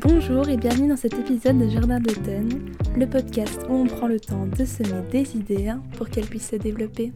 Bonjour 0.00 0.48
et 0.48 0.56
bienvenue 0.56 0.88
dans 0.88 0.96
cet 0.96 1.14
épisode 1.14 1.58
de 1.58 1.68
Jardin 1.68 1.98
d'automne, 1.98 2.72
le 2.96 3.04
podcast 3.04 3.58
où 3.68 3.72
on 3.72 3.86
prend 3.86 4.06
le 4.06 4.20
temps 4.20 4.46
de 4.46 4.64
semer 4.64 5.02
des 5.10 5.36
idées 5.36 5.72
pour 5.96 6.08
qu'elles 6.08 6.28
puissent 6.28 6.50
se 6.50 6.56
développer. 6.56 7.12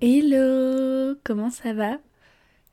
Hello, 0.00 1.14
comment 1.22 1.50
ça 1.50 1.74
va? 1.74 1.98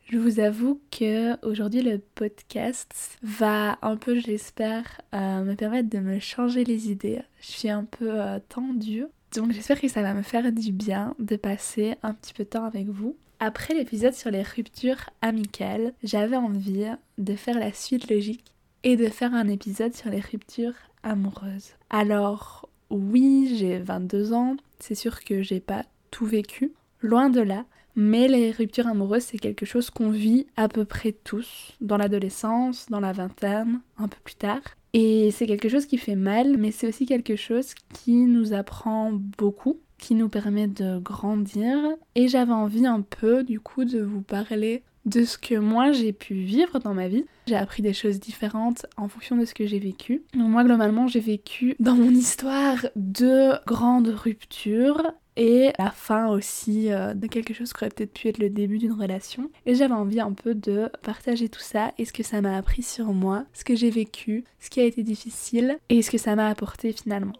Je 0.09 0.17
vous 0.17 0.39
avoue 0.39 0.79
que 0.91 1.45
aujourd'hui 1.45 1.81
le 1.81 1.97
podcast 1.97 3.17
va 3.21 3.77
un 3.81 3.97
peu, 3.97 4.17
je 4.17 4.27
l'espère, 4.27 5.01
euh, 5.13 5.43
me 5.43 5.55
permettre 5.55 5.89
de 5.89 5.99
me 5.99 6.19
changer 6.19 6.63
les 6.63 6.89
idées. 6.89 7.21
Je 7.41 7.47
suis 7.47 7.69
un 7.69 7.83
peu 7.83 8.09
euh, 8.09 8.39
tendue, 8.47 9.07
donc 9.35 9.51
j'espère 9.51 9.81
que 9.81 9.89
ça 9.89 10.01
va 10.01 10.13
me 10.13 10.21
faire 10.21 10.53
du 10.53 10.71
bien 10.71 11.15
de 11.19 11.35
passer 11.35 11.95
un 12.01 12.13
petit 12.13 12.33
peu 12.33 12.45
de 12.45 12.49
temps 12.49 12.63
avec 12.63 12.87
vous. 12.87 13.17
Après 13.41 13.73
l'épisode 13.73 14.13
sur 14.13 14.31
les 14.31 14.41
ruptures 14.41 15.09
amicales, 15.21 15.93
j'avais 16.01 16.37
envie 16.37 16.87
de 17.17 17.35
faire 17.35 17.59
la 17.59 17.73
suite 17.73 18.09
logique 18.09 18.53
et 18.87 18.95
de 18.95 19.07
faire 19.07 19.33
un 19.33 19.49
épisode 19.49 19.93
sur 19.93 20.09
les 20.09 20.21
ruptures 20.21 20.71
amoureuses. 21.03 21.71
Alors, 21.89 22.69
oui, 22.89 23.53
j'ai 23.59 23.79
22 23.79 24.31
ans, 24.31 24.55
c'est 24.79 24.95
sûr 24.95 25.25
que 25.25 25.41
j'ai 25.41 25.59
pas 25.59 25.83
tout 26.09 26.25
vécu, 26.25 26.71
loin 27.01 27.29
de 27.29 27.41
là, 27.41 27.65
mais 27.97 28.29
les 28.29 28.49
ruptures 28.49 28.87
amoureuses, 28.87 29.23
c'est 29.23 29.39
quelque 29.39 29.65
chose 29.65 29.89
qu'on 29.89 30.09
vit 30.09 30.47
à 30.55 30.69
peu 30.69 30.85
près 30.85 31.11
tous, 31.11 31.75
dans 31.81 31.97
l'adolescence, 31.97 32.85
dans 32.89 33.01
la 33.01 33.11
vingtaine, 33.11 33.81
un 33.97 34.07
peu 34.07 34.19
plus 34.23 34.35
tard. 34.35 34.61
Et 34.93 35.31
c'est 35.31 35.47
quelque 35.47 35.67
chose 35.67 35.85
qui 35.85 35.97
fait 35.97 36.15
mal, 36.15 36.55
mais 36.57 36.71
c'est 36.71 36.87
aussi 36.87 37.05
quelque 37.05 37.35
chose 37.35 37.73
qui 37.93 38.13
nous 38.13 38.53
apprend 38.53 39.11
beaucoup, 39.11 39.81
qui 39.97 40.15
nous 40.15 40.29
permet 40.29 40.67
de 40.67 40.97
grandir. 40.99 41.75
Et 42.15 42.29
j'avais 42.29 42.53
envie 42.53 42.87
un 42.87 43.01
peu, 43.01 43.43
du 43.43 43.59
coup, 43.59 43.83
de 43.83 43.99
vous 43.99 44.21
parler 44.21 44.83
de 45.07 45.23
ce 45.23 45.37
que 45.37 45.55
moi 45.55 45.93
j'ai 45.93 46.11
pu 46.13 46.35
vivre 46.35 46.79
dans 46.79 46.93
ma 46.93 47.07
vie. 47.07 47.25
J'ai 47.47 47.55
appris 47.55 47.81
des 47.81 47.93
choses 47.93 48.19
différentes 48.19 48.85
en 48.97 49.07
fonction 49.07 49.37
de 49.37 49.45
ce 49.45 49.53
que 49.53 49.65
j'ai 49.65 49.79
vécu. 49.79 50.21
Moi 50.35 50.63
globalement 50.63 51.07
j'ai 51.07 51.21
vécu 51.21 51.75
dans 51.79 51.95
mon 51.95 52.11
histoire 52.11 52.85
de 52.95 53.53
grandes 53.65 54.09
ruptures 54.09 55.01
et 55.37 55.71
la 55.79 55.91
fin 55.91 56.27
aussi 56.27 56.91
euh, 56.91 57.13
de 57.13 57.27
quelque 57.27 57.53
chose 57.53 57.71
qui 57.71 57.83
aurait 57.83 57.91
peut-être 57.91 58.13
pu 58.13 58.27
être 58.27 58.39
le 58.39 58.49
début 58.49 58.79
d'une 58.79 58.91
relation. 58.91 59.49
Et 59.65 59.75
j'avais 59.75 59.93
envie 59.93 60.19
un 60.19 60.33
peu 60.33 60.55
de 60.55 60.89
partager 61.03 61.47
tout 61.47 61.61
ça 61.61 61.93
et 61.97 62.05
ce 62.05 62.11
que 62.11 62.23
ça 62.23 62.41
m'a 62.41 62.57
appris 62.57 62.83
sur 62.83 63.13
moi, 63.13 63.45
ce 63.53 63.63
que 63.63 63.75
j'ai 63.75 63.91
vécu, 63.91 64.43
ce 64.59 64.69
qui 64.69 64.81
a 64.81 64.83
été 64.83 65.03
difficile 65.03 65.77
et 65.89 66.01
ce 66.01 66.11
que 66.11 66.17
ça 66.17 66.35
m'a 66.35 66.47
apporté 66.47 66.91
finalement. 66.91 67.33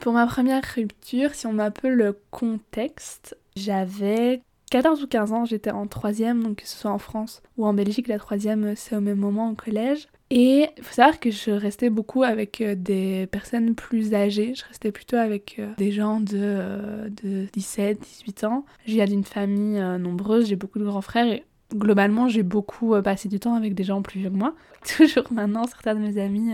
Pour 0.00 0.12
ma 0.12 0.26
première 0.26 0.62
rupture, 0.74 1.34
si 1.34 1.46
on 1.46 1.52
m'appelle 1.52 1.94
le 1.94 2.18
contexte, 2.30 3.36
j'avais 3.56 4.42
14 4.74 5.04
ou 5.04 5.06
15 5.06 5.32
ans, 5.32 5.44
j'étais 5.44 5.70
en 5.70 5.86
troisième, 5.86 6.42
donc 6.42 6.56
que 6.56 6.66
ce 6.66 6.76
soit 6.76 6.90
en 6.90 6.98
France 6.98 7.42
ou 7.56 7.64
en 7.64 7.72
Belgique, 7.72 8.08
la 8.08 8.18
troisième 8.18 8.74
c'est 8.74 8.96
au 8.96 9.00
même 9.00 9.18
moment 9.18 9.48
au 9.48 9.54
collège. 9.54 10.08
Et 10.30 10.66
il 10.76 10.82
faut 10.82 10.94
savoir 10.94 11.20
que 11.20 11.30
je 11.30 11.52
restais 11.52 11.90
beaucoup 11.90 12.24
avec 12.24 12.60
euh, 12.60 12.74
des 12.74 13.28
personnes 13.28 13.76
plus 13.76 14.14
âgées, 14.14 14.52
je 14.56 14.64
restais 14.64 14.90
plutôt 14.90 15.14
avec 15.14 15.60
euh, 15.60 15.68
des 15.78 15.92
gens 15.92 16.18
de, 16.18 16.40
euh, 16.40 17.08
de 17.22 17.46
17, 17.52 18.00
18 18.00 18.42
ans. 18.42 18.66
Je 18.84 18.94
viens 18.94 19.04
d'une 19.04 19.22
famille 19.22 19.80
nombreuse, 20.00 20.48
j'ai 20.48 20.56
beaucoup 20.56 20.80
de 20.80 20.84
grands 20.84 21.02
frères 21.02 21.28
et 21.28 21.44
globalement 21.72 22.26
j'ai 22.26 22.42
beaucoup 22.42 23.00
passé 23.00 23.28
du 23.28 23.38
temps 23.38 23.54
avec 23.54 23.74
des 23.74 23.84
gens 23.84 24.02
plus 24.02 24.18
vieux 24.18 24.30
que 24.30 24.34
moi. 24.34 24.56
Toujours 24.96 25.32
maintenant, 25.32 25.68
certains 25.68 25.94
de 25.94 26.00
mes 26.00 26.20
amis 26.20 26.50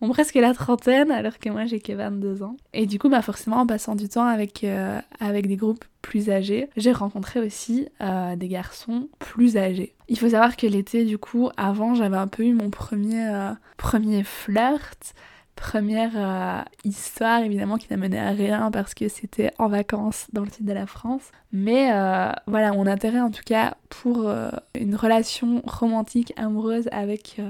ont 0.00 0.10
presque 0.10 0.34
la 0.34 0.52
trentaine 0.54 1.10
alors 1.10 1.38
que 1.38 1.48
moi 1.48 1.64
j'ai 1.66 1.80
que 1.80 1.92
22 1.92 2.42
ans. 2.42 2.56
Et 2.72 2.86
du 2.86 2.98
coup, 2.98 3.08
bah 3.08 3.22
forcément 3.22 3.58
en 3.58 3.66
passant 3.66 3.94
du 3.94 4.08
temps 4.08 4.26
avec, 4.26 4.64
euh, 4.64 5.00
avec 5.20 5.46
des 5.46 5.56
groupes 5.56 5.84
plus 6.02 6.30
âgés, 6.30 6.68
j'ai 6.76 6.92
rencontré 6.92 7.40
aussi 7.40 7.88
euh, 8.00 8.36
des 8.36 8.48
garçons 8.48 9.08
plus 9.18 9.56
âgés. 9.56 9.94
Il 10.08 10.18
faut 10.18 10.30
savoir 10.30 10.56
que 10.56 10.66
l'été, 10.66 11.04
du 11.04 11.18
coup, 11.18 11.50
avant, 11.56 11.94
j'avais 11.94 12.16
un 12.16 12.28
peu 12.28 12.44
eu 12.44 12.52
mon 12.52 12.70
premier, 12.70 13.28
euh, 13.28 13.50
premier 13.76 14.22
flirt, 14.22 15.14
première 15.56 16.66
histoire 16.84 17.40
évidemment 17.40 17.78
qui 17.78 17.86
n'a 17.90 18.28
à 18.28 18.30
rien 18.32 18.70
parce 18.70 18.92
que 18.92 19.08
c'était 19.08 19.50
en 19.58 19.68
vacances 19.68 20.26
dans 20.34 20.42
le 20.42 20.50
sud 20.50 20.66
de 20.66 20.72
la 20.74 20.86
France. 20.86 21.22
Mais 21.50 21.86
voilà, 22.46 22.72
mon 22.72 22.86
intérêt 22.86 23.20
en 23.20 23.30
tout 23.30 23.42
cas 23.42 23.74
pour 23.88 24.30
une 24.74 24.94
relation 24.94 25.62
romantique, 25.64 26.34
amoureuse 26.36 26.90
avec, 26.92 27.40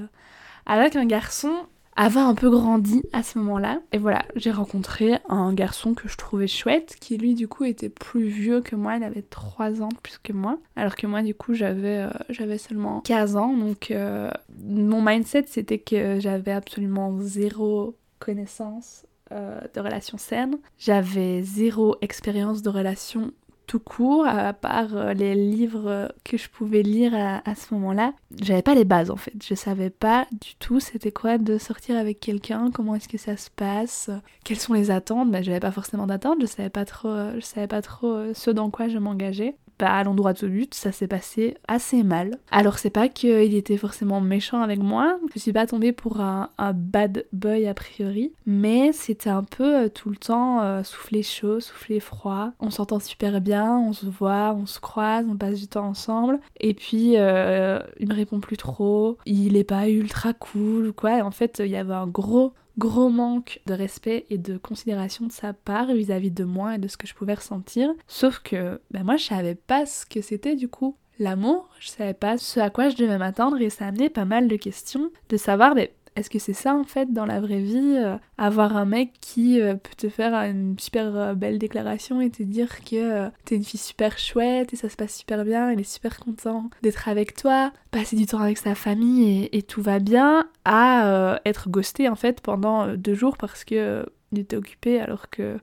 avec 0.67 0.95
un 0.95 1.05
garçon 1.05 1.51
avait 1.97 2.21
un 2.21 2.34
peu 2.34 2.51
grandi 2.51 3.03
à 3.12 3.23
ce 3.23 3.39
moment-là. 3.39 3.81
Et 3.93 3.99
voilà, 3.99 4.25
j'ai 4.37 4.51
rencontré 4.51 5.19
un 5.29 5.53
garçon 5.53 5.95
que 5.95 6.09
je 6.09 6.17
trouvais 6.17 6.47
chouette, 6.47 6.97
qui 7.01 7.17
lui 7.17 7.34
du 7.34 7.49
coup 7.49 7.65
était 7.65 7.89
plus 7.89 8.29
vieux 8.29 8.61
que 8.61 8.77
moi, 8.77 8.97
il 8.97 9.03
avait 9.03 9.23
3 9.23 9.83
ans 9.83 9.89
plus 10.03 10.19
que 10.19 10.33
moi, 10.33 10.59
alors 10.77 10.97
que 10.97 11.07
moi 11.07 11.23
du 11.23 11.34
coup 11.34 11.55
j'avais 11.55 11.99
euh, 11.99 12.11
j'avais 12.29 12.59
seulement 12.59 13.01
15 13.01 13.37
ans, 13.37 13.55
donc 13.55 13.91
euh, 13.91 14.31
mon 14.65 15.03
mindset 15.03 15.45
c'était 15.49 15.79
que 15.79 16.21
j'avais 16.21 16.53
absolument 16.53 17.19
zéro 17.21 17.97
connaissance 18.19 19.07
euh, 19.33 19.61
de 19.75 19.81
relations 19.81 20.19
saines, 20.19 20.59
j'avais 20.78 21.43
zéro 21.43 21.97
expérience 22.01 22.63
de 22.63 22.71
relations 22.71 23.33
tout 23.66 23.81
court, 23.81 24.27
à 24.27 24.53
part 24.53 24.97
euh, 24.97 25.12
les 25.12 25.34
livres 25.34 26.12
que 26.25 26.37
je 26.37 26.49
pouvais 26.49 26.82
lire 26.82 27.12
à, 27.15 27.54
ce 27.54 27.75
moment-là. 27.75 28.12
J'avais 28.41 28.62
pas 28.62 28.75
les 28.75 28.84
bases 28.84 29.10
en 29.10 29.16
fait. 29.16 29.34
Je 29.43 29.54
savais 29.54 29.91
pas 29.91 30.27
du 30.32 30.54
tout 30.59 30.81
c'était 30.81 31.12
quoi 31.12 31.38
de 31.38 31.59
sortir 31.59 31.97
avec 31.97 32.21
quelqu'un, 32.21 32.71
comment 32.72 32.94
est-ce 32.94 33.09
que 33.09 33.19
ça 33.19 33.37
se 33.37 33.50
passe, 33.50 34.10
quelles 34.44 34.59
sont 34.59 34.75
les 34.75 34.91
attentes. 34.91 35.31
Ben, 35.31 35.43
j'avais 35.43 35.60
pas 35.60 35.72
forcément 35.72 36.06
d'attentes, 36.06 36.38
je 36.41 36.47
savais 36.47 36.71
pas 36.71 36.84
trop, 36.84 37.09
euh, 37.09 37.34
je 37.37 37.44
savais 37.44 37.66
pas 37.66 37.82
trop 37.82 38.09
euh, 38.09 38.32
ce 38.34 38.50
dans 38.50 38.71
quoi 38.71 38.88
je 38.88 38.99
m'engageais 38.99 39.56
pas 39.77 39.89
à 39.89 40.05
l'endroit 40.05 40.33
de 40.33 40.47
but, 40.47 40.75
ça 40.75 40.93
s'est 40.93 41.07
passé 41.07 41.57
assez 41.69 42.03
mal. 42.03 42.39
Alors 42.51 42.79
c'est 42.79 42.91
pas 42.91 43.09
qu'il 43.09 43.55
était 43.55 43.77
forcément 43.77 44.21
méchant 44.21 44.63
avec 44.63 44.81
moi, 44.81 45.19
je 45.35 45.39
suis 45.39 45.53
pas 45.53 45.67
tombée 45.67 45.93
pour 45.93 46.21
un, 46.21 46.51
bad 46.75 47.27
boy 47.33 47.67
a 47.67 47.75
priori, 47.75 48.33
mais 48.47 48.93
c'était 48.93 49.31
un 49.31 49.45
peu 49.45 49.85
euh, 49.85 49.89
tout 49.89 50.11
le 50.11 50.17
temps 50.17 50.61
euh, 50.63 50.83
souffler 50.83 51.23
chaud, 51.23 51.61
souffler 51.61 52.01
froid. 52.01 52.53
On 52.61 52.71
s'entend 52.71 52.99
super 52.99 53.41
bien, 53.41 53.79
on 53.79 53.93
se 53.93 54.07
voit, 54.07 54.55
on 54.57 54.67
se 54.67 54.81
croise, 54.81 55.27
on 55.29 55.37
passe 55.37 55.61
du 55.61 55.69
temps 55.69 55.87
ensemble, 55.87 56.39
et 56.61 56.75
puis 56.75 57.15
euh, 57.17 57.81
il 57.99 58.09
me 58.09 58.15
répond 58.15 58.41
plus 58.41 58.57
trop, 58.57 59.19
il 59.27 59.57
est 59.57 59.65
pas 59.65 59.89
ultra 59.89 60.33
cool 60.33 60.93
quoi, 60.93 61.19
et 61.19 61.23
en 61.23 61.31
fait 61.31 61.63
il 61.65 61.71
y 61.71 61.77
avait 61.77 61.95
un 61.95 62.07
gros 62.07 62.53
gros 62.79 63.09
manque 63.09 63.61
de 63.67 63.75
respect 63.75 64.27
et 64.31 64.39
de 64.39 64.59
considération 64.59 65.27
de 65.27 65.33
sa 65.33 65.53
part 65.53 65.93
vis-à-vis 65.93 66.31
de 66.31 66.45
moi 66.45 66.75
et 66.75 66.79
de 66.79 66.89
ce 66.89 66.97
que 66.97 67.07
je 67.07 67.15
pouvais 67.15 67.35
ressentir. 67.35 67.91
Sauf 68.07 68.41
que 68.41 68.81
ben 68.91 69.05
moi 69.05 69.17
je 69.17 69.25
savais 69.25 69.55
pas 69.55 69.87
ce 69.87 70.05
que 70.07 70.21
c'était 70.21 70.57
du 70.57 70.69
coup. 70.69 70.97
L'amour, 71.19 71.71
je 71.81 71.89
savais 71.89 72.13
pas 72.13 72.37
ce 72.37 72.61
à 72.61 72.69
quoi 72.69 72.91
je 72.91 72.97
devais 72.97 73.17
m'attendre 73.17 73.59
et 73.61 73.71
ça 73.71 73.87
amenait 73.87 74.11
pas 74.11 74.27
mal 74.27 74.49
de 74.49 74.57
questions 74.57 75.11
de 75.31 75.37
savoir 75.39 75.75
mais 75.75 75.95
est-ce 76.16 76.31
que 76.31 76.38
c'est 76.38 76.54
ça 76.54 76.75
en 76.75 76.84
fait 76.84 77.12
dans 77.12 77.27
la 77.27 77.41
vraie 77.41 77.60
vie 77.60 77.99
euh, 77.99 78.16
Avoir 78.38 78.77
un 78.77 78.87
mec 78.87 79.12
qui 79.21 79.60
euh, 79.60 79.75
peut 79.75 79.94
te 79.97 80.09
faire 80.09 80.34
une 80.34 80.78
super 80.78 81.15
euh, 81.15 81.34
belle 81.34 81.59
déclaration 81.59 82.22
et 82.22 82.31
te 82.31 82.43
dire 82.43 82.82
que 82.84 83.28
t'es 83.44 83.56
une 83.56 83.65
fille 83.65 83.78
super 83.78 84.19
chouette 84.19 84.72
et 84.72 84.77
ça 84.77 84.88
se 84.88 84.97
passe 84.97 85.15
super 85.15 85.44
bien, 85.44 85.71
il 85.71 85.81
est 85.81 85.84
super 85.84 86.19
content 86.19 86.71
d'être 86.82 87.09
avec 87.09 87.34
toi, 87.34 87.71
passer 87.91 88.16
du 88.16 88.25
temps 88.25 88.41
avec 88.41 88.56
sa 88.56 88.75
famille 88.75 89.49
et, 89.53 89.62
tout 89.62 89.82
va 89.82 89.99
bien, 89.99 90.49
à 90.65 91.38
être 91.44 91.69
ghosté 91.69 92.09
en 92.09 92.16
fait 92.16 92.41
pendant 92.41 92.94
deux 92.97 93.15
jours 93.15 93.37
parce 93.37 93.65
que 93.65 94.06
il 94.33 94.38
était 94.38 94.56
occupé 94.56 95.00
alors 95.00 95.28
que 95.28 95.59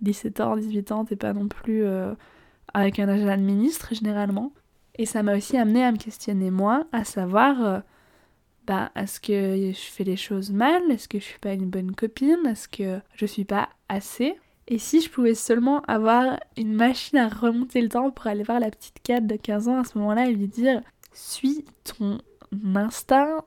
17 0.00 0.40
ans, 0.40 0.56
18 0.56 0.92
ans, 0.92 1.04
t'es 1.04 1.16
pas 1.16 1.32
non 1.32 1.48
plus 1.48 1.84
avec 2.72 2.98
un 2.98 3.08
agent 3.08 3.28
administre 3.28 3.94
généralement. 3.94 4.52
Et 4.96 5.06
ça 5.06 5.22
m'a 5.22 5.36
aussi 5.36 5.56
amené 5.56 5.84
à 5.84 5.92
me 5.92 5.98
questionner 5.98 6.50
moi, 6.50 6.86
à 6.92 7.04
savoir 7.04 7.82
bah, 8.66 8.90
est-ce 8.94 9.20
que 9.20 9.72
je 9.72 9.92
fais 9.92 10.04
les 10.04 10.16
choses 10.16 10.50
mal? 10.50 10.82
Est-ce 10.90 11.08
que 11.08 11.18
je 11.18 11.24
suis 11.24 11.38
pas 11.38 11.52
une 11.52 11.68
bonne 11.68 11.94
copine? 11.94 12.46
Est-ce 12.46 12.68
que 12.68 13.00
je 13.14 13.26
suis 13.26 13.44
pas 13.44 13.68
assez? 13.88 14.36
Et 14.68 14.78
si 14.78 15.00
je 15.00 15.10
pouvais 15.10 15.34
seulement 15.34 15.80
avoir 15.82 16.38
une 16.56 16.72
machine 16.72 17.18
à 17.18 17.28
remonter 17.28 17.80
le 17.80 17.88
temps 17.88 18.10
pour 18.10 18.26
aller 18.26 18.44
voir 18.44 18.60
la 18.60 18.70
petite 18.70 19.02
Kat 19.02 19.20
de 19.20 19.36
15 19.36 19.68
ans 19.68 19.80
à 19.80 19.84
ce 19.84 19.98
moment-là 19.98 20.28
et 20.28 20.32
lui 20.32 20.48
dire 20.48 20.80
suis 21.12 21.64
ton 21.84 22.18
instinct, 22.74 23.44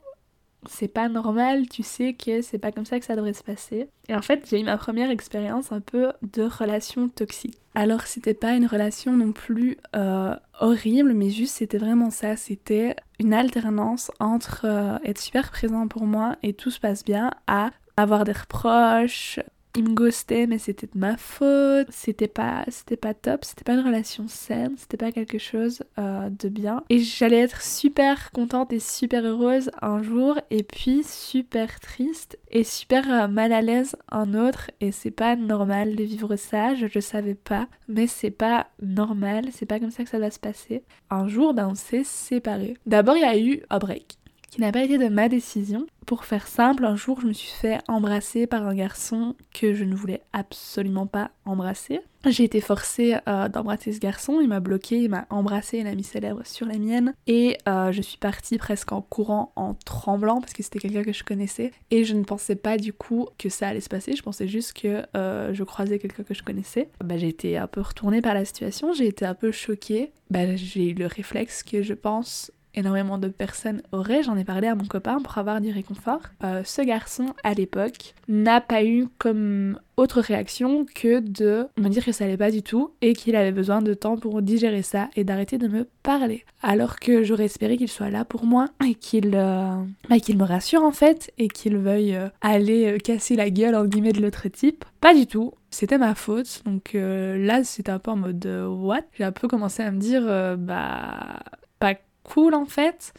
c'est 0.68 0.88
pas 0.88 1.10
normal, 1.10 1.68
tu 1.69 1.84
sais 1.84 2.13
que 2.13 2.42
c'est 2.42 2.57
pas 2.57 2.72
comme 2.72 2.86
ça 2.86 3.00
que 3.00 3.06
ça 3.06 3.16
devrait 3.16 3.34
se 3.34 3.44
passer. 3.44 3.88
Et 4.10 4.16
en 4.16 4.22
fait, 4.22 4.48
j'ai 4.50 4.60
eu 4.60 4.63
ma 4.63 4.78
première 4.78 5.10
expérience 5.10 5.72
un 5.72 5.81
peu 5.81 6.12
de 6.34 6.44
relation 6.44 7.07
toxique. 7.10 7.57
Alors, 7.75 8.01
c'était 8.01 8.34
pas 8.34 8.54
une 8.54 8.66
relation 8.66 9.13
non 9.13 9.31
plus 9.31 9.78
euh, 9.95 10.36
horrible, 10.60 11.13
mais 11.13 11.30
juste 11.30 11.56
c'était 11.56 11.78
vraiment 11.78 12.10
ça. 12.10 12.36
C'était 12.36 12.95
une 13.19 13.33
alternance 13.33 14.12
entre 14.19 14.65
euh, 14.65 14.97
être 15.03 15.19
super 15.19 15.51
présent 15.51 15.88
pour 15.88 16.06
moi 16.06 16.35
et 16.44 16.53
tout 16.53 16.71
se 16.71 16.79
passe 16.79 17.03
bien 17.03 17.31
à 17.47 17.71
avoir 17.97 18.23
des 18.25 18.33
reproches, 18.33 19.39
il 19.75 19.83
me 19.83 19.94
ghostait 19.94 20.48
mais 20.48 20.57
c'était 20.57 20.88
de 20.88 20.98
ma 20.98 21.18
faute, 21.18 21.88
c'était 21.89 22.27
pas 22.27 22.63
c'était 22.69 22.95
pas 22.95 23.13
top, 23.13 23.45
c'était 23.45 23.63
pas 23.63 23.74
une 23.74 23.86
relation 23.86 24.27
saine, 24.27 24.75
c'était 24.77 24.98
pas 24.98 25.12
quelque 25.12 25.38
chose 25.38 25.83
euh, 26.00 26.30
de 26.30 26.50
bien. 26.50 26.83
Et 26.89 27.00
j'allais 27.00 27.39
être 27.42 27.62
super 27.62 28.31
contente 28.31 28.74
et 28.74 28.80
super 28.80 29.24
heureuse 29.24 29.72
un 29.81 30.01
jour 30.01 30.39
et 30.50 30.63
puis 30.63 31.04
super 31.04 31.80
triste 31.80 32.38
et 32.50 32.63
super 32.63 33.12
euh, 33.12 33.27
mal 33.27 33.54
à 33.54 33.62
l'aise 33.62 33.95
un 34.12 34.33
autre. 34.33 34.72
Et 34.81 34.92
c'est 34.92 35.12
pas 35.12 35.36
normal 35.36 35.95
de 35.95 36.04
vivre 36.04 36.36
ça, 36.36 36.75
je 36.75 36.88
le 36.94 37.01
savais 37.01 37.36
pas. 37.36 37.68
Mais 37.88 38.07
c'est 38.07 38.31
pas 38.31 38.68
normal, 38.81 39.45
c'est 39.51 39.66
pas 39.66 39.80
comme 39.80 39.92
ça 39.92 40.04
que 40.04 40.10
ça 40.10 40.19
va 40.19 40.31
se 40.31 40.39
passer. 40.39 40.83
Un 41.10 41.27
jour 41.27 41.54
ben 41.54 41.68
on 41.69 41.75
s'est 41.75 42.04
séparés. 42.04 42.75
D'abord 42.86 43.18
il 43.18 43.22
y 43.22 43.25
a 43.25 43.38
eu 43.38 43.62
un 43.69 43.80
break 43.80 44.18
qui 44.56 44.62
n'a 44.62 44.72
pas 44.72 44.84
été 44.84 44.98
de 44.98 45.10
ma 45.10 45.28
décision. 45.28 45.86
Pour 46.06 46.24
faire 46.24 46.48
simple, 46.48 46.86
un 46.86 46.96
jour 46.96 47.19
je 47.19 47.28
me 47.28 47.34
suis 47.34 47.52
fait 47.60 47.80
embrasser 47.90 48.48
par 48.48 48.66
un 48.66 48.74
garçon 48.74 49.36
que 49.54 49.74
je 49.74 49.84
ne 49.84 49.94
voulais 49.94 50.22
absolument 50.31 51.07
pas 51.07 51.31
embrasser. 51.44 52.00
J'ai 52.25 52.46
été 52.46 52.62
forcée 52.62 53.18
euh, 53.28 53.50
d'embrasser 53.50 53.92
ce 53.92 54.00
garçon, 54.00 54.40
il 54.40 54.48
m'a 54.48 54.62
bloqué, 54.62 54.96
il 54.96 55.10
m'a 55.10 55.28
embrassé, 55.30 55.80
il 55.80 55.88
a 55.88 55.94
mis 55.94 56.06
ses 56.06 56.22
lèvres 56.22 56.44
sur 56.46 56.68
les 56.68 56.80
miennes 56.80 57.13
et 57.28 57.57
euh, 57.68 57.92
je 57.92 58.02
suis 58.02 58.18
partie 58.18 58.57
presque 58.57 58.94
en 58.94 59.02
courant, 59.02 59.52
en 59.57 59.74
tremblant 59.74 60.40
parce 60.40 60.54
que 60.54 60.63
c'était 60.63 60.80
quelqu'un 60.80 61.04
que 61.04 61.12
je 61.12 61.25
connaissais 61.25 61.74
et 61.92 62.06
je 62.06 62.13
ne 62.13 62.24
pensais 62.24 62.56
pas 62.56 62.78
du 62.78 62.94
coup 62.94 63.28
que 63.38 63.50
ça 63.50 63.68
allait 63.68 63.81
se 63.81 63.90
passer, 63.90 64.16
je 64.16 64.24
pensais 64.24 64.48
juste 64.48 64.72
que 64.72 65.04
euh, 65.18 65.54
je 65.54 65.63
croisais 65.66 66.00
quelqu'un 66.00 66.24
que 66.24 66.34
je 66.34 66.44
connaissais. 66.44 66.88
Bah, 67.04 67.18
j'ai 67.18 67.28
été 67.28 67.58
un 67.58 67.68
peu 67.68 67.81
retournée 67.81 68.22
par 68.22 68.34
la 68.34 68.46
situation, 68.46 68.94
j'ai 68.94 69.08
été 69.08 69.25
un 69.25 69.36
peu 69.36 69.51
choquée, 69.51 70.13
bah, 70.30 70.56
j'ai 70.56 70.92
eu 70.92 70.94
le 70.94 71.08
réflexe 71.08 71.62
que 71.62 71.84
je 71.84 71.94
pense 71.94 72.51
énormément 72.75 73.18
de 73.18 73.27
personnes 73.27 73.81
auraient. 73.92 74.24
J'en 74.24 74.38
ai 74.38 74.44
parlé 74.44 74.68
à 74.68 74.75
mon 74.75 74.86
copain 74.86 75.19
pour 75.19 75.38
avoir 75.38 75.62
du 75.62 75.72
réconfort. 75.72 76.22
Euh, 76.44 76.62
ce 76.63 76.81
garçon, 76.81 77.33
à 77.44 77.54
l'époque, 77.54 78.13
n'a 78.27 78.62
pas 78.62 78.83
eu 78.83 79.07
comme 79.18 79.80
autre 79.98 80.19
réaction 80.19 80.86
que 80.94 81.19
de 81.19 81.68
me 81.77 81.88
dire 81.88 82.04
que 82.04 82.12
ça 82.12 82.25
allait 82.25 82.36
pas 82.36 82.51
du 82.51 82.62
tout 82.62 82.92
et 83.01 83.13
qu'il 83.13 83.36
avait 83.36 83.54
besoin 83.54 83.81
de 83.81 83.94
temps 83.94 84.18
pour 84.18 84.42
digérer 84.42 84.81
ça 84.81 85.10
et 85.16 85.24
d'arrêter 85.24 85.57
de 85.57 85.68
me 85.68 85.88
parler. 86.04 86.44
Alors 86.62 87.00
que 87.00 87.24
j'aurais 87.24 87.45
espéré 87.45 87.77
qu'il 87.77 87.88
soit 87.88 88.10
là 88.10 88.25
pour 88.25 88.45
moi 88.45 88.68
et 88.86 88.95
qu'il 88.95 89.31
euh, 89.36 89.75
bah, 90.10 90.16
me 90.36 90.44
rassure 90.44 90.83
en 90.83 90.92
fait 90.92 91.31
et 91.38 91.48
qu'il 91.48 91.77
veuille 91.77 92.16
euh, 92.16 92.27
aller 92.42 92.98
casser 93.01 93.36
la 93.36 93.50
gueule 93.50 93.75
en 93.75 93.86
guillemets 93.86 94.12
de 94.12 94.22
l'autre 94.22 94.50
type. 94.50 94.83
Pas 95.00 95.13
du 95.13 95.27
tout. 95.27 95.54
C'était 95.69 95.98
ma 95.98 96.16
faute, 96.16 96.62
donc 96.66 96.92
là 96.94 97.66
c'était 97.66 97.92
un 97.92 98.00
peu 98.00 98.12
en 98.12 98.16
mode 98.16 98.45
what? 98.69 99.01
J'ai 99.18 99.25
un 99.25 99.33
peu 99.33 99.50
commencé 99.50 99.83
à 99.83 99.92
me 99.92 100.00
dire 100.00 100.24
bah 100.57 101.42
pas 101.80 101.95
cool 102.25 102.54
en 102.54 102.66
fait. 102.66 103.13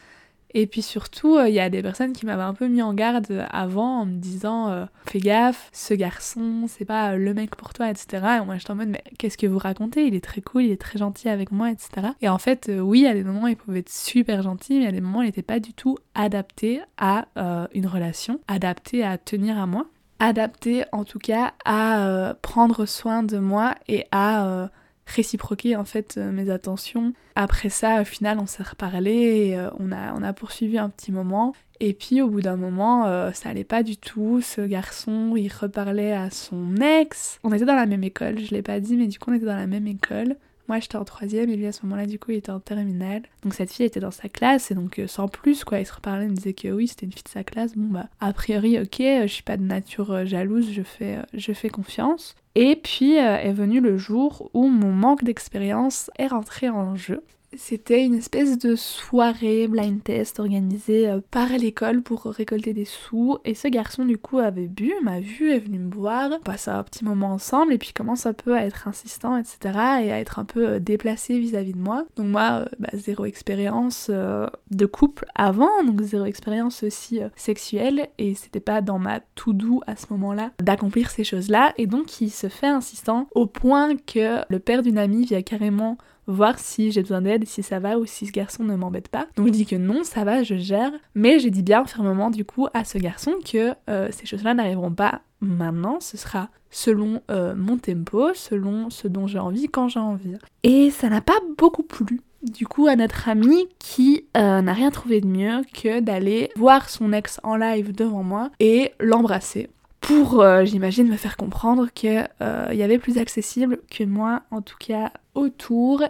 Et 0.53 0.65
puis 0.65 0.81
surtout, 0.81 1.35
euh, 1.35 1.49
il 1.49 1.55
y 1.55 1.59
a 1.59 1.69
des 1.69 1.81
personnes 1.81 2.13
qui 2.13 2.25
m'avaient 2.25 2.41
un 2.43 2.53
peu 2.53 2.67
mis 2.67 2.81
en 2.81 2.93
garde 2.93 3.45
avant 3.51 4.01
en 4.01 4.05
me 4.05 4.17
disant 4.17 4.69
euh, 4.69 4.85
Fais 5.05 5.19
gaffe, 5.19 5.69
ce 5.73 5.93
garçon, 5.93 6.65
c'est 6.67 6.85
pas 6.85 7.11
euh, 7.13 7.17
le 7.17 7.33
mec 7.33 7.55
pour 7.55 7.73
toi, 7.73 7.89
etc. 7.89 8.25
Et 8.41 8.45
moi 8.45 8.57
j'étais 8.57 8.71
en 8.71 8.75
mode 8.75 8.87
Mais 8.87 9.03
qu'est-ce 9.17 9.37
que 9.37 9.47
vous 9.47 9.57
racontez? 9.57 10.05
Il 10.05 10.15
est 10.15 10.23
très 10.23 10.41
cool, 10.41 10.63
il 10.63 10.71
est 10.71 10.81
très 10.81 10.99
gentil 10.99 11.29
avec 11.29 11.51
moi, 11.51 11.69
etc. 11.69 12.07
Et 12.21 12.29
en 12.29 12.37
fait, 12.37 12.71
oui, 12.79 13.05
à 13.05 13.13
des 13.13 13.23
moments 13.23 13.47
il 13.47 13.57
pouvait 13.57 13.79
être 13.79 13.91
super 13.91 14.41
gentil, 14.41 14.79
mais 14.79 14.87
à 14.87 14.91
des 14.91 15.01
moments 15.01 15.21
il 15.21 15.25
n'était 15.25 15.41
pas 15.41 15.59
du 15.59 15.73
tout 15.73 15.97
adapté 16.15 16.81
à 16.97 17.27
une 17.73 17.87
relation, 17.87 18.39
adapté 18.47 19.03
à 19.03 19.17
tenir 19.17 19.59
à 19.59 19.67
moi, 19.67 19.85
adapté 20.19 20.85
en 20.91 21.03
tout 21.03 21.19
cas 21.19 21.53
à 21.65 22.35
prendre 22.41 22.85
soin 22.85 23.23
de 23.23 23.37
moi 23.37 23.75
et 23.87 24.05
à 24.11 24.69
réciproquer 25.07 25.75
en 25.75 25.85
fait 25.85 26.15
euh, 26.17 26.31
mes 26.31 26.49
attentions. 26.49 27.13
Après 27.35 27.69
ça, 27.69 28.01
au 28.01 28.05
final, 28.05 28.39
on 28.39 28.45
s'est 28.45 28.63
reparlé 28.63 29.11
et 29.11 29.57
euh, 29.57 29.69
on, 29.79 29.91
a, 29.91 30.13
on 30.13 30.23
a 30.23 30.33
poursuivi 30.33 30.77
un 30.77 30.89
petit 30.89 31.11
moment. 31.11 31.53
Et 31.79 31.93
puis 31.93 32.21
au 32.21 32.29
bout 32.29 32.41
d'un 32.41 32.57
moment, 32.57 33.05
euh, 33.05 33.31
ça 33.31 33.49
allait 33.49 33.63
pas 33.63 33.83
du 33.83 33.97
tout. 33.97 34.41
Ce 34.41 34.61
garçon, 34.61 35.35
il 35.35 35.49
reparlait 35.49 36.13
à 36.13 36.29
son 36.29 36.75
ex. 36.77 37.39
On 37.43 37.53
était 37.53 37.65
dans 37.65 37.75
la 37.75 37.85
même 37.85 38.03
école, 38.03 38.39
je 38.39 38.51
l'ai 38.51 38.63
pas 38.63 38.79
dit, 38.79 38.97
mais 38.97 39.07
du 39.07 39.19
coup 39.19 39.31
on 39.31 39.33
était 39.33 39.45
dans 39.45 39.55
la 39.55 39.67
même 39.67 39.87
école. 39.87 40.35
Moi 40.67 40.79
j'étais 40.79 40.97
en 40.97 41.05
troisième 41.05 41.49
et 41.49 41.55
lui 41.55 41.65
à 41.65 41.71
ce 41.71 41.85
moment-là 41.85 42.05
du 42.05 42.19
coup 42.19 42.31
il 42.31 42.37
était 42.37 42.51
en 42.51 42.59
terminale. 42.59 43.21
Donc 43.43 43.53
cette 43.53 43.71
fille 43.71 43.85
était 43.85 44.01
dans 44.01 44.11
sa 44.11 44.27
classe 44.27 44.69
et 44.69 44.75
donc 44.75 45.01
sans 45.07 45.29
plus 45.29 45.63
quoi, 45.63 45.79
il 45.79 45.85
se 45.85 45.93
reparlait, 45.93 46.25
il 46.25 46.31
me 46.31 46.35
disait 46.35 46.51
que 46.51 46.67
oui 46.67 46.89
c'était 46.89 47.05
une 47.05 47.13
fille 47.13 47.23
de 47.23 47.29
sa 47.29 47.45
classe. 47.45 47.77
Bon 47.77 47.87
bah 47.87 48.09
a 48.19 48.33
priori 48.33 48.77
ok, 48.77 48.97
je 48.99 49.27
suis 49.27 49.43
pas 49.43 49.55
de 49.55 49.63
nature 49.63 50.25
jalouse, 50.25 50.69
je 50.69 50.81
fais, 50.81 51.19
je 51.33 51.53
fais 51.53 51.69
confiance. 51.69 52.35
Et 52.59 52.75
puis 52.75 53.19
euh, 53.19 53.37
est 53.37 53.53
venu 53.53 53.79
le 53.79 53.99
jour 53.99 54.49
où 54.55 54.67
mon 54.67 54.91
manque 54.91 55.23
d'expérience 55.23 56.09
est 56.17 56.25
rentré 56.25 56.69
en 56.69 56.95
jeu. 56.95 57.23
C'était 57.57 58.05
une 58.05 58.13
espèce 58.13 58.57
de 58.59 58.75
soirée 58.75 59.67
blind 59.67 60.03
test 60.03 60.39
organisée 60.39 61.09
euh, 61.09 61.19
par 61.31 61.49
l'école 61.49 62.03
pour 62.03 62.23
récolter 62.25 62.73
des 62.73 62.85
sous. 62.85 63.39
Et 63.45 63.55
ce 63.55 63.67
garçon, 63.67 64.05
du 64.05 64.17
coup, 64.17 64.37
avait 64.37 64.67
bu, 64.67 64.93
m'a 65.03 65.19
vu, 65.19 65.51
est 65.51 65.59
venu 65.59 65.79
me 65.79 65.91
voir. 65.91 66.29
On 66.33 66.43
passe 66.43 66.67
un 66.67 66.83
petit 66.83 67.03
moment 67.03 67.33
ensemble 67.33 67.73
et 67.73 67.77
puis 67.77 67.93
commence 67.93 68.25
un 68.27 68.33
peu 68.33 68.55
à 68.55 68.63
être 68.63 68.87
insistant, 68.87 69.37
etc. 69.37 69.57
et 70.03 70.11
à 70.11 70.19
être 70.19 70.37
un 70.39 70.45
peu 70.45 70.67
euh, 70.67 70.79
déplacé 70.79 71.39
vis-à-vis 71.39 71.73
de 71.73 71.79
moi. 71.79 72.05
Donc, 72.15 72.27
moi, 72.27 72.61
euh, 72.61 72.65
bah, 72.79 72.89
zéro 72.93 73.25
expérience 73.25 74.09
de 74.09 74.85
couple 74.85 75.25
avant, 75.35 75.83
donc 75.83 76.01
zéro 76.01 76.25
expérience 76.25 76.83
aussi 76.83 77.19
sexuelle. 77.35 78.07
Et 78.19 78.35
c'était 78.35 78.59
pas 78.59 78.81
dans 78.81 78.99
ma 78.99 79.19
tout 79.35 79.53
doux 79.53 79.81
à 79.87 79.95
ce 79.95 80.05
moment-là 80.11 80.51
d'accomplir 80.61 81.09
ces 81.09 81.23
choses-là. 81.23 81.73
Et 81.77 81.87
donc, 81.87 82.21
il 82.21 82.29
se 82.29 82.47
fait 82.47 82.67
insistant 82.67 83.27
au 83.33 83.47
point 83.47 83.95
que 83.95 84.43
le 84.47 84.59
père 84.59 84.83
d'une 84.83 84.97
amie 84.97 85.25
vient 85.25 85.41
carrément 85.41 85.97
voir 86.27 86.59
si 86.59 86.91
j'ai 86.91 87.01
besoin 87.01 87.21
d'aide, 87.21 87.47
si 87.47 87.63
ça 87.63 87.79
va 87.79 87.97
ou 87.97 88.05
si 88.05 88.25
ce 88.25 88.31
garçon 88.31 88.63
ne 88.63 88.75
m'embête 88.75 89.07
pas. 89.07 89.27
Donc 89.35 89.47
je 89.47 89.51
dis 89.51 89.65
que 89.65 89.75
non, 89.75 90.03
ça 90.03 90.23
va, 90.23 90.43
je 90.43 90.55
gère. 90.55 90.91
Mais 91.15 91.39
j'ai 91.39 91.49
dit 91.49 91.63
bien 91.63 91.85
fermement 91.85 92.29
du 92.29 92.45
coup 92.45 92.67
à 92.73 92.83
ce 92.83 92.97
garçon 92.97 93.33
que 93.43 93.73
euh, 93.89 94.09
ces 94.11 94.25
choses-là 94.25 94.53
n'arriveront 94.53 94.91
pas 94.91 95.21
maintenant, 95.39 95.99
ce 95.99 96.17
sera 96.17 96.49
selon 96.69 97.21
euh, 97.31 97.55
mon 97.55 97.77
tempo, 97.77 98.33
selon 98.33 98.89
ce 98.89 99.07
dont 99.07 99.27
j'ai 99.27 99.39
envie, 99.39 99.67
quand 99.67 99.87
j'ai 99.87 99.99
envie. 99.99 100.35
Et 100.63 100.91
ça 100.91 101.09
n'a 101.09 101.21
pas 101.21 101.39
beaucoup 101.57 101.83
plu 101.83 102.21
du 102.43 102.67
coup 102.67 102.87
à 102.87 102.95
notre 102.95 103.29
ami 103.29 103.67
qui 103.79 104.25
euh, 104.37 104.61
n'a 104.61 104.73
rien 104.73 104.91
trouvé 104.91 105.21
de 105.21 105.27
mieux 105.27 105.61
que 105.73 105.99
d'aller 106.01 106.51
voir 106.55 106.89
son 106.89 107.11
ex 107.11 107.39
en 107.43 107.55
live 107.55 107.95
devant 107.95 108.23
moi 108.23 108.51
et 108.59 108.91
l'embrasser 108.99 109.69
pour, 109.99 110.45
j'imagine, 110.63 111.09
me 111.09 111.17
faire 111.17 111.35
comprendre 111.35 111.89
qu'il 111.93 112.29
y 112.39 112.83
avait 112.83 112.99
plus 112.99 113.17
accessible 113.17 113.79
que 113.89 114.05
moi, 114.05 114.43
en 114.51 114.61
tout 114.61 114.77
cas 114.79 115.11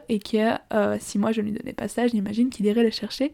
et 0.10 0.20
que 0.20 0.58
euh, 0.74 0.98
si 1.00 1.18
moi 1.18 1.32
je 1.32 1.42
lui 1.42 1.52
donnais 1.52 1.74
pas 1.74 1.88
ça, 1.88 2.08
j'imagine 2.08 2.50
qu'il 2.50 2.66
irait 2.66 2.84
le 2.84 2.92
chercher 2.92 3.34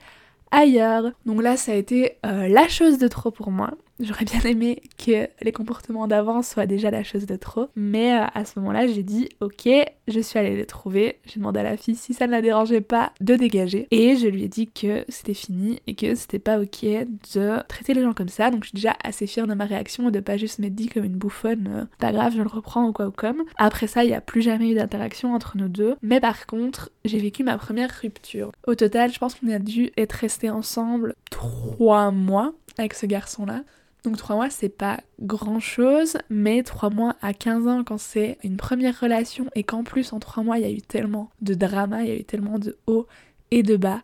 ailleurs. 0.51 1.11
Donc 1.25 1.41
là, 1.41 1.57
ça 1.57 1.71
a 1.71 1.75
été 1.75 2.17
la 2.23 2.67
chose 2.67 2.99
de 2.99 3.07
trop 3.07 3.31
pour 3.31 3.49
moi. 3.49 3.71
J'aurais 3.99 4.25
bien 4.25 4.41
aimé 4.41 4.81
que 4.97 5.29
les 5.41 5.51
comportements 5.51 6.07
d'avant 6.07 6.41
soient 6.41 6.65
déjà 6.65 6.89
la 6.89 7.03
chose 7.03 7.27
de 7.27 7.35
trop, 7.35 7.67
mais 7.75 8.17
euh, 8.17 8.25
à 8.33 8.43
ce 8.43 8.59
moment-là, 8.59 8.87
j'ai 8.87 9.03
dit 9.03 9.29
ok, 9.39 9.69
je 10.07 10.19
suis 10.19 10.39
allée 10.39 10.55
les 10.55 10.65
trouver. 10.65 11.19
J'ai 11.25 11.39
demandé 11.39 11.59
à 11.59 11.63
la 11.63 11.77
fille 11.77 11.95
si 11.95 12.13
ça 12.13 12.25
ne 12.25 12.31
la 12.31 12.41
dérangeait 12.41 12.81
pas 12.81 13.11
de 13.21 13.35
dégager, 13.35 13.87
et 13.91 14.15
je 14.15 14.27
lui 14.27 14.43
ai 14.43 14.47
dit 14.47 14.71
que 14.71 15.05
c'était 15.09 15.35
fini 15.35 15.79
et 15.85 15.93
que 15.93 16.15
c'était 16.15 16.39
pas 16.39 16.59
ok 16.59 16.83
de 16.83 17.67
traiter 17.67 17.93
les 17.93 18.01
gens 18.01 18.13
comme 18.13 18.29
ça. 18.29 18.49
Donc 18.49 18.63
je 18.63 18.69
suis 18.69 18.75
déjà 18.75 18.95
assez 19.03 19.27
fière 19.27 19.45
de 19.45 19.53
ma 19.53 19.65
réaction 19.65 20.09
et 20.09 20.11
de 20.11 20.19
pas 20.19 20.37
juste 20.37 20.57
m'être 20.57 20.75
dit 20.75 20.89
comme 20.89 21.03
une 21.05 21.17
bouffonne, 21.17 21.69
euh, 21.71 21.85
pas 21.99 22.11
grave, 22.11 22.33
je 22.35 22.41
le 22.41 22.49
reprends 22.49 22.87
ou 22.87 22.93
quoi 22.93 23.07
ou 23.07 23.11
comme. 23.11 23.43
Après 23.57 23.87
ça, 23.87 24.03
il 24.03 24.07
n'y 24.07 24.15
a 24.15 24.21
plus 24.21 24.41
jamais 24.41 24.71
eu 24.71 24.75
d'interaction 24.75 25.35
entre 25.35 25.55
nous 25.55 25.69
deux, 25.69 25.95
mais 26.01 26.19
par 26.19 26.47
contre, 26.47 26.89
j'ai 27.05 27.19
vécu 27.19 27.43
ma 27.43 27.59
première 27.59 27.91
rupture. 28.01 28.51
Au 28.65 28.73
total, 28.73 29.11
je 29.11 29.19
pense 29.19 29.35
qu'on 29.35 29.49
a 29.49 29.59
dû 29.59 29.91
être 29.97 30.13
restés 30.13 30.49
ensemble 30.49 31.13
trois 31.29 32.09
mois 32.09 32.53
avec 32.79 32.95
ce 32.95 33.05
garçon-là. 33.05 33.61
Donc 34.03 34.17
3 34.17 34.35
mois 34.35 34.49
c'est 34.49 34.69
pas 34.69 34.99
grand 35.21 35.59
chose, 35.59 36.17
mais 36.29 36.63
3 36.63 36.89
mois 36.89 37.15
à 37.21 37.33
15 37.33 37.67
ans 37.67 37.83
quand 37.85 37.97
c'est 37.97 38.37
une 38.43 38.57
première 38.57 38.99
relation 38.99 39.45
et 39.55 39.63
qu'en 39.63 39.83
plus 39.83 40.11
en 40.11 40.19
3 40.19 40.43
mois 40.43 40.57
il 40.57 40.63
y 40.63 40.67
a 40.67 40.71
eu 40.71 40.81
tellement 40.81 41.29
de 41.41 41.53
drama, 41.53 42.03
il 42.03 42.09
y 42.09 42.11
a 42.11 42.17
eu 42.17 42.25
tellement 42.25 42.59
de 42.59 42.77
hauts 42.87 43.07
et 43.51 43.63
de 43.63 43.77
bas 43.77 44.01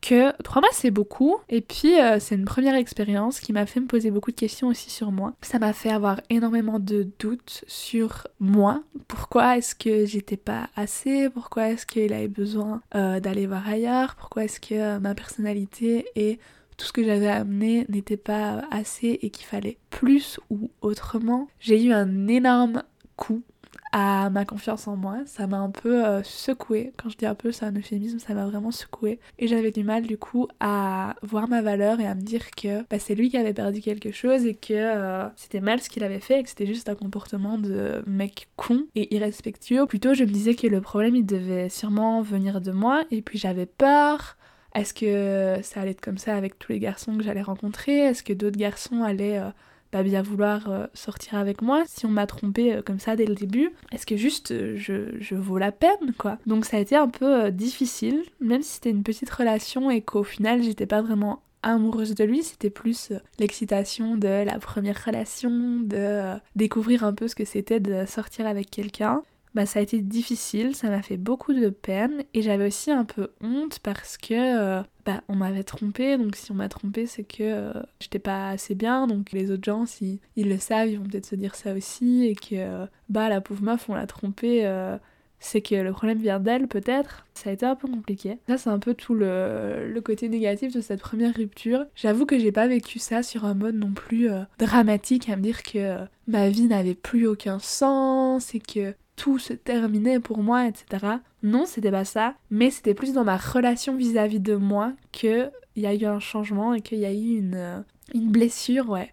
que 0.00 0.30
3 0.42 0.62
mois 0.62 0.70
c'est 0.72 0.90
beaucoup 0.90 1.36
et 1.48 1.60
puis 1.60 2.00
euh, 2.00 2.18
c'est 2.18 2.34
une 2.34 2.44
première 2.44 2.76
expérience 2.76 3.40
qui 3.40 3.52
m'a 3.52 3.66
fait 3.66 3.80
me 3.80 3.86
poser 3.86 4.10
beaucoup 4.10 4.30
de 4.30 4.36
questions 4.36 4.68
aussi 4.68 4.88
sur 4.88 5.12
moi. 5.12 5.34
Ça 5.42 5.58
m'a 5.58 5.72
fait 5.72 5.90
avoir 5.90 6.20
énormément 6.30 6.78
de 6.78 7.08
doutes 7.18 7.64
sur 7.66 8.26
moi. 8.40 8.82
Pourquoi 9.08 9.58
est-ce 9.58 9.74
que 9.74 10.06
j'étais 10.06 10.36
pas 10.36 10.68
assez? 10.76 11.28
Pourquoi 11.28 11.70
est-ce 11.70 11.84
qu'il 11.84 12.12
avait 12.12 12.28
besoin 12.28 12.82
euh, 12.94 13.20
d'aller 13.20 13.46
voir 13.46 13.68
ailleurs? 13.68 14.14
Pourquoi 14.16 14.44
est-ce 14.44 14.60
que 14.60 14.74
euh, 14.74 14.98
ma 15.00 15.14
personnalité 15.14 16.06
est 16.14 16.38
tout 16.76 16.86
ce 16.86 16.92
que 16.92 17.04
j'avais 17.04 17.28
amené 17.28 17.86
n'était 17.88 18.16
pas 18.16 18.64
assez 18.70 19.18
et 19.22 19.30
qu'il 19.30 19.46
fallait 19.46 19.78
plus 19.90 20.38
ou 20.50 20.70
autrement. 20.80 21.48
J'ai 21.58 21.82
eu 21.82 21.92
un 21.92 22.28
énorme 22.28 22.82
coup 23.16 23.42
à 23.92 24.28
ma 24.28 24.44
confiance 24.44 24.88
en 24.88 24.96
moi. 24.96 25.20
Ça 25.24 25.46
m'a 25.46 25.58
un 25.58 25.70
peu 25.70 26.04
euh, 26.04 26.22
secoué. 26.22 26.92
Quand 26.96 27.08
je 27.08 27.16
dis 27.16 27.24
un 27.24 27.34
peu, 27.34 27.50
c'est 27.52 27.64
un 27.64 27.74
euphémisme, 27.74 28.18
ça 28.18 28.34
m'a 28.34 28.44
vraiment 28.44 28.70
secoué. 28.70 29.18
Et 29.38 29.48
j'avais 29.48 29.70
du 29.70 29.84
mal 29.84 30.02
du 30.02 30.18
coup 30.18 30.48
à 30.60 31.14
voir 31.22 31.48
ma 31.48 31.62
valeur 31.62 31.98
et 32.00 32.06
à 32.06 32.14
me 32.14 32.20
dire 32.20 32.50
que 32.50 32.82
bah, 32.90 32.98
c'est 32.98 33.14
lui 33.14 33.30
qui 33.30 33.38
avait 33.38 33.54
perdu 33.54 33.80
quelque 33.80 34.12
chose 34.12 34.44
et 34.44 34.54
que 34.54 34.74
euh, 34.74 35.26
c'était 35.36 35.60
mal 35.60 35.80
ce 35.80 35.88
qu'il 35.88 36.04
avait 36.04 36.20
fait 36.20 36.40
et 36.40 36.42
que 36.42 36.48
c'était 36.48 36.66
juste 36.66 36.88
un 36.90 36.94
comportement 36.94 37.56
de 37.58 38.02
mec 38.06 38.48
con 38.56 38.84
et 38.94 39.14
irrespectueux. 39.14 39.86
Plutôt, 39.86 40.12
je 40.12 40.24
me 40.24 40.30
disais 40.30 40.54
que 40.54 40.66
le 40.66 40.80
problème 40.82 41.16
il 41.16 41.24
devait 41.24 41.68
sûrement 41.68 42.20
venir 42.20 42.60
de 42.60 42.72
moi 42.72 43.04
et 43.10 43.22
puis 43.22 43.38
j'avais 43.38 43.66
peur 43.66 44.36
est-ce 44.74 44.92
que 44.92 45.62
ça 45.62 45.80
allait 45.80 45.92
être 45.92 46.00
comme 46.00 46.18
ça 46.18 46.36
avec 46.36 46.58
tous 46.58 46.72
les 46.72 46.78
garçons 46.78 47.16
que 47.16 47.22
j'allais 47.22 47.42
rencontrer? 47.42 47.98
Est-ce 47.98 48.22
que 48.22 48.32
d'autres 48.32 48.58
garçons 48.58 49.02
allaient 49.02 49.38
euh, 49.38 49.50
pas 49.90 50.02
bien 50.02 50.22
vouloir 50.22 50.68
euh, 50.68 50.86
sortir 50.92 51.38
avec 51.38 51.62
moi? 51.62 51.84
Si 51.86 52.04
on 52.06 52.10
m'a 52.10 52.26
trompé 52.26 52.74
euh, 52.74 52.82
comme 52.82 52.98
ça 52.98 53.16
dès 53.16 53.26
le 53.26 53.34
début 53.34 53.72
Est-ce 53.92 54.06
que 54.06 54.16
juste 54.16 54.52
je, 54.76 55.16
je, 55.18 55.34
vaux 55.34 55.58
la 55.58 55.72
peine 55.72 56.12
quoi? 56.18 56.38
Donc 56.46 56.66
ça 56.66 56.76
a 56.76 56.80
été 56.80 56.96
un 56.96 57.08
peu 57.08 57.50
difficile, 57.50 58.22
même 58.40 58.62
si 58.62 58.74
c'était 58.74 58.90
une 58.90 59.02
petite 59.02 59.30
relation 59.30 59.90
et 59.90 60.02
qu'au 60.02 60.24
final 60.24 60.62
j'étais 60.62 60.86
pas 60.86 61.00
vraiment 61.00 61.42
amoureuse 61.62 62.14
de 62.14 62.24
lui, 62.24 62.42
c'était 62.42 62.70
plus 62.70 63.12
l'excitation 63.38 64.16
de 64.16 64.44
la 64.44 64.58
première 64.58 65.02
relation, 65.04 65.80
de 65.80 66.38
découvrir 66.54 67.02
un 67.02 67.12
peu 67.12 67.28
ce 67.28 67.34
que 67.34 67.44
c'était 67.44 67.80
de 67.80 68.06
sortir 68.06 68.46
avec 68.46 68.70
quelqu'un. 68.70 69.22
Bah 69.56 69.66
ça 69.66 69.80
a 69.80 69.82
été 69.82 70.00
difficile, 70.00 70.76
ça 70.76 70.88
m'a 70.88 71.02
fait 71.02 71.16
beaucoup 71.16 71.52
de 71.52 71.70
peine 71.70 72.22
et 72.34 72.42
j'avais 72.42 72.66
aussi 72.66 72.92
un 72.92 73.04
peu 73.04 73.32
honte 73.40 73.80
parce 73.80 74.16
que 74.16 74.34
euh, 74.34 74.82
bah 75.04 75.22
on 75.28 75.34
m'avait 75.34 75.64
trompé 75.64 76.16
donc 76.16 76.36
si 76.36 76.52
on 76.52 76.54
m'a 76.54 76.68
trompé 76.68 77.06
c'est 77.06 77.24
que 77.24 77.42
euh, 77.42 77.72
j'étais 77.98 78.20
pas 78.20 78.50
assez 78.50 78.74
bien 78.74 79.06
donc 79.08 79.32
les 79.32 79.50
autres 79.50 79.64
gens 79.64 79.86
si 79.86 80.20
ils 80.36 80.48
le 80.48 80.58
savent 80.58 80.88
ils 80.88 80.98
vont 80.98 81.06
peut-être 81.06 81.26
se 81.26 81.34
dire 81.34 81.54
ça 81.54 81.72
aussi 81.74 82.26
et 82.26 82.36
que 82.36 82.86
bah 83.08 83.28
la 83.28 83.40
pauvre 83.40 83.62
meuf 83.62 83.88
on 83.88 83.94
l'a 83.94 84.06
trompée 84.06 84.64
c'est 85.38 85.60
que 85.60 85.74
le 85.74 85.92
problème 85.92 86.18
vient 86.18 86.40
d'elle 86.40 86.66
peut-être. 86.66 87.26
Ça 87.34 87.50
a 87.50 87.52
été 87.52 87.66
un 87.66 87.76
peu 87.76 87.88
compliqué. 87.88 88.38
Ça 88.48 88.58
c'est 88.58 88.70
un 88.70 88.78
peu 88.78 88.94
tout 88.94 89.14
le, 89.14 89.88
le, 89.92 90.00
côté 90.00 90.28
négatif 90.28 90.72
de 90.74 90.80
cette 90.80 91.00
première 91.00 91.34
rupture. 91.34 91.86
J'avoue 91.94 92.26
que 92.26 92.38
j'ai 92.38 92.52
pas 92.52 92.66
vécu 92.66 92.98
ça 92.98 93.22
sur 93.22 93.44
un 93.44 93.54
mode 93.54 93.76
non 93.76 93.92
plus 93.92 94.30
euh, 94.30 94.42
dramatique 94.58 95.28
à 95.28 95.36
me 95.36 95.42
dire 95.42 95.62
que 95.62 95.78
euh, 95.78 96.04
ma 96.26 96.48
vie 96.48 96.66
n'avait 96.66 96.94
plus 96.94 97.26
aucun 97.26 97.58
sens 97.58 98.54
et 98.54 98.60
que 98.60 98.94
tout 99.16 99.38
se 99.38 99.52
terminait 99.52 100.20
pour 100.20 100.42
moi, 100.42 100.66
etc. 100.66 101.06
Non, 101.42 101.64
c'était 101.66 101.90
pas 101.90 102.04
ça, 102.04 102.34
mais 102.50 102.70
c'était 102.70 102.94
plus 102.94 103.12
dans 103.12 103.24
ma 103.24 103.36
relation 103.36 103.96
vis-à-vis 103.96 104.40
de 104.40 104.54
moi 104.54 104.92
que 105.12 105.50
il 105.74 105.82
y 105.82 105.86
a 105.86 105.94
eu 105.94 106.04
un 106.04 106.20
changement 106.20 106.74
et 106.74 106.80
qu'il 106.80 106.98
y 106.98 107.04
a 107.04 107.12
eu 107.12 107.38
une, 107.38 107.54
euh, 107.54 107.80
une 108.14 108.30
blessure, 108.30 108.88
ouais 108.88 109.12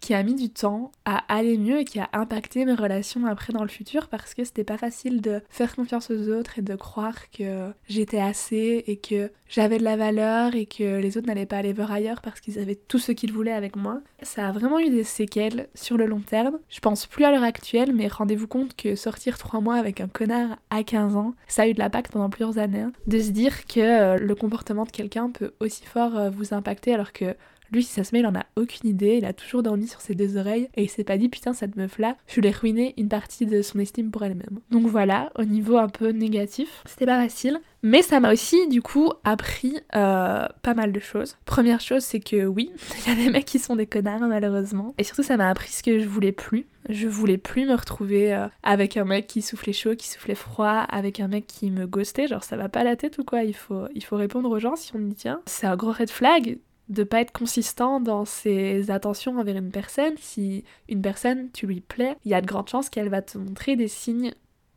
qui 0.00 0.14
a 0.14 0.22
mis 0.22 0.34
du 0.34 0.50
temps 0.50 0.92
à 1.04 1.22
aller 1.28 1.58
mieux 1.58 1.80
et 1.80 1.84
qui 1.84 1.98
a 1.98 2.08
impacté 2.12 2.64
mes 2.64 2.74
relations 2.74 3.26
après 3.26 3.52
dans 3.52 3.62
le 3.62 3.68
futur 3.68 4.08
parce 4.08 4.34
que 4.34 4.44
c'était 4.44 4.64
pas 4.64 4.78
facile 4.78 5.20
de 5.20 5.40
faire 5.48 5.74
confiance 5.74 6.10
aux 6.10 6.28
autres 6.28 6.58
et 6.58 6.62
de 6.62 6.74
croire 6.74 7.30
que 7.30 7.70
j'étais 7.88 8.20
assez 8.20 8.84
et 8.86 8.96
que 8.96 9.30
j'avais 9.48 9.78
de 9.78 9.84
la 9.84 9.96
valeur 9.96 10.54
et 10.54 10.66
que 10.66 11.00
les 11.00 11.16
autres 11.16 11.26
n'allaient 11.26 11.46
pas 11.46 11.58
aller 11.58 11.72
voir 11.72 11.92
ailleurs 11.92 12.20
parce 12.20 12.40
qu'ils 12.40 12.58
avaient 12.58 12.74
tout 12.76 12.98
ce 12.98 13.12
qu'ils 13.12 13.32
voulaient 13.32 13.52
avec 13.52 13.76
moi. 13.76 14.00
Ça 14.22 14.48
a 14.48 14.52
vraiment 14.52 14.78
eu 14.78 14.90
des 14.90 15.04
séquelles 15.04 15.68
sur 15.74 15.96
le 15.96 16.06
long 16.06 16.20
terme. 16.20 16.58
Je 16.68 16.80
pense 16.80 17.06
plus 17.06 17.24
à 17.24 17.30
l'heure 17.30 17.44
actuelle, 17.44 17.92
mais 17.94 18.08
rendez-vous 18.08 18.48
compte 18.48 18.74
que 18.76 18.96
sortir 18.96 19.38
trois 19.38 19.60
mois 19.60 19.76
avec 19.76 20.00
un 20.00 20.08
connard 20.08 20.56
à 20.70 20.82
15 20.82 21.16
ans, 21.16 21.34
ça 21.48 21.62
a 21.62 21.68
eu 21.68 21.74
de 21.74 21.78
l'impact 21.78 22.12
pendant 22.12 22.30
plusieurs 22.30 22.58
années. 22.58 22.86
De 23.06 23.20
se 23.20 23.30
dire 23.30 23.66
que 23.66 23.80
euh, 23.80 24.16
le 24.16 24.34
comportement 24.34 24.84
de 24.84 24.90
quelqu'un 24.90 25.30
peut 25.30 25.52
aussi 25.60 25.84
fort 25.84 26.16
euh, 26.16 26.30
vous 26.30 26.54
impacter 26.54 26.92
alors 26.92 27.12
que 27.12 27.36
lui, 27.72 27.82
si 27.82 27.92
ça 27.92 28.04
se 28.04 28.14
met, 28.14 28.20
il 28.20 28.26
en 28.26 28.34
a 28.34 28.46
aucune 28.56 28.88
idée, 28.88 29.16
il 29.18 29.24
a 29.24 29.32
toujours 29.32 29.62
dormi 29.62 29.86
sur 29.86 30.00
ses 30.00 30.14
deux 30.14 30.36
oreilles 30.36 30.68
et 30.74 30.84
il 30.84 30.88
s'est 30.88 31.04
pas 31.04 31.18
dit 31.18 31.28
putain, 31.28 31.52
cette 31.52 31.76
meuf-là, 31.76 32.16
je 32.26 32.40
lui 32.40 32.48
ai 32.48 32.50
ruiné 32.50 32.94
une 32.96 33.08
partie 33.08 33.46
de 33.46 33.62
son 33.62 33.78
estime 33.78 34.10
pour 34.10 34.22
elle-même. 34.22 34.60
Donc 34.70 34.86
voilà, 34.86 35.30
au 35.38 35.44
niveau 35.44 35.76
un 35.76 35.88
peu 35.88 36.10
négatif, 36.10 36.82
c'était 36.86 37.06
pas 37.06 37.20
facile. 37.20 37.60
Mais 37.82 38.02
ça 38.02 38.18
m'a 38.18 38.32
aussi, 38.32 38.66
du 38.68 38.82
coup, 38.82 39.12
appris 39.22 39.78
euh, 39.94 40.46
pas 40.62 40.74
mal 40.74 40.90
de 40.90 40.98
choses. 40.98 41.36
Première 41.44 41.80
chose, 41.80 42.02
c'est 42.02 42.18
que 42.18 42.44
oui, 42.44 42.72
il 43.06 43.08
y 43.08 43.12
a 43.12 43.24
des 43.24 43.30
mecs 43.30 43.44
qui 43.44 43.60
sont 43.60 43.76
des 43.76 43.86
connards, 43.86 44.20
malheureusement. 44.20 44.94
Et 44.98 45.04
surtout, 45.04 45.22
ça 45.22 45.36
m'a 45.36 45.48
appris 45.48 45.70
ce 45.70 45.84
que 45.84 46.00
je 46.00 46.08
voulais 46.08 46.32
plus. 46.32 46.66
Je 46.88 47.06
voulais 47.06 47.38
plus 47.38 47.64
me 47.64 47.74
retrouver 47.74 48.34
euh, 48.34 48.48
avec 48.62 48.96
un 48.96 49.04
mec 49.04 49.26
qui 49.26 49.42
soufflait 49.42 49.72
chaud, 49.72 49.94
qui 49.94 50.08
soufflait 50.08 50.34
froid, 50.34 50.86
avec 50.88 51.20
un 51.20 51.28
mec 51.28 51.46
qui 51.46 51.70
me 51.70 51.86
ghostait. 51.86 52.26
Genre, 52.26 52.42
ça 52.42 52.56
va 52.56 52.68
pas 52.68 52.82
la 52.82 52.96
tête 52.96 53.18
ou 53.18 53.24
quoi? 53.24 53.44
Il 53.44 53.54
faut, 53.54 53.86
il 53.94 54.02
faut 54.02 54.16
répondre 54.16 54.50
aux 54.50 54.58
gens 54.58 54.74
si 54.74 54.90
on 54.96 55.00
y 55.00 55.14
tient. 55.14 55.40
C'est 55.46 55.66
un 55.66 55.76
gros 55.76 55.92
red 55.92 56.10
flag 56.10 56.58
de 56.88 57.04
pas 57.04 57.20
être 57.20 57.32
consistant 57.32 58.00
dans 58.00 58.24
ses 58.24 58.90
attentions 58.90 59.38
envers 59.38 59.56
une 59.56 59.70
personne. 59.70 60.14
Si 60.18 60.64
une 60.88 61.02
personne, 61.02 61.50
tu 61.52 61.66
lui 61.66 61.80
plais, 61.80 62.16
il 62.24 62.30
y 62.30 62.34
a 62.34 62.40
de 62.40 62.46
grandes 62.46 62.68
chances 62.68 62.90
qu'elle 62.90 63.08
va 63.08 63.22
te 63.22 63.38
montrer 63.38 63.76
des 63.76 63.88
signes 63.88 64.32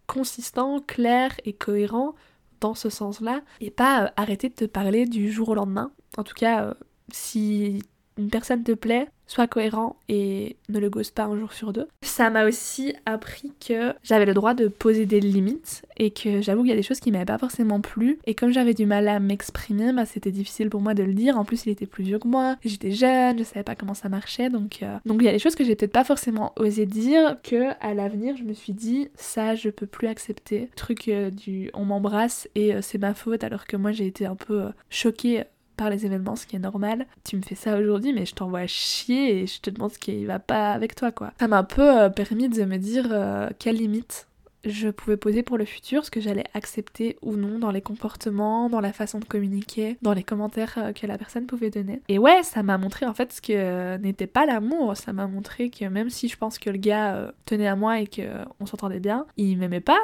consistants, 0.07 0.79
clairs 0.79 1.39
et 1.45 1.53
cohérents 1.53 2.15
dans 2.61 2.73
ce 2.73 2.89
sens-là, 2.89 3.41
et 3.61 3.71
pas 3.71 4.03
euh, 4.03 4.07
arrêter 4.17 4.49
de 4.49 4.55
te 4.55 4.65
parler 4.65 5.05
du 5.05 5.31
jour 5.31 5.49
au 5.49 5.55
lendemain. 5.55 5.91
En 6.17 6.23
tout 6.23 6.33
cas, 6.33 6.65
euh, 6.65 6.73
si 7.11 7.81
une 8.17 8.29
personne 8.29 8.63
te 8.63 8.73
plaît, 8.73 9.07
sois 9.29 9.47
cohérent 9.47 9.95
et 10.09 10.55
ne 10.69 10.79
le 10.79 10.89
gosse 10.89 11.11
pas 11.11 11.25
un 11.25 11.37
jour 11.37 11.53
sur 11.53 11.71
deux. 11.71 11.87
Ça 12.01 12.29
m'a 12.29 12.45
aussi 12.45 12.93
appris 13.05 13.53
que 13.65 13.93
j'avais 14.03 14.25
le 14.25 14.33
droit 14.33 14.53
de 14.53 14.67
poser 14.67 15.05
des 15.05 15.19
limites 15.19 15.83
et 15.97 16.11
que 16.11 16.41
j'avoue 16.41 16.61
qu'il 16.61 16.71
y 16.71 16.73
a 16.73 16.77
des 16.77 16.83
choses 16.83 16.99
qui 16.99 17.11
m'avaient 17.11 17.25
pas 17.25 17.37
forcément 17.37 17.79
plu 17.79 18.19
et 18.25 18.33
comme 18.33 18.51
j'avais 18.51 18.73
du 18.73 18.85
mal 18.85 19.07
à 19.07 19.19
m'exprimer, 19.19 19.93
bah, 19.93 20.05
c'était 20.05 20.31
difficile 20.31 20.69
pour 20.69 20.81
moi 20.81 20.93
de 20.93 21.03
le 21.03 21.13
dire. 21.13 21.37
En 21.37 21.45
plus, 21.45 21.65
il 21.65 21.69
était 21.69 21.85
plus 21.85 22.03
vieux 22.03 22.19
que 22.19 22.27
moi, 22.27 22.57
j'étais 22.65 22.91
jeune, 22.91 23.39
je 23.39 23.43
savais 23.43 23.63
pas 23.63 23.75
comment 23.75 23.93
ça 23.93 24.09
marchait 24.09 24.49
donc 24.49 24.81
euh, 24.83 24.97
il 25.05 25.25
y 25.25 25.29
a 25.29 25.31
des 25.31 25.39
choses 25.39 25.55
que 25.55 25.63
j'ai 25.63 25.75
peut-être 25.75 25.91
pas 25.91 26.03
forcément 26.03 26.53
osé 26.55 26.85
dire 26.85 27.37
que 27.43 27.71
à 27.81 27.93
l'avenir, 27.93 28.37
je 28.37 28.43
me 28.43 28.53
suis 28.53 28.73
dit 28.73 29.09
ça 29.15 29.55
je 29.55 29.69
peux 29.69 29.85
plus 29.85 30.07
accepter. 30.07 30.69
truc 30.75 31.07
euh, 31.07 31.29
du 31.29 31.69
on 31.73 31.85
m'embrasse 31.85 32.47
et 32.55 32.73
euh, 32.73 32.81
c'est 32.81 32.97
ma 32.97 33.13
faute 33.13 33.43
alors 33.43 33.65
que 33.65 33.77
moi 33.77 33.91
j'ai 33.91 34.07
été 34.07 34.25
un 34.25 34.35
peu 34.35 34.65
choquée 34.89 35.43
par 35.79 35.89
les 35.89 36.05
événements, 36.05 36.35
ce 36.35 36.45
qui 36.45 36.57
est 36.57 36.59
normal. 36.59 37.07
Tu 37.23 37.37
me 37.37 37.41
fais 37.41 37.55
ça 37.55 37.79
aujourd'hui, 37.79 38.11
mais 38.11 38.25
je 38.25 38.35
t'envoie 38.35 38.67
chier 38.67 39.39
et 39.39 39.47
je 39.47 39.61
te 39.61 39.69
demande 39.69 39.93
ce 39.93 39.97
qui 39.97 40.25
va 40.25 40.37
pas 40.37 40.73
avec 40.73 40.93
toi, 40.93 41.11
quoi. 41.11 41.31
Ça 41.39 41.47
m'a 41.47 41.57
un 41.57 41.63
peu 41.63 42.01
euh, 42.01 42.09
permis 42.09 42.49
de 42.49 42.65
me 42.65 42.77
dire 42.77 43.07
euh, 43.11 43.49
quelles 43.57 43.77
limites 43.77 44.27
je 44.65 44.89
pouvais 44.89 45.15
poser 45.15 45.41
pour 45.41 45.57
le 45.57 45.63
futur, 45.63 46.03
ce 46.03 46.11
que 46.11 46.19
j'allais 46.19 46.43
accepter 46.53 47.17
ou 47.21 47.37
non 47.37 47.59
dans 47.59 47.71
les 47.71 47.81
comportements, 47.81 48.69
dans 48.69 48.81
la 48.81 48.91
façon 48.91 49.19
de 49.19 49.23
communiquer, 49.23 49.95
dans 50.01 50.11
les 50.11 50.23
commentaires 50.23 50.75
euh, 50.77 50.91
que 50.91 51.07
la 51.07 51.17
personne 51.17 51.45
pouvait 51.45 51.69
donner. 51.69 52.01
Et 52.09 52.19
ouais, 52.19 52.43
ça 52.43 52.61
m'a 52.61 52.77
montré 52.77 53.05
en 53.05 53.13
fait 53.13 53.31
ce 53.31 53.41
que 53.41 53.95
n'était 53.99 54.27
pas 54.27 54.45
l'amour, 54.45 54.97
ça 54.97 55.13
m'a 55.13 55.27
montré 55.27 55.69
que 55.69 55.85
même 55.85 56.09
si 56.09 56.27
je 56.27 56.35
pense 56.35 56.59
que 56.59 56.69
le 56.69 56.77
gars 56.77 57.31
tenait 57.45 57.67
à 57.67 57.77
moi 57.77 58.01
et 58.01 58.07
qu'on 58.07 58.65
s'entendait 58.65 58.99
bien, 58.99 59.25
il 59.37 59.57
m'aimait 59.57 59.79
pas, 59.79 60.01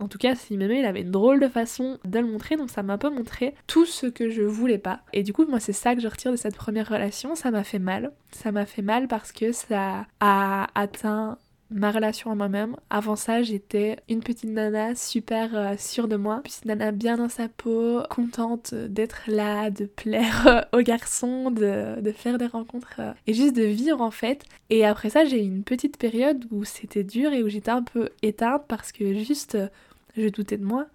en 0.00 0.08
tout 0.08 0.18
cas, 0.18 0.34
m'aimait, 0.50 0.80
il 0.80 0.84
avait 0.84 1.02
une 1.02 1.10
drôle 1.10 1.40
de 1.40 1.48
façon 1.48 1.98
de 2.04 2.18
le 2.18 2.26
montrer, 2.26 2.56
donc 2.56 2.70
ça 2.70 2.82
m'a 2.82 2.94
un 2.94 2.98
peu 2.98 3.10
montré 3.10 3.54
tout 3.66 3.86
ce 3.86 4.06
que 4.06 4.30
je 4.30 4.42
voulais 4.42 4.78
pas. 4.78 5.00
Et 5.12 5.22
du 5.22 5.32
coup, 5.32 5.46
moi, 5.46 5.60
c'est 5.60 5.72
ça 5.72 5.94
que 5.94 6.00
je 6.00 6.08
retire 6.08 6.32
de 6.32 6.36
cette 6.36 6.56
première 6.56 6.88
relation. 6.88 7.34
Ça 7.34 7.50
m'a 7.50 7.64
fait 7.64 7.78
mal. 7.78 8.12
Ça 8.32 8.52
m'a 8.52 8.66
fait 8.66 8.82
mal 8.82 9.08
parce 9.08 9.32
que 9.32 9.52
ça 9.52 10.06
a 10.20 10.66
atteint 10.74 11.38
ma 11.70 11.90
relation 11.90 12.30
à 12.30 12.34
moi-même. 12.34 12.76
Avant 12.90 13.16
ça, 13.16 13.42
j'étais 13.42 13.96
une 14.08 14.20
petite 14.20 14.50
nana 14.50 14.94
super 14.94 15.54
euh, 15.54 15.74
sûre 15.76 16.08
de 16.08 16.16
moi, 16.16 16.40
petite 16.42 16.64
nana 16.64 16.92
bien 16.92 17.16
dans 17.16 17.28
sa 17.28 17.48
peau, 17.48 18.02
contente 18.10 18.74
d'être 18.74 19.22
là, 19.26 19.70
de 19.70 19.84
plaire 19.84 20.46
euh, 20.46 20.78
aux 20.78 20.82
garçons, 20.82 21.50
de, 21.50 22.00
de, 22.00 22.12
faire 22.12 22.38
des 22.38 22.46
rencontres 22.46 22.96
euh, 22.98 23.12
et 23.26 23.34
juste 23.34 23.54
de 23.54 23.64
vivre 23.64 24.00
en 24.00 24.10
fait. 24.10 24.44
Et 24.70 24.84
après 24.84 25.10
ça, 25.10 25.24
j'ai 25.24 25.42
eu 25.42 25.46
une 25.46 25.64
petite 25.64 25.98
période 25.98 26.46
où 26.50 26.64
c'était 26.64 27.04
dur 27.04 27.32
et 27.32 27.42
où 27.42 27.48
j'étais 27.48 27.70
un 27.70 27.82
peu 27.82 28.08
éteinte 28.22 28.64
parce 28.68 28.92
que 28.92 29.14
juste 29.14 29.58
je 30.20 30.28
doutais 30.28 30.56
de 30.56 30.64
moi 30.64 30.86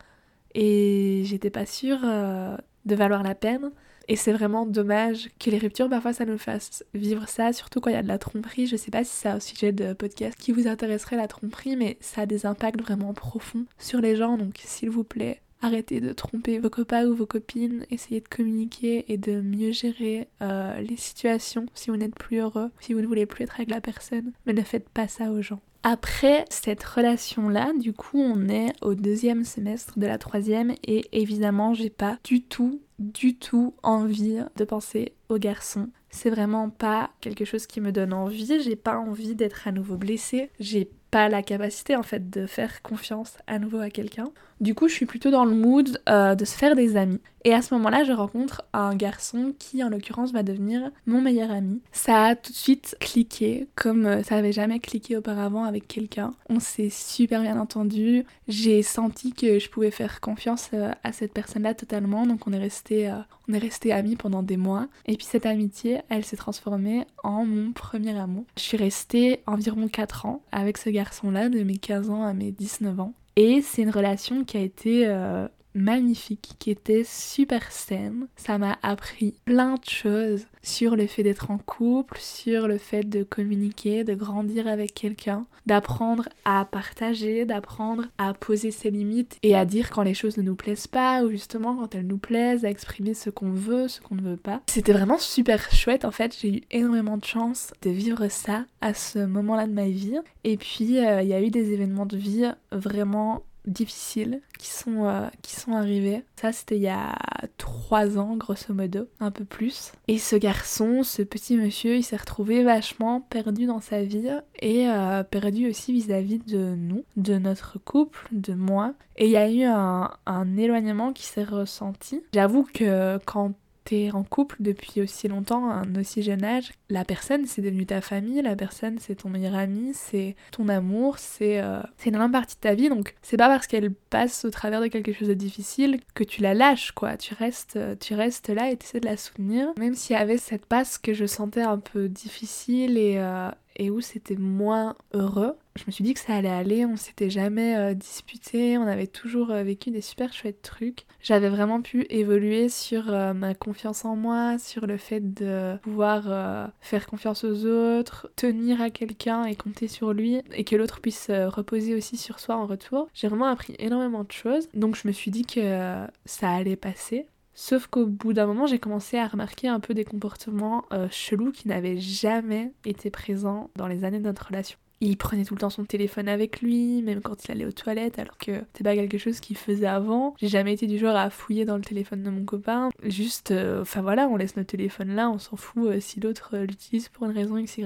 et 0.55 1.23
j'étais 1.25 1.49
pas 1.49 1.65
sûre 1.65 1.99
euh, 2.03 2.55
de 2.85 2.95
valoir 2.95 3.23
la 3.23 3.35
peine. 3.35 3.71
Et 4.09 4.17
c'est 4.17 4.33
vraiment 4.33 4.65
dommage 4.65 5.29
que 5.39 5.49
les 5.49 5.57
ruptures, 5.57 5.89
parfois, 5.89 6.11
ça 6.11 6.25
nous 6.25 6.37
fasse 6.37 6.83
vivre 6.93 7.27
ça, 7.29 7.53
surtout 7.53 7.79
quand 7.79 7.89
il 7.89 7.93
y 7.93 7.97
a 7.97 8.03
de 8.03 8.07
la 8.07 8.17
tromperie. 8.17 8.67
Je 8.67 8.75
sais 8.75 8.91
pas 8.91 9.05
si 9.05 9.11
c'est 9.13 9.29
un 9.29 9.39
sujet 9.39 9.71
de 9.71 9.93
podcast 9.93 10.37
qui 10.37 10.51
vous 10.51 10.67
intéresserait 10.67 11.15
la 11.15 11.29
tromperie, 11.29 11.77
mais 11.77 11.97
ça 12.01 12.21
a 12.21 12.25
des 12.25 12.45
impacts 12.45 12.81
vraiment 12.81 13.13
profonds 13.13 13.65
sur 13.77 14.01
les 14.01 14.17
gens. 14.17 14.37
Donc, 14.37 14.59
s'il 14.65 14.89
vous 14.89 15.05
plaît, 15.05 15.41
arrêtez 15.61 16.01
de 16.01 16.11
tromper 16.11 16.59
vos 16.59 16.69
copains 16.69 17.05
ou 17.05 17.15
vos 17.15 17.25
copines, 17.25 17.85
essayez 17.89 18.19
de 18.19 18.27
communiquer 18.27 19.05
et 19.11 19.17
de 19.17 19.39
mieux 19.39 19.71
gérer 19.71 20.27
euh, 20.41 20.81
les 20.81 20.97
situations 20.97 21.65
si 21.73 21.89
vous 21.89 21.95
n'êtes 21.95 22.15
plus 22.15 22.39
heureux, 22.39 22.71
si 22.81 22.93
vous 22.93 22.99
ne 22.99 23.07
voulez 23.07 23.25
plus 23.25 23.43
être 23.43 23.55
avec 23.55 23.69
la 23.69 23.79
personne. 23.79 24.33
Mais 24.45 24.51
ne 24.51 24.63
faites 24.63 24.89
pas 24.89 25.07
ça 25.07 25.31
aux 25.31 25.41
gens. 25.41 25.61
Après 25.85 26.45
cette 26.49 26.81
relation-là, 26.81 27.73
du 27.77 27.91
coup, 27.91 28.17
on 28.17 28.47
est 28.47 28.71
au 28.81 28.95
deuxième 28.95 29.43
semestre 29.43 29.99
de 29.99 30.07
la 30.07 30.17
troisième 30.17 30.73
et 30.85 31.05
évidemment, 31.11 31.73
j'ai 31.73 31.89
pas 31.89 32.17
du 32.23 32.41
tout, 32.41 32.81
du 32.99 33.37
tout 33.37 33.73
envie 33.83 34.39
de 34.55 34.63
penser 34.63 35.11
aux 35.27 35.37
garçons. 35.37 35.89
C'est 36.09 36.29
vraiment 36.29 36.69
pas 36.69 37.11
quelque 37.19 37.43
chose 37.43 37.67
qui 37.67 37.81
me 37.81 37.91
donne 37.91 38.13
envie. 38.13 38.61
J'ai 38.61 38.77
pas 38.77 38.97
envie 38.97 39.35
d'être 39.35 39.67
à 39.67 39.73
nouveau 39.73 39.97
blessée. 39.97 40.51
J'ai 40.57 40.89
pas 41.13 41.29
la 41.29 41.43
capacité 41.43 41.95
en 41.95 42.01
fait 42.01 42.31
de 42.31 42.47
faire 42.47 42.81
confiance 42.81 43.37
à 43.45 43.59
nouveau 43.59 43.77
à 43.77 43.91
quelqu'un. 43.91 44.31
Du 44.63 44.75
coup, 44.75 44.87
je 44.87 44.93
suis 44.93 45.05
plutôt 45.05 45.29
dans 45.29 45.45
le 45.45 45.53
mood 45.53 46.01
euh, 46.07 46.35
de 46.35 46.45
se 46.45 46.55
faire 46.57 46.75
des 46.75 46.95
amis. 46.95 47.19
Et 47.45 47.53
à 47.53 47.61
ce 47.61 47.73
moment-là, 47.73 48.05
je 48.05 48.13
rencontre 48.13 48.61
un 48.71 48.95
garçon 48.95 49.53
qui, 49.59 49.83
en 49.83 49.89
l'occurrence, 49.89 50.31
va 50.31 50.43
devenir 50.43 50.89
mon 51.05 51.19
meilleur 51.19 51.51
ami. 51.51 51.81
Ça 51.91 52.27
a 52.27 52.35
tout 52.37 52.53
de 52.53 52.57
suite 52.57 52.95
cliqué, 53.01 53.67
comme 53.75 54.05
euh, 54.05 54.23
ça 54.23 54.35
n'avait 54.35 54.53
jamais 54.53 54.79
cliqué 54.79 55.17
auparavant 55.17 55.65
avec 55.65 55.87
quelqu'un. 55.89 56.33
On 56.49 56.61
s'est 56.61 56.89
super 56.89 57.41
bien 57.41 57.59
entendu. 57.59 58.25
J'ai 58.47 58.81
senti 58.83 59.33
que 59.33 59.59
je 59.59 59.69
pouvais 59.69 59.91
faire 59.91 60.21
confiance 60.21 60.69
euh, 60.73 60.93
à 61.03 61.11
cette 61.11 61.33
personne-là 61.33 61.73
totalement. 61.73 62.25
Donc, 62.25 62.47
on 62.47 62.53
est 62.53 62.59
resté, 62.59 63.13
on 63.49 63.53
est 63.53 63.57
resté 63.57 63.91
amis 63.91 64.15
pendant 64.15 64.43
des 64.43 64.57
mois. 64.57 64.87
Et 65.05 65.17
puis, 65.17 65.27
cette 65.29 65.45
amitié, 65.45 65.99
elle 66.07 66.23
s'est 66.23 66.37
transformée 66.37 67.05
en 67.21 67.45
mon 67.45 67.73
premier 67.73 68.17
amour. 68.17 68.45
Je 68.55 68.61
suis 68.61 68.77
restée 68.77 69.41
environ 69.45 69.89
4 69.89 70.25
ans 70.25 70.41
avec 70.53 70.77
ce 70.77 70.89
garçon-là, 71.03 71.49
de 71.49 71.63
mes 71.63 71.77
15 71.77 72.09
ans 72.09 72.23
à 72.23 72.33
mes 72.33 72.51
19 72.51 72.99
ans. 72.99 73.13
Et 73.35 73.61
c'est 73.61 73.81
une 73.81 73.89
relation 73.89 74.43
qui 74.43 74.57
a 74.57 74.61
été 74.61 75.07
euh, 75.07 75.47
magnifique, 75.75 76.55
qui 76.59 76.71
était 76.71 77.03
super 77.05 77.71
saine. 77.71 78.27
Ça 78.35 78.57
m'a 78.57 78.77
appris 78.81 79.35
plein 79.45 79.75
de 79.75 79.89
choses 79.89 80.45
sur 80.61 80.95
le 80.95 81.07
fait 81.07 81.23
d'être 81.23 81.51
en 81.51 81.57
couple, 81.57 82.17
sur 82.19 82.67
le 82.67 82.77
fait 82.77 83.03
de 83.03 83.23
communiquer, 83.23 84.03
de 84.03 84.13
grandir 84.13 84.67
avec 84.67 84.93
quelqu'un, 84.93 85.45
d'apprendre 85.65 86.29
à 86.45 86.65
partager, 86.65 87.45
d'apprendre 87.45 88.05
à 88.17 88.33
poser 88.33 88.71
ses 88.71 88.89
limites 88.89 89.37
et 89.43 89.55
à 89.55 89.65
dire 89.65 89.89
quand 89.89 90.03
les 90.03 90.13
choses 90.13 90.37
ne 90.37 90.43
nous 90.43 90.55
plaisent 90.55 90.87
pas 90.87 91.23
ou 91.23 91.29
justement 91.29 91.75
quand 91.75 91.95
elles 91.95 92.07
nous 92.07 92.17
plaisent, 92.17 92.65
à 92.65 92.69
exprimer 92.69 93.13
ce 93.13 93.29
qu'on 93.29 93.51
veut, 93.51 93.87
ce 93.87 93.99
qu'on 94.01 94.15
ne 94.15 94.21
veut 94.21 94.37
pas. 94.37 94.61
C'était 94.67 94.93
vraiment 94.93 95.17
super 95.17 95.71
chouette 95.73 96.05
en 96.05 96.11
fait, 96.11 96.35
j'ai 96.39 96.57
eu 96.57 96.61
énormément 96.71 97.17
de 97.17 97.25
chance 97.25 97.73
de 97.81 97.89
vivre 97.89 98.29
ça 98.29 98.65
à 98.81 98.93
ce 98.93 99.19
moment-là 99.19 99.67
de 99.67 99.73
ma 99.73 99.87
vie. 99.87 100.17
Et 100.43 100.57
puis 100.57 100.99
euh, 100.99 101.21
il 101.21 101.27
y 101.27 101.33
a 101.33 101.41
eu 101.41 101.49
des 101.49 101.73
événements 101.73 102.05
de 102.05 102.17
vie 102.17 102.49
vraiment 102.71 103.43
difficiles 103.65 104.41
qui 104.59 104.69
sont, 104.69 105.05
euh, 105.05 105.27
qui 105.41 105.55
sont 105.55 105.73
arrivés. 105.73 106.23
Ça, 106.35 106.51
c'était 106.51 106.77
il 106.77 106.83
y 106.83 106.89
a 106.89 107.15
trois 107.57 108.17
ans, 108.17 108.35
grosso 108.35 108.73
modo, 108.73 109.07
un 109.19 109.31
peu 109.31 109.45
plus. 109.45 109.91
Et 110.07 110.17
ce 110.17 110.35
garçon, 110.35 111.03
ce 111.03 111.21
petit 111.21 111.57
monsieur, 111.57 111.95
il 111.95 112.03
s'est 112.03 112.17
retrouvé 112.17 112.63
vachement 112.63 113.21
perdu 113.21 113.65
dans 113.65 113.81
sa 113.81 114.03
vie 114.03 114.29
et 114.59 114.87
euh, 114.89 115.23
perdu 115.23 115.69
aussi 115.69 115.93
vis-à-vis 115.93 116.39
de 116.39 116.75
nous, 116.75 117.03
de 117.17 117.37
notre 117.37 117.79
couple, 117.79 118.27
de 118.31 118.53
moi. 118.53 118.93
Et 119.15 119.25
il 119.25 119.31
y 119.31 119.37
a 119.37 119.49
eu 119.49 119.63
un, 119.63 120.11
un 120.25 120.57
éloignement 120.57 121.13
qui 121.13 121.23
s'est 121.23 121.43
ressenti. 121.43 122.21
J'avoue 122.33 122.63
que 122.63 123.19
quand 123.25 123.53
t'es 123.83 124.11
en 124.11 124.23
couple 124.23 124.57
depuis 124.59 125.01
aussi 125.01 125.27
longtemps, 125.27 125.69
à 125.69 125.75
un 125.75 125.95
aussi 125.95 126.23
jeune 126.23 126.43
âge, 126.43 126.71
la 126.89 127.05
personne 127.05 127.45
c'est 127.45 127.61
devenu 127.61 127.85
ta 127.85 128.01
famille, 128.01 128.41
la 128.41 128.55
personne 128.55 128.97
c'est 128.99 129.15
ton 129.15 129.29
meilleur 129.29 129.55
ami, 129.55 129.91
c'est 129.93 130.35
ton 130.51 130.69
amour, 130.69 131.19
c'est 131.19 131.61
euh, 131.61 131.81
c'est 131.97 132.09
une 132.09 132.31
partie 132.31 132.55
de 132.55 132.61
ta 132.61 132.73
vie, 132.73 132.89
donc 132.89 133.15
c'est 133.21 133.37
pas 133.37 133.47
parce 133.47 133.67
qu'elle 133.67 133.91
passe 133.91 134.45
au 134.45 134.49
travers 134.49 134.81
de 134.81 134.87
quelque 134.87 135.13
chose 135.13 135.27
de 135.27 135.33
difficile 135.33 135.99
que 136.13 136.23
tu 136.23 136.41
la 136.41 136.53
lâches 136.53 136.91
quoi, 136.91 137.17
tu 137.17 137.33
restes, 137.33 137.79
tu 137.99 138.13
restes 138.13 138.49
là 138.49 138.71
et 138.71 138.77
tu 138.77 138.85
essaies 138.85 138.99
de 138.99 139.05
la 139.05 139.17
soutenir, 139.17 139.69
même 139.77 139.95
s'il 139.95 140.15
y 140.15 140.19
avait 140.19 140.37
cette 140.37 140.65
passe 140.65 140.97
que 140.97 141.13
je 141.13 141.25
sentais 141.25 141.61
un 141.61 141.77
peu 141.77 142.07
difficile 142.07 142.97
et, 142.97 143.15
euh, 143.17 143.49
et 143.75 143.89
où 143.89 144.01
c'était 144.01 144.35
moins 144.35 144.95
heureux. 145.13 145.55
Je 145.75 145.83
me 145.87 145.91
suis 145.91 146.03
dit 146.03 146.13
que 146.13 146.19
ça 146.19 146.35
allait 146.35 146.49
aller, 146.49 146.85
on 146.85 146.95
s'était 146.95 147.29
jamais 147.29 147.75
euh, 147.75 147.93
disputé, 147.93 148.77
on 148.77 148.85
avait 148.85 149.07
toujours 149.07 149.51
euh, 149.51 149.63
vécu 149.63 149.89
des 149.89 150.01
super 150.01 150.31
chouettes 150.31 150.61
trucs. 150.61 151.05
J'avais 151.21 151.49
vraiment 151.49 151.81
pu 151.81 152.05
évoluer 152.09 152.69
sur 152.69 153.11
euh, 153.11 153.33
ma 153.33 153.55
confiance 153.55 154.05
en 154.05 154.15
moi, 154.15 154.59
sur 154.59 154.85
le 154.85 154.97
fait 154.97 155.33
de 155.33 155.77
pouvoir 155.81 156.71
faire 156.81 157.07
confiance 157.07 157.43
aux 157.43 157.65
autres, 157.65 158.29
tenir 158.35 158.81
à 158.81 158.89
quelqu'un 158.89 159.45
et 159.45 159.55
compter 159.55 159.87
sur 159.87 160.13
lui, 160.13 160.41
et 160.53 160.63
que 160.63 160.75
l'autre 160.75 161.01
puisse 161.01 161.29
reposer 161.29 161.95
aussi 161.95 162.17
sur 162.17 162.39
soi 162.39 162.55
en 162.55 162.65
retour. 162.65 163.07
J'ai 163.13 163.27
vraiment 163.27 163.47
appris 163.47 163.75
énormément 163.79 164.23
de 164.23 164.31
choses, 164.31 164.67
donc 164.73 164.95
je 164.95 165.07
me 165.07 165.13
suis 165.13 165.31
dit 165.31 165.45
que 165.45 166.05
ça 166.25 166.51
allait 166.51 166.75
passer. 166.75 167.27
Sauf 167.55 167.87
qu'au 167.87 168.07
bout 168.07 168.33
d'un 168.33 168.47
moment, 168.47 168.65
j'ai 168.65 168.79
commencé 168.79 169.17
à 169.17 169.27
remarquer 169.27 169.67
un 169.67 169.79
peu 169.79 169.93
des 169.93 170.05
comportements 170.05 170.85
euh, 170.91 171.07
chelous 171.11 171.51
qui 171.51 171.67
n'avaient 171.67 171.99
jamais 171.99 172.73
été 172.83 173.11
présents 173.11 173.69
dans 173.75 173.87
les 173.87 174.03
années 174.03 174.19
de 174.19 174.23
notre 174.23 174.47
relation. 174.47 174.77
Il 175.05 175.17
prenait 175.17 175.43
tout 175.43 175.53
le 175.53 175.59
temps 175.59 175.69
son 175.69 175.83
téléphone 175.83 176.29
avec 176.29 176.61
lui, 176.61 177.01
même 177.01 177.21
quand 177.21 177.43
il 177.43 177.51
allait 177.51 177.65
aux 177.65 177.73
toilettes, 177.73 178.19
alors 178.19 178.37
que 178.37 178.63
c'était 178.71 178.85
pas 178.85 178.95
quelque 178.95 179.17
chose 179.17 179.41
qu'il 179.41 179.57
faisait 179.57 179.85
avant. 179.85 180.33
J'ai 180.39 180.47
jamais 180.47 180.71
été 180.71 180.87
du 180.87 180.97
genre 180.97 181.15
à 181.17 181.29
fouiller 181.29 181.65
dans 181.65 181.75
le 181.75 181.83
téléphone 181.83 182.23
de 182.23 182.29
mon 182.29 182.45
copain. 182.45 182.89
Juste, 183.03 183.51
euh, 183.51 183.81
enfin 183.81 184.01
voilà, 184.01 184.29
on 184.29 184.37
laisse 184.37 184.55
notre 184.55 184.69
téléphone 184.69 185.13
là, 185.13 185.29
on 185.29 185.39
s'en 185.39 185.57
fout 185.57 185.87
euh, 185.87 185.99
si 185.99 186.21
l'autre 186.21 186.55
l'utilise 186.57 187.09
pour 187.09 187.25
une 187.25 187.33
raison 187.33 187.57
X. 187.57 187.77
Il 187.77 187.83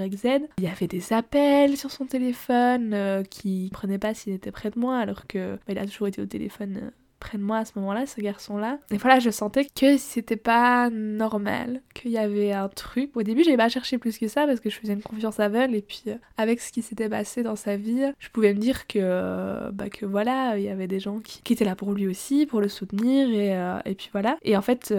y 0.64 0.68
avait 0.68 0.88
des 0.88 1.14
appels 1.14 1.76
sur 1.76 1.90
son 1.90 2.06
téléphone 2.06 3.24
qui 3.32 3.70
prenait 3.74 3.98
pas 3.98 4.14
s'il 4.14 4.34
était 4.34 4.52
près 4.52 4.70
de 4.70 4.78
moi, 4.78 4.98
alors 4.98 5.26
que 5.26 5.56
bah, 5.56 5.74
il 5.74 5.80
a 5.80 5.88
toujours 5.88 6.08
été 6.08 6.22
au 6.22 6.26
téléphone 6.28 6.92
près 7.20 7.38
de 7.38 7.44
moi 7.44 7.58
à 7.58 7.66
ce 7.66 7.74
moment-là, 7.76 8.06
ce 8.06 8.22
garçon-là. 8.22 8.80
Et 8.92 8.98
voilà, 8.98 9.20
je 9.20 9.30
sentais 9.30 9.66
que 9.66 9.98
c'était 9.98 10.36
pas 10.36 10.90
normal, 10.90 11.82
qu'il 11.94 12.12
y 12.12 12.18
avait 12.18 12.52
un 12.52 12.70
truc. 12.70 13.12
Au 13.16 13.24
début, 13.24 13.44
j'ai 13.44 13.58
pas 13.58 13.70
cherché 13.70 13.98
plus 13.98 14.18
que 14.18 14.28
ça 14.28 14.46
parce 14.46 14.60
que 14.60 14.70
je 14.70 14.76
faisais 14.76 14.94
une 14.94 15.02
confiance 15.02 15.40
aveugle 15.40 15.76
et 15.76 15.82
puis 15.82 16.04
euh, 16.08 16.16
avec 16.38 16.60
ce 16.60 16.72
qui 16.72 16.82
s'était 16.82 17.10
passé 17.10 17.44
dans 17.44 17.56
sa 17.56 17.76
vie, 17.76 18.12
je 18.20 18.30
pouvais 18.30 18.54
me 18.54 18.60
dire 18.60 18.88
que, 18.88 19.00
euh, 19.02 19.72
bah, 19.72 19.90
que 19.90 20.06
voilà, 20.06 20.58
il 20.58 20.64
y 20.64 20.70
avait 20.70 20.88
des 20.88 21.00
gens 21.00 21.20
qui, 21.20 21.54
étaient 21.54 21.66
là 21.66 21.76
pour 21.76 21.94
lui 21.94 22.08
aussi, 22.08 22.46
pour 22.46 22.62
le 22.62 22.70
soutenir 22.70 23.30
et, 23.30 23.58
euh, 23.58 23.80
et 23.86 23.96
puis 23.96 24.10
voilà. 24.12 24.38
Et 24.44 24.56
en 24.56 24.62
fait, 24.62 24.94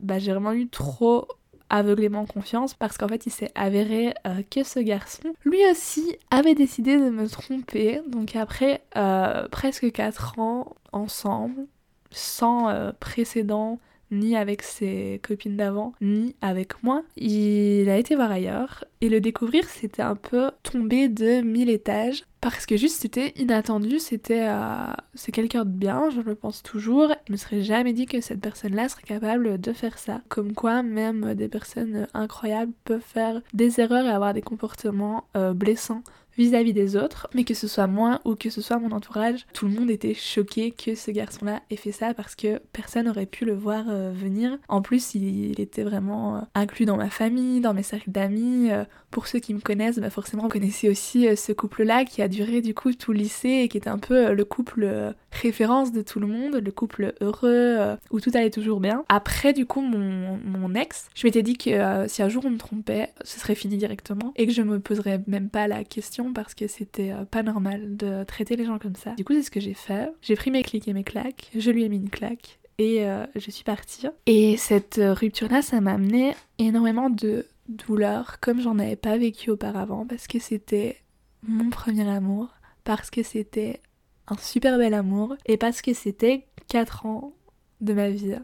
bah, 0.00 0.18
j'ai 0.18 0.32
vraiment 0.32 0.52
eu 0.52 0.68
trop 0.68 1.26
aveuglément 1.70 2.26
confiance 2.26 2.74
parce 2.74 2.98
qu'en 2.98 3.08
fait 3.08 3.26
il 3.26 3.30
s'est 3.30 3.52
avéré 3.54 4.12
euh, 4.26 4.42
que 4.50 4.62
ce 4.64 4.80
garçon 4.80 5.32
lui 5.44 5.60
aussi 5.70 6.16
avait 6.30 6.54
décidé 6.54 6.96
de 6.98 7.08
me 7.08 7.28
tromper. 7.28 8.02
Donc 8.08 8.36
après 8.36 8.82
euh, 8.96 9.48
presque 9.48 9.90
4 9.90 10.38
ans 10.38 10.74
ensemble 10.92 11.66
sans 12.10 12.68
euh, 12.68 12.90
précédent 12.98 13.78
ni 14.10 14.36
avec 14.36 14.62
ses 14.62 15.20
copines 15.22 15.56
d'avant, 15.56 15.94
ni 16.00 16.34
avec 16.40 16.82
moi. 16.82 17.02
Il 17.16 17.88
a 17.88 17.96
été 17.96 18.14
voir 18.14 18.30
ailleurs 18.30 18.84
et 19.00 19.08
le 19.08 19.20
découvrir 19.20 19.64
c'était 19.68 20.02
un 20.02 20.16
peu 20.16 20.50
tomber 20.62 21.08
de 21.08 21.40
mille 21.40 21.70
étages 21.70 22.24
parce 22.40 22.64
que 22.64 22.76
juste 22.76 23.00
c'était 23.00 23.34
inattendu, 23.36 23.98
c'était 23.98 24.46
euh, 24.48 24.92
c'est 25.14 25.32
quelqu'un 25.32 25.64
de 25.64 25.70
bien, 25.70 26.08
je 26.10 26.22
le 26.22 26.34
pense 26.34 26.62
toujours. 26.62 27.12
Je 27.26 27.32
me 27.32 27.36
serais 27.36 27.62
jamais 27.62 27.92
dit 27.92 28.06
que 28.06 28.20
cette 28.22 28.40
personne-là 28.40 28.88
serait 28.88 29.02
capable 29.02 29.60
de 29.60 29.72
faire 29.72 29.98
ça. 29.98 30.22
Comme 30.28 30.54
quoi 30.54 30.82
même 30.82 31.34
des 31.34 31.48
personnes 31.48 32.06
incroyables 32.14 32.72
peuvent 32.84 33.02
faire 33.04 33.42
des 33.52 33.80
erreurs 33.80 34.06
et 34.06 34.10
avoir 34.10 34.32
des 34.32 34.42
comportements 34.42 35.24
euh, 35.36 35.52
blessants 35.52 36.02
vis-à-vis 36.40 36.72
des 36.72 36.96
autres, 36.96 37.28
mais 37.34 37.44
que 37.44 37.52
ce 37.52 37.68
soit 37.68 37.86
moi 37.86 38.20
ou 38.24 38.34
que 38.34 38.48
ce 38.48 38.62
soit 38.62 38.78
mon 38.78 38.92
entourage, 38.92 39.46
tout 39.52 39.66
le 39.66 39.74
monde 39.74 39.90
était 39.90 40.14
choqué 40.14 40.70
que 40.70 40.94
ce 40.94 41.10
garçon-là 41.10 41.60
ait 41.68 41.76
fait 41.76 41.92
ça 41.92 42.14
parce 42.14 42.34
que 42.34 42.60
personne 42.72 43.06
n'aurait 43.06 43.26
pu 43.26 43.44
le 43.44 43.54
voir 43.54 43.84
euh, 43.88 44.10
venir. 44.10 44.56
En 44.68 44.80
plus, 44.80 45.14
il, 45.14 45.60
était 45.60 45.82
vraiment 45.82 46.36
euh, 46.36 46.40
inclus 46.54 46.86
dans 46.86 46.96
ma 46.96 47.10
famille, 47.10 47.60
dans 47.60 47.74
mes 47.74 47.82
cercles 47.82 48.10
d'amis. 48.10 48.70
Euh, 49.10 49.20
pour 49.20 49.26
ceux 49.26 49.38
qui 49.38 49.54
me 49.54 49.60
connaissent, 49.60 49.98
bah 49.98 50.10
forcément, 50.10 50.44
vous 50.44 50.48
connaissez 50.48 50.88
aussi 50.88 51.36
ce 51.36 51.52
couple-là 51.52 52.04
qui 52.04 52.22
a 52.22 52.28
duré 52.28 52.60
du 52.60 52.74
coup 52.74 52.92
tout 52.92 53.12
le 53.12 53.18
lycée 53.18 53.62
et 53.62 53.68
qui 53.68 53.76
est 53.76 53.88
un 53.88 53.98
peu 53.98 54.32
le 54.32 54.44
couple 54.44 55.14
référence 55.32 55.92
de 55.92 56.02
tout 56.02 56.20
le 56.20 56.26
monde, 56.26 56.56
le 56.56 56.70
couple 56.70 57.14
heureux 57.20 57.96
où 58.10 58.20
tout 58.20 58.30
allait 58.34 58.50
toujours 58.50 58.80
bien. 58.80 59.04
Après, 59.08 59.52
du 59.52 59.66
coup, 59.66 59.80
mon, 59.80 60.38
mon 60.44 60.74
ex, 60.74 61.08
je 61.14 61.26
m'étais 61.26 61.42
dit 61.42 61.56
que 61.56 62.06
si 62.06 62.22
un 62.22 62.28
jour 62.28 62.44
on 62.46 62.50
me 62.50 62.58
trompait, 62.58 63.08
ce 63.24 63.40
serait 63.40 63.54
fini 63.54 63.76
directement 63.76 64.32
et 64.36 64.46
que 64.46 64.52
je 64.52 64.62
me 64.62 64.80
poserais 64.80 65.22
même 65.26 65.50
pas 65.50 65.68
la 65.68 65.84
question 65.84 66.32
parce 66.32 66.54
que 66.54 66.66
c'était 66.66 67.12
euh, 67.12 67.24
pas 67.24 67.42
normal 67.42 67.96
de 67.96 68.24
traiter 68.24 68.56
les 68.56 68.64
gens 68.64 68.78
comme 68.78 68.96
ça. 68.96 69.12
Du 69.12 69.24
coup, 69.24 69.34
c'est 69.34 69.42
ce 69.42 69.50
que 69.50 69.60
j'ai 69.60 69.74
fait. 69.74 70.10
J'ai 70.22 70.36
pris 70.36 70.50
mes 70.50 70.62
clics 70.62 70.88
et 70.88 70.92
mes 70.92 71.04
claques, 71.04 71.50
je 71.56 71.70
lui 71.70 71.84
ai 71.84 71.88
mis 71.88 71.96
une 71.96 72.10
claque 72.10 72.58
et 72.78 73.04
euh, 73.04 73.26
je 73.36 73.50
suis 73.50 73.64
partie. 73.64 74.06
Et 74.26 74.56
cette 74.56 74.98
euh, 74.98 75.12
rupture-là, 75.12 75.62
ça 75.62 75.80
m'a 75.80 75.92
amené 75.92 76.34
énormément 76.58 77.10
de 77.10 77.46
douleur, 77.70 78.40
comme 78.40 78.60
j'en 78.60 78.78
avais 78.78 78.96
pas 78.96 79.16
vécu 79.16 79.50
auparavant, 79.50 80.06
parce 80.06 80.26
que 80.26 80.38
c'était 80.38 81.02
mon 81.42 81.70
premier 81.70 82.08
amour, 82.08 82.48
parce 82.84 83.10
que 83.10 83.22
c'était 83.22 83.80
un 84.28 84.36
super 84.36 84.78
bel 84.78 84.94
amour, 84.94 85.36
et 85.46 85.56
parce 85.56 85.82
que 85.82 85.94
c'était 85.94 86.46
4 86.68 87.06
ans 87.06 87.32
de 87.80 87.94
ma 87.94 88.10
vie 88.10 88.36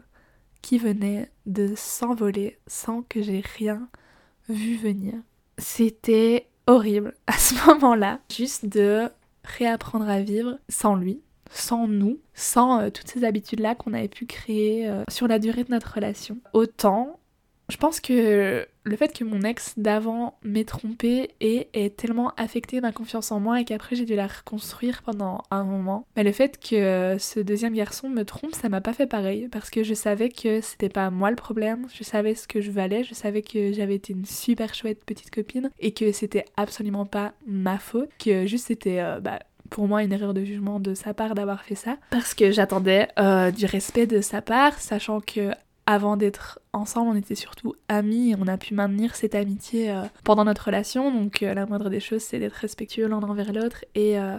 qui 0.61 0.77
venaient 0.77 1.31
de 1.45 1.73
s'envoler 1.75 2.57
sans 2.67 3.03
que 3.03 3.21
j'ai 3.21 3.43
rien 3.57 3.87
vu 4.49 4.75
venir. 4.77 5.13
C'était 5.57 6.47
horrible 6.65 7.13
à 7.27 7.33
ce 7.33 7.53
moment-là, 7.67 8.19
juste 8.31 8.65
de 8.65 9.09
réapprendre 9.43 10.09
à 10.09 10.19
vivre 10.21 10.59
sans 10.69 10.95
lui, 10.95 11.21
sans 11.49 11.87
nous, 11.87 12.19
sans 12.33 12.81
euh, 12.81 12.89
toutes 12.89 13.07
ces 13.07 13.23
habitudes-là 13.23 13.75
qu'on 13.75 13.93
avait 13.93 14.09
pu 14.09 14.25
créer 14.25 14.89
euh, 14.89 15.03
sur 15.09 15.27
la 15.27 15.39
durée 15.39 15.63
de 15.63 15.71
notre 15.71 15.93
relation. 15.93 16.37
Autant 16.53 17.19
je 17.69 17.77
pense 17.77 17.99
que 17.99 18.65
le 18.83 18.95
fait 18.95 19.17
que 19.17 19.25
mon 19.25 19.41
ex 19.41 19.73
d'avant 19.77 20.37
m'ait 20.43 20.63
trompé 20.63 21.31
et 21.41 21.67
ait 21.73 21.89
tellement 21.89 22.31
affecté 22.37 22.79
ma 22.79 22.93
confiance 22.93 23.31
en 23.31 23.39
moi 23.39 23.59
et 23.59 23.65
qu'après 23.65 23.95
j'ai 23.97 24.05
dû 24.05 24.15
la 24.15 24.27
reconstruire 24.27 25.01
pendant 25.03 25.43
un 25.51 25.63
moment, 25.63 26.05
mais 26.15 26.23
le 26.23 26.31
fait 26.31 26.57
que 26.59 27.17
ce 27.19 27.39
deuxième 27.41 27.73
garçon 27.73 28.09
me 28.09 28.23
trompe, 28.23 28.55
ça 28.55 28.69
m'a 28.69 28.81
pas 28.81 28.93
fait 28.93 29.07
pareil. 29.07 29.49
Parce 29.51 29.69
que 29.69 29.83
je 29.83 29.93
savais 29.93 30.29
que 30.29 30.61
c'était 30.61 30.89
pas 30.89 31.09
moi 31.09 31.29
le 31.29 31.35
problème, 31.35 31.87
je 31.93 32.03
savais 32.03 32.35
ce 32.35 32.47
que 32.47 32.61
je 32.61 32.71
valais, 32.71 33.03
je 33.03 33.13
savais 33.13 33.41
que 33.41 33.73
j'avais 33.73 33.95
été 33.95 34.13
une 34.13 34.25
super 34.25 34.73
chouette 34.73 35.03
petite 35.05 35.31
copine 35.31 35.69
et 35.79 35.91
que 35.93 36.11
c'était 36.11 36.45
absolument 36.55 37.05
pas 37.05 37.33
ma 37.45 37.77
faute, 37.77 38.09
que 38.23 38.45
juste 38.45 38.67
c'était 38.67 38.99
euh, 39.01 39.19
bah, 39.19 39.39
pour 39.69 39.87
moi 39.87 40.03
une 40.03 40.13
erreur 40.13 40.33
de 40.33 40.43
jugement 40.43 40.79
de 40.79 40.93
sa 40.93 41.13
part 41.13 41.35
d'avoir 41.35 41.63
fait 41.63 41.75
ça. 41.75 41.97
Parce 42.11 42.33
que 42.33 42.51
j'attendais 42.51 43.09
euh, 43.19 43.51
du 43.51 43.65
respect 43.65 44.07
de 44.07 44.21
sa 44.21 44.41
part 44.41 44.79
sachant 44.79 45.19
que 45.19 45.51
avant 45.87 46.17
d'être 46.17 46.59
ensemble, 46.73 47.11
on 47.11 47.15
était 47.15 47.33
surtout 47.33 47.73
amis 47.87 48.31
et 48.31 48.35
on 48.37 48.45
a 48.45 48.57
pu 48.57 48.73
maintenir 48.73 49.15
cette 49.15 49.35
amitié 49.35 49.89
euh, 49.89 50.03
pendant 50.25 50.43
notre 50.43 50.65
relation. 50.65 51.11
Donc 51.11 51.41
euh, 51.41 51.53
la 51.53 51.65
moindre 51.65 51.89
des 51.89 52.01
choses, 52.01 52.21
c'est 52.21 52.39
d'être 52.39 52.53
respectueux 52.53 53.07
l'un 53.07 53.23
envers 53.23 53.53
l'autre 53.53 53.85
et 53.95 54.19
euh, 54.19 54.35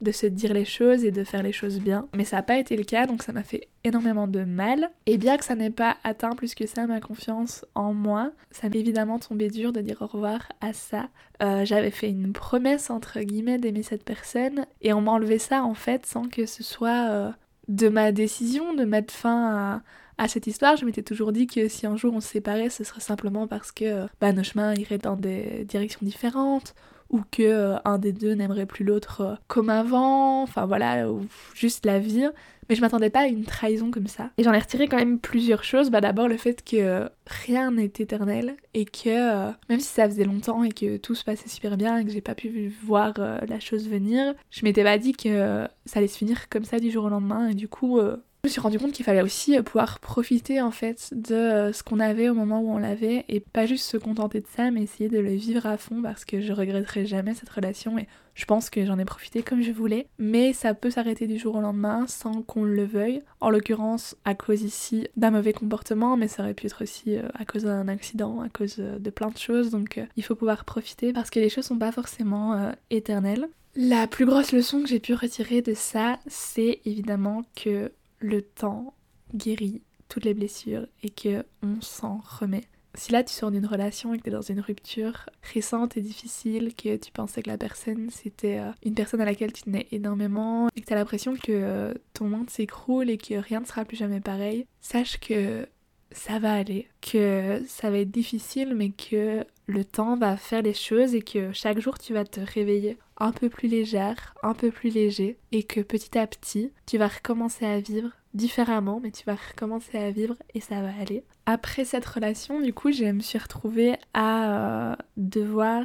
de 0.00 0.12
se 0.12 0.26
dire 0.26 0.54
les 0.54 0.64
choses 0.64 1.04
et 1.04 1.10
de 1.10 1.24
faire 1.24 1.42
les 1.42 1.50
choses 1.50 1.80
bien. 1.80 2.06
Mais 2.14 2.24
ça 2.24 2.36
n'a 2.36 2.44
pas 2.44 2.56
été 2.56 2.76
le 2.76 2.84
cas, 2.84 3.06
donc 3.06 3.24
ça 3.24 3.32
m'a 3.32 3.42
fait 3.42 3.66
énormément 3.82 4.28
de 4.28 4.44
mal. 4.44 4.90
Et 5.06 5.18
bien 5.18 5.36
que 5.38 5.44
ça 5.44 5.56
n'ait 5.56 5.70
pas 5.70 5.96
atteint 6.04 6.36
plus 6.36 6.54
que 6.54 6.66
ça 6.66 6.86
ma 6.86 7.00
confiance 7.00 7.66
en 7.74 7.92
moi, 7.92 8.30
ça 8.52 8.68
m'est 8.68 8.78
évidemment 8.78 9.18
tombé 9.18 9.48
dur 9.48 9.72
de 9.72 9.80
dire 9.80 10.02
au 10.02 10.06
revoir 10.06 10.40
à 10.60 10.72
ça. 10.72 11.08
J'avais 11.40 11.90
fait 11.90 12.08
une 12.08 12.32
promesse 12.32 12.88
entre 12.88 13.18
guillemets 13.18 13.58
d'aimer 13.58 13.82
cette 13.82 14.04
personne 14.04 14.64
et 14.80 14.92
on 14.92 15.00
m'a 15.00 15.10
enlevé 15.10 15.40
ça 15.40 15.64
en 15.64 15.74
fait 15.74 16.06
sans 16.06 16.28
que 16.28 16.46
ce 16.46 16.62
soit 16.62 17.34
de 17.66 17.88
ma 17.88 18.12
décision 18.12 18.74
de 18.74 18.84
mettre 18.84 19.12
fin 19.12 19.82
à, 19.82 19.82
à 20.22 20.28
cette 20.28 20.46
histoire, 20.46 20.76
je 20.76 20.84
m'étais 20.84 21.02
toujours 21.02 21.32
dit 21.32 21.48
que 21.48 21.66
si 21.66 21.84
un 21.84 21.96
jour 21.96 22.14
on 22.14 22.20
se 22.20 22.28
séparait, 22.28 22.70
ce 22.70 22.84
serait 22.84 23.00
simplement 23.00 23.48
parce 23.48 23.72
que 23.72 24.06
bah, 24.20 24.32
nos 24.32 24.44
chemins 24.44 24.72
iraient 24.74 24.98
dans 24.98 25.16
des 25.16 25.64
directions 25.64 26.00
différentes, 26.02 26.74
ou 27.10 27.22
que 27.30 27.42
euh, 27.42 27.76
un 27.84 27.98
des 27.98 28.12
deux 28.12 28.34
n'aimerait 28.34 28.66
plus 28.66 28.84
l'autre 28.84 29.20
euh, 29.20 29.34
comme 29.48 29.68
avant, 29.68 30.42
enfin 30.42 30.64
voilà, 30.66 31.06
juste 31.54 31.86
la 31.86 31.98
vie. 31.98 32.26
Mais 32.68 32.76
je 32.76 32.80
m'attendais 32.80 33.10
pas 33.10 33.22
à 33.22 33.26
une 33.26 33.44
trahison 33.44 33.90
comme 33.90 34.06
ça. 34.06 34.30
Et 34.38 34.44
j'en 34.44 34.52
ai 34.52 34.58
retiré 34.58 34.86
quand 34.86 34.96
même 34.96 35.18
plusieurs 35.18 35.64
choses. 35.64 35.90
Bah 35.90 36.00
d'abord 36.00 36.28
le 36.28 36.36
fait 36.36 36.64
que 36.64 37.08
rien 37.26 37.72
n'est 37.72 37.86
éternel 37.86 38.54
et 38.72 38.84
que 38.84 39.08
euh, 39.08 39.50
même 39.68 39.80
si 39.80 39.88
ça 39.88 40.08
faisait 40.08 40.24
longtemps 40.24 40.62
et 40.62 40.70
que 40.70 40.96
tout 40.96 41.16
se 41.16 41.24
passait 41.24 41.48
super 41.48 41.76
bien 41.76 41.98
et 41.98 42.04
que 42.04 42.12
j'ai 42.12 42.20
pas 42.20 42.36
pu 42.36 42.72
voir 42.84 43.14
la 43.18 43.60
chose 43.60 43.88
venir, 43.88 44.34
je 44.50 44.64
m'étais 44.64 44.84
pas 44.84 44.96
dit 44.96 45.12
que 45.12 45.66
ça 45.84 45.98
allait 45.98 46.06
se 46.06 46.16
finir 46.16 46.48
comme 46.48 46.64
ça 46.64 46.78
du 46.78 46.90
jour 46.90 47.04
au 47.04 47.08
lendemain 47.08 47.48
et 47.48 47.54
du 47.54 47.66
coup 47.66 47.98
je 48.44 48.48
me 48.48 48.52
suis 48.54 48.60
rendu 48.60 48.80
compte 48.80 48.90
qu'il 48.90 49.04
fallait 49.04 49.22
aussi 49.22 49.56
euh, 49.56 49.62
pouvoir 49.62 50.00
profiter 50.00 50.60
en 50.60 50.72
fait 50.72 51.10
de 51.12 51.36
euh, 51.36 51.72
ce 51.72 51.84
qu'on 51.84 52.00
avait 52.00 52.28
au 52.28 52.34
moment 52.34 52.60
où 52.60 52.72
on 52.72 52.78
l'avait 52.78 53.24
et 53.28 53.38
pas 53.38 53.66
juste 53.66 53.84
se 53.84 53.96
contenter 53.96 54.40
de 54.40 54.48
ça 54.48 54.72
mais 54.72 54.82
essayer 54.82 55.08
de 55.08 55.20
le 55.20 55.30
vivre 55.30 55.64
à 55.64 55.76
fond 55.76 56.02
parce 56.02 56.24
que 56.24 56.40
je 56.40 56.52
regretterai 56.52 57.06
jamais 57.06 57.34
cette 57.34 57.50
relation 57.50 57.98
et 57.98 58.08
je 58.34 58.44
pense 58.44 58.68
que 58.68 58.84
j'en 58.84 58.98
ai 58.98 59.04
profité 59.04 59.44
comme 59.44 59.62
je 59.62 59.70
voulais. 59.70 60.08
Mais 60.18 60.52
ça 60.54 60.74
peut 60.74 60.90
s'arrêter 60.90 61.28
du 61.28 61.38
jour 61.38 61.54
au 61.54 61.60
lendemain 61.60 62.06
sans 62.08 62.42
qu'on 62.42 62.64
le 62.64 62.84
veuille. 62.84 63.22
En 63.40 63.48
l'occurrence 63.48 64.16
à 64.24 64.34
cause 64.34 64.62
ici 64.62 65.06
d'un 65.16 65.30
mauvais 65.30 65.52
comportement 65.52 66.16
mais 66.16 66.26
ça 66.26 66.42
aurait 66.42 66.54
pu 66.54 66.66
être 66.66 66.82
aussi 66.82 67.16
euh, 67.16 67.28
à 67.34 67.44
cause 67.44 67.62
d'un 67.62 67.86
accident 67.86 68.40
à 68.40 68.48
cause 68.48 68.78
de 68.78 69.10
plein 69.10 69.28
de 69.28 69.38
choses. 69.38 69.70
Donc 69.70 70.00
il 70.16 70.24
faut 70.24 70.34
pouvoir 70.34 70.64
profiter 70.64 71.12
parce 71.12 71.30
que 71.30 71.38
les 71.38 71.48
choses 71.48 71.66
sont 71.66 71.78
pas 71.78 71.92
forcément 71.92 72.72
éternelles. 72.90 73.46
La 73.76 74.08
plus 74.08 74.26
grosse 74.26 74.50
leçon 74.50 74.82
que 74.82 74.88
j'ai 74.88 75.00
pu 75.00 75.14
retirer 75.14 75.62
de 75.62 75.74
ça, 75.74 76.18
c'est 76.26 76.80
évidemment 76.84 77.42
que 77.54 77.92
le 78.22 78.42
temps 78.42 78.94
guérit 79.34 79.82
toutes 80.08 80.24
les 80.24 80.34
blessures 80.34 80.86
et 81.02 81.10
que 81.10 81.44
on 81.62 81.80
s'en 81.80 82.20
remet. 82.38 82.64
Si 82.94 83.10
là 83.10 83.24
tu 83.24 83.32
sors 83.32 83.50
d'une 83.50 83.64
relation 83.64 84.12
et 84.12 84.18
que 84.18 84.24
tu 84.24 84.28
es 84.28 84.32
dans 84.32 84.42
une 84.42 84.60
rupture 84.60 85.30
récente 85.54 85.96
et 85.96 86.02
difficile, 86.02 86.74
que 86.74 86.96
tu 86.96 87.10
pensais 87.10 87.42
que 87.42 87.48
la 87.48 87.56
personne 87.56 88.10
c'était 88.10 88.58
euh, 88.58 88.70
une 88.84 88.94
personne 88.94 89.22
à 89.22 89.24
laquelle 89.24 89.52
tu 89.52 89.62
tenais 89.62 89.88
énormément 89.90 90.68
et 90.76 90.82
que 90.82 90.86
tu 90.86 90.92
as 90.92 90.96
l'impression 90.96 91.34
que 91.34 91.52
euh, 91.52 91.94
ton 92.12 92.28
monde 92.28 92.50
s'écroule 92.50 93.08
et 93.08 93.16
que 93.16 93.34
rien 93.34 93.60
ne 93.60 93.64
sera 93.64 93.86
plus 93.86 93.96
jamais 93.96 94.20
pareil, 94.20 94.66
sache 94.82 95.18
que 95.18 95.66
ça 96.10 96.38
va 96.38 96.52
aller, 96.52 96.88
que 97.00 97.62
ça 97.66 97.90
va 97.90 97.98
être 97.98 98.10
difficile 98.10 98.74
mais 98.74 98.90
que 98.90 99.46
le 99.66 99.84
temps 99.86 100.16
va 100.18 100.36
faire 100.36 100.60
les 100.60 100.74
choses 100.74 101.14
et 101.14 101.22
que 101.22 101.50
chaque 101.52 101.78
jour 101.78 101.98
tu 101.98 102.12
vas 102.12 102.26
te 102.26 102.40
réveiller 102.40 102.98
un 103.22 103.32
peu 103.32 103.48
plus 103.48 103.68
légère, 103.68 104.34
un 104.42 104.52
peu 104.52 104.70
plus 104.70 104.90
léger, 104.90 105.38
et 105.52 105.62
que 105.62 105.80
petit 105.80 106.18
à 106.18 106.26
petit, 106.26 106.72
tu 106.86 106.98
vas 106.98 107.06
recommencer 107.06 107.64
à 107.64 107.78
vivre 107.78 108.10
différemment, 108.34 108.98
mais 109.00 109.12
tu 109.12 109.24
vas 109.24 109.36
recommencer 109.36 109.96
à 109.96 110.10
vivre 110.10 110.34
et 110.54 110.60
ça 110.60 110.82
va 110.82 110.90
aller. 111.00 111.22
Après 111.46 111.84
cette 111.84 112.04
relation, 112.04 112.60
du 112.60 112.74
coup, 112.74 112.90
je 112.90 113.04
me 113.04 113.20
suis 113.20 113.38
retrouvée 113.38 113.94
à 114.12 114.92
euh, 114.92 114.96
devoir 115.16 115.84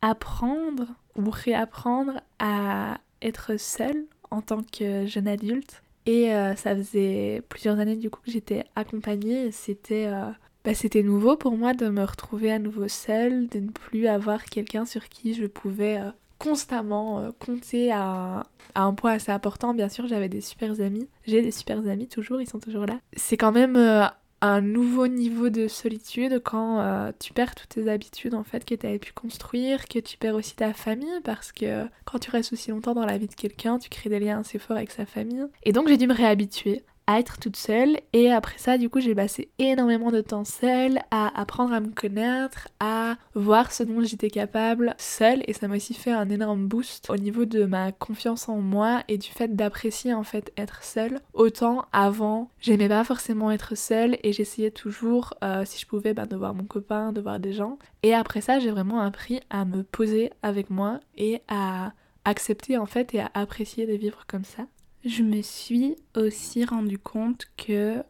apprendre 0.00 0.86
ou 1.16 1.30
réapprendre 1.30 2.20
à 2.40 2.98
être 3.20 3.58
seule 3.60 4.06
en 4.30 4.40
tant 4.40 4.62
que 4.62 5.06
jeune 5.06 5.28
adulte. 5.28 5.82
Et 6.06 6.34
euh, 6.34 6.56
ça 6.56 6.74
faisait 6.74 7.42
plusieurs 7.48 7.78
années 7.78 7.94
du 7.94 8.10
coup 8.10 8.20
que 8.24 8.30
j'étais 8.32 8.64
accompagnée. 8.74 9.52
C'était 9.52 10.06
euh, 10.06 10.30
bah, 10.64 10.74
c'était 10.74 11.04
nouveau 11.04 11.36
pour 11.36 11.56
moi 11.56 11.74
de 11.74 11.88
me 11.88 12.02
retrouver 12.02 12.50
à 12.50 12.58
nouveau 12.58 12.88
seule, 12.88 13.46
de 13.48 13.60
ne 13.60 13.70
plus 13.70 14.08
avoir 14.08 14.44
quelqu'un 14.46 14.84
sur 14.84 15.08
qui 15.08 15.34
je 15.34 15.46
pouvais 15.46 16.00
constamment 16.42 17.20
euh, 17.20 17.30
compter 17.38 17.92
à, 17.92 18.44
un 18.74 18.94
point 18.94 19.12
assez 19.12 19.30
important. 19.30 19.74
Bien 19.74 19.88
sûr, 19.88 20.06
j'avais 20.06 20.28
des 20.28 20.40
super 20.40 20.80
amis. 20.80 21.08
J'ai 21.26 21.42
des 21.42 21.50
super 21.50 21.78
amis 21.86 22.08
toujours, 22.08 22.40
ils 22.40 22.48
sont 22.48 22.58
toujours 22.58 22.86
là. 22.86 22.98
C'est 23.14 23.36
quand 23.36 23.52
même 23.52 23.76
euh, 23.76 24.06
un 24.40 24.60
nouveau 24.60 25.06
niveau 25.06 25.50
de 25.50 25.68
solitude 25.68 26.40
quand 26.42 26.80
euh, 26.80 27.12
tu 27.20 27.32
perds 27.32 27.54
toutes 27.54 27.68
tes 27.68 27.88
habitudes 27.88 28.34
en 28.34 28.42
fait 28.42 28.64
que 28.64 28.74
tu 28.74 28.86
avais 28.86 28.98
pu 28.98 29.12
construire, 29.12 29.86
que 29.86 30.00
tu 30.00 30.16
perds 30.16 30.34
aussi 30.34 30.56
ta 30.56 30.72
famille 30.72 31.20
parce 31.22 31.52
que 31.52 31.86
quand 32.04 32.18
tu 32.18 32.30
restes 32.30 32.52
aussi 32.52 32.70
longtemps 32.70 32.94
dans 32.94 33.06
la 33.06 33.18
vie 33.18 33.28
de 33.28 33.34
quelqu'un, 33.34 33.78
tu 33.78 33.88
crées 33.88 34.10
des 34.10 34.18
liens 34.18 34.40
assez 34.40 34.58
forts 34.58 34.76
avec 34.76 34.90
sa 34.90 35.06
famille. 35.06 35.44
Et 35.62 35.72
donc 35.72 35.88
j'ai 35.88 35.96
dû 35.96 36.06
me 36.06 36.14
réhabituer 36.14 36.82
à 37.06 37.18
être 37.18 37.38
toute 37.38 37.56
seule. 37.56 37.98
Et 38.12 38.30
après 38.30 38.58
ça 38.58 38.78
du 38.78 38.88
coup 38.88 39.00
j'ai 39.00 39.14
passé 39.14 39.50
énormément 39.58 40.10
de 40.10 40.20
temps 40.20 40.44
seule 40.44 41.00
à 41.10 41.40
apprendre 41.40 41.72
à 41.72 41.80
me 41.80 41.90
connaître 41.90 42.68
à 42.80 43.16
voir 43.34 43.72
ce 43.72 43.82
dont 43.82 44.02
j'étais 44.02 44.30
capable 44.30 44.94
seule. 44.98 45.42
Et 45.46 45.52
ça 45.52 45.68
m'a 45.68 45.76
aussi 45.76 45.94
fait 45.94 46.12
un 46.12 46.28
énorme 46.28 46.66
boost 46.66 47.10
au 47.10 47.16
niveau 47.16 47.44
de 47.44 47.64
ma 47.64 47.92
confiance 47.92 48.48
en 48.48 48.58
moi 48.58 49.02
et 49.08 49.18
du 49.18 49.30
fait 49.30 49.54
d'apprécier 49.54 50.14
en 50.14 50.22
fait 50.22 50.52
être 50.56 50.82
seule. 50.82 51.20
Autant 51.34 51.86
avant 51.92 52.50
j'aimais 52.60 52.88
pas 52.88 53.04
forcément 53.04 53.50
être 53.50 53.76
seule 53.76 54.18
et 54.22 54.32
j'essayais 54.32 54.70
toujours 54.70 55.34
euh, 55.42 55.64
si 55.64 55.80
je 55.80 55.86
pouvais 55.86 56.14
bah, 56.14 56.26
de 56.26 56.36
voir 56.36 56.54
mon 56.54 56.64
copain 56.64 57.12
de 57.12 57.20
voir 57.20 57.40
des 57.40 57.52
gens. 57.52 57.78
Et 58.02 58.14
après 58.14 58.40
ça 58.40 58.58
j'ai 58.58 58.70
vraiment 58.70 59.00
appris 59.00 59.40
à 59.50 59.64
me 59.64 59.82
poser 59.82 60.30
avec 60.42 60.70
moi 60.70 61.00
et 61.16 61.42
à 61.48 61.92
accepter 62.24 62.78
en 62.78 62.86
fait 62.86 63.14
et 63.14 63.20
à 63.20 63.30
apprécier 63.34 63.86
de 63.86 63.94
vivre 63.94 64.24
comme 64.26 64.44
ça 64.44 64.66
je 65.04 65.22
me 65.22 65.42
suis 65.42 65.96
aussi 66.16 66.64
rendu 66.64 66.98
compte 66.98 67.46
que 67.56 68.02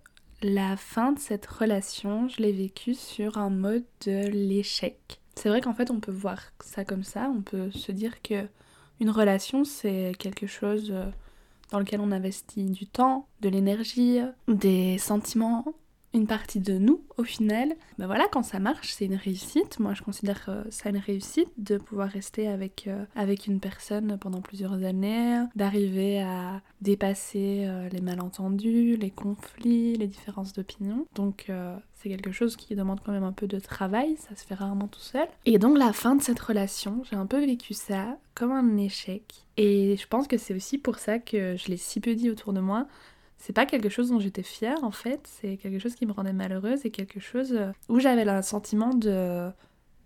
la 0.42 0.76
fin 0.76 1.12
de 1.12 1.18
cette 1.18 1.46
relation, 1.46 2.28
je 2.28 2.42
l'ai 2.42 2.52
vécue 2.52 2.94
sur 2.94 3.38
un 3.38 3.50
mode 3.50 3.84
de 4.06 4.28
l'échec. 4.28 5.20
C'est 5.34 5.48
vrai 5.48 5.60
qu'en 5.60 5.72
fait, 5.72 5.90
on 5.90 6.00
peut 6.00 6.12
voir 6.12 6.40
ça 6.60 6.84
comme 6.84 7.04
ça, 7.04 7.30
on 7.34 7.42
peut 7.42 7.70
se 7.70 7.92
dire 7.92 8.20
que 8.22 8.46
une 9.00 9.10
relation, 9.10 9.64
c'est 9.64 10.12
quelque 10.18 10.46
chose 10.46 10.90
euh, 10.92 11.06
dans 11.70 11.78
lequel 11.78 12.00
on 12.00 12.12
investit 12.12 12.64
du 12.64 12.86
temps, 12.86 13.26
de 13.40 13.48
l'énergie, 13.48 14.20
des 14.46 14.98
sentiments, 14.98 15.64
une 16.14 16.26
partie 16.26 16.60
de 16.60 16.78
nous 16.78 17.02
au 17.16 17.24
final. 17.24 17.74
Ben 17.98 18.06
voilà, 18.06 18.24
quand 18.30 18.42
ça 18.42 18.58
marche, 18.58 18.92
c'est 18.92 19.06
une 19.06 19.14
réussite. 19.14 19.78
Moi, 19.78 19.94
je 19.94 20.02
considère 20.02 20.44
euh, 20.48 20.64
ça 20.70 20.90
une 20.90 20.98
réussite 20.98 21.48
de 21.58 21.78
pouvoir 21.78 22.08
rester 22.08 22.48
avec, 22.48 22.84
euh, 22.86 23.04
avec 23.14 23.46
une 23.46 23.60
personne 23.60 24.18
pendant 24.18 24.40
plusieurs 24.40 24.84
années, 24.84 25.42
d'arriver 25.56 26.20
à 26.22 26.60
dépasser 26.80 27.64
euh, 27.66 27.88
les 27.88 28.00
malentendus, 28.00 28.96
les 28.96 29.10
conflits, 29.10 29.96
les 29.96 30.06
différences 30.06 30.52
d'opinion. 30.52 31.06
Donc, 31.14 31.50
c'est 31.94 32.08
quelque 32.08 32.32
chose 32.32 32.56
qui 32.56 32.74
demande 32.74 33.00
quand 33.04 33.12
même 33.12 33.22
un 33.22 33.32
peu 33.32 33.46
de 33.46 33.58
travail, 33.58 34.16
ça 34.16 34.34
se 34.34 34.44
fait 34.44 34.54
rarement 34.54 34.88
tout 34.88 35.00
seul. 35.00 35.28
Et 35.44 35.58
donc, 35.58 35.78
la 35.78 35.92
fin 35.92 36.16
de 36.16 36.22
cette 36.22 36.40
relation, 36.40 37.02
j'ai 37.08 37.16
un 37.16 37.26
peu 37.26 37.44
vécu 37.44 37.74
ça 37.74 38.16
comme 38.34 38.52
un 38.52 38.76
échec. 38.76 39.22
Et 39.56 39.96
je 39.96 40.06
pense 40.06 40.26
que 40.26 40.38
c'est 40.38 40.54
aussi 40.54 40.78
pour 40.78 40.98
ça 40.98 41.18
que 41.18 41.56
je 41.56 41.68
l'ai 41.68 41.76
si 41.76 42.00
peu 42.00 42.14
dit 42.14 42.30
autour 42.30 42.52
de 42.52 42.60
moi 42.60 42.86
c'est 43.42 43.52
pas 43.52 43.66
quelque 43.66 43.88
chose 43.88 44.10
dont 44.10 44.20
j'étais 44.20 44.44
fière 44.44 44.84
en 44.84 44.92
fait, 44.92 45.28
c'est 45.28 45.56
quelque 45.56 45.80
chose 45.80 45.96
qui 45.96 46.06
me 46.06 46.12
rendait 46.12 46.32
malheureuse 46.32 46.86
et 46.86 46.90
quelque 46.90 47.18
chose 47.18 47.52
euh, 47.52 47.72
où 47.88 47.98
j'avais 47.98 48.24
le 48.24 48.40
sentiment 48.40 48.94
de 48.94 49.50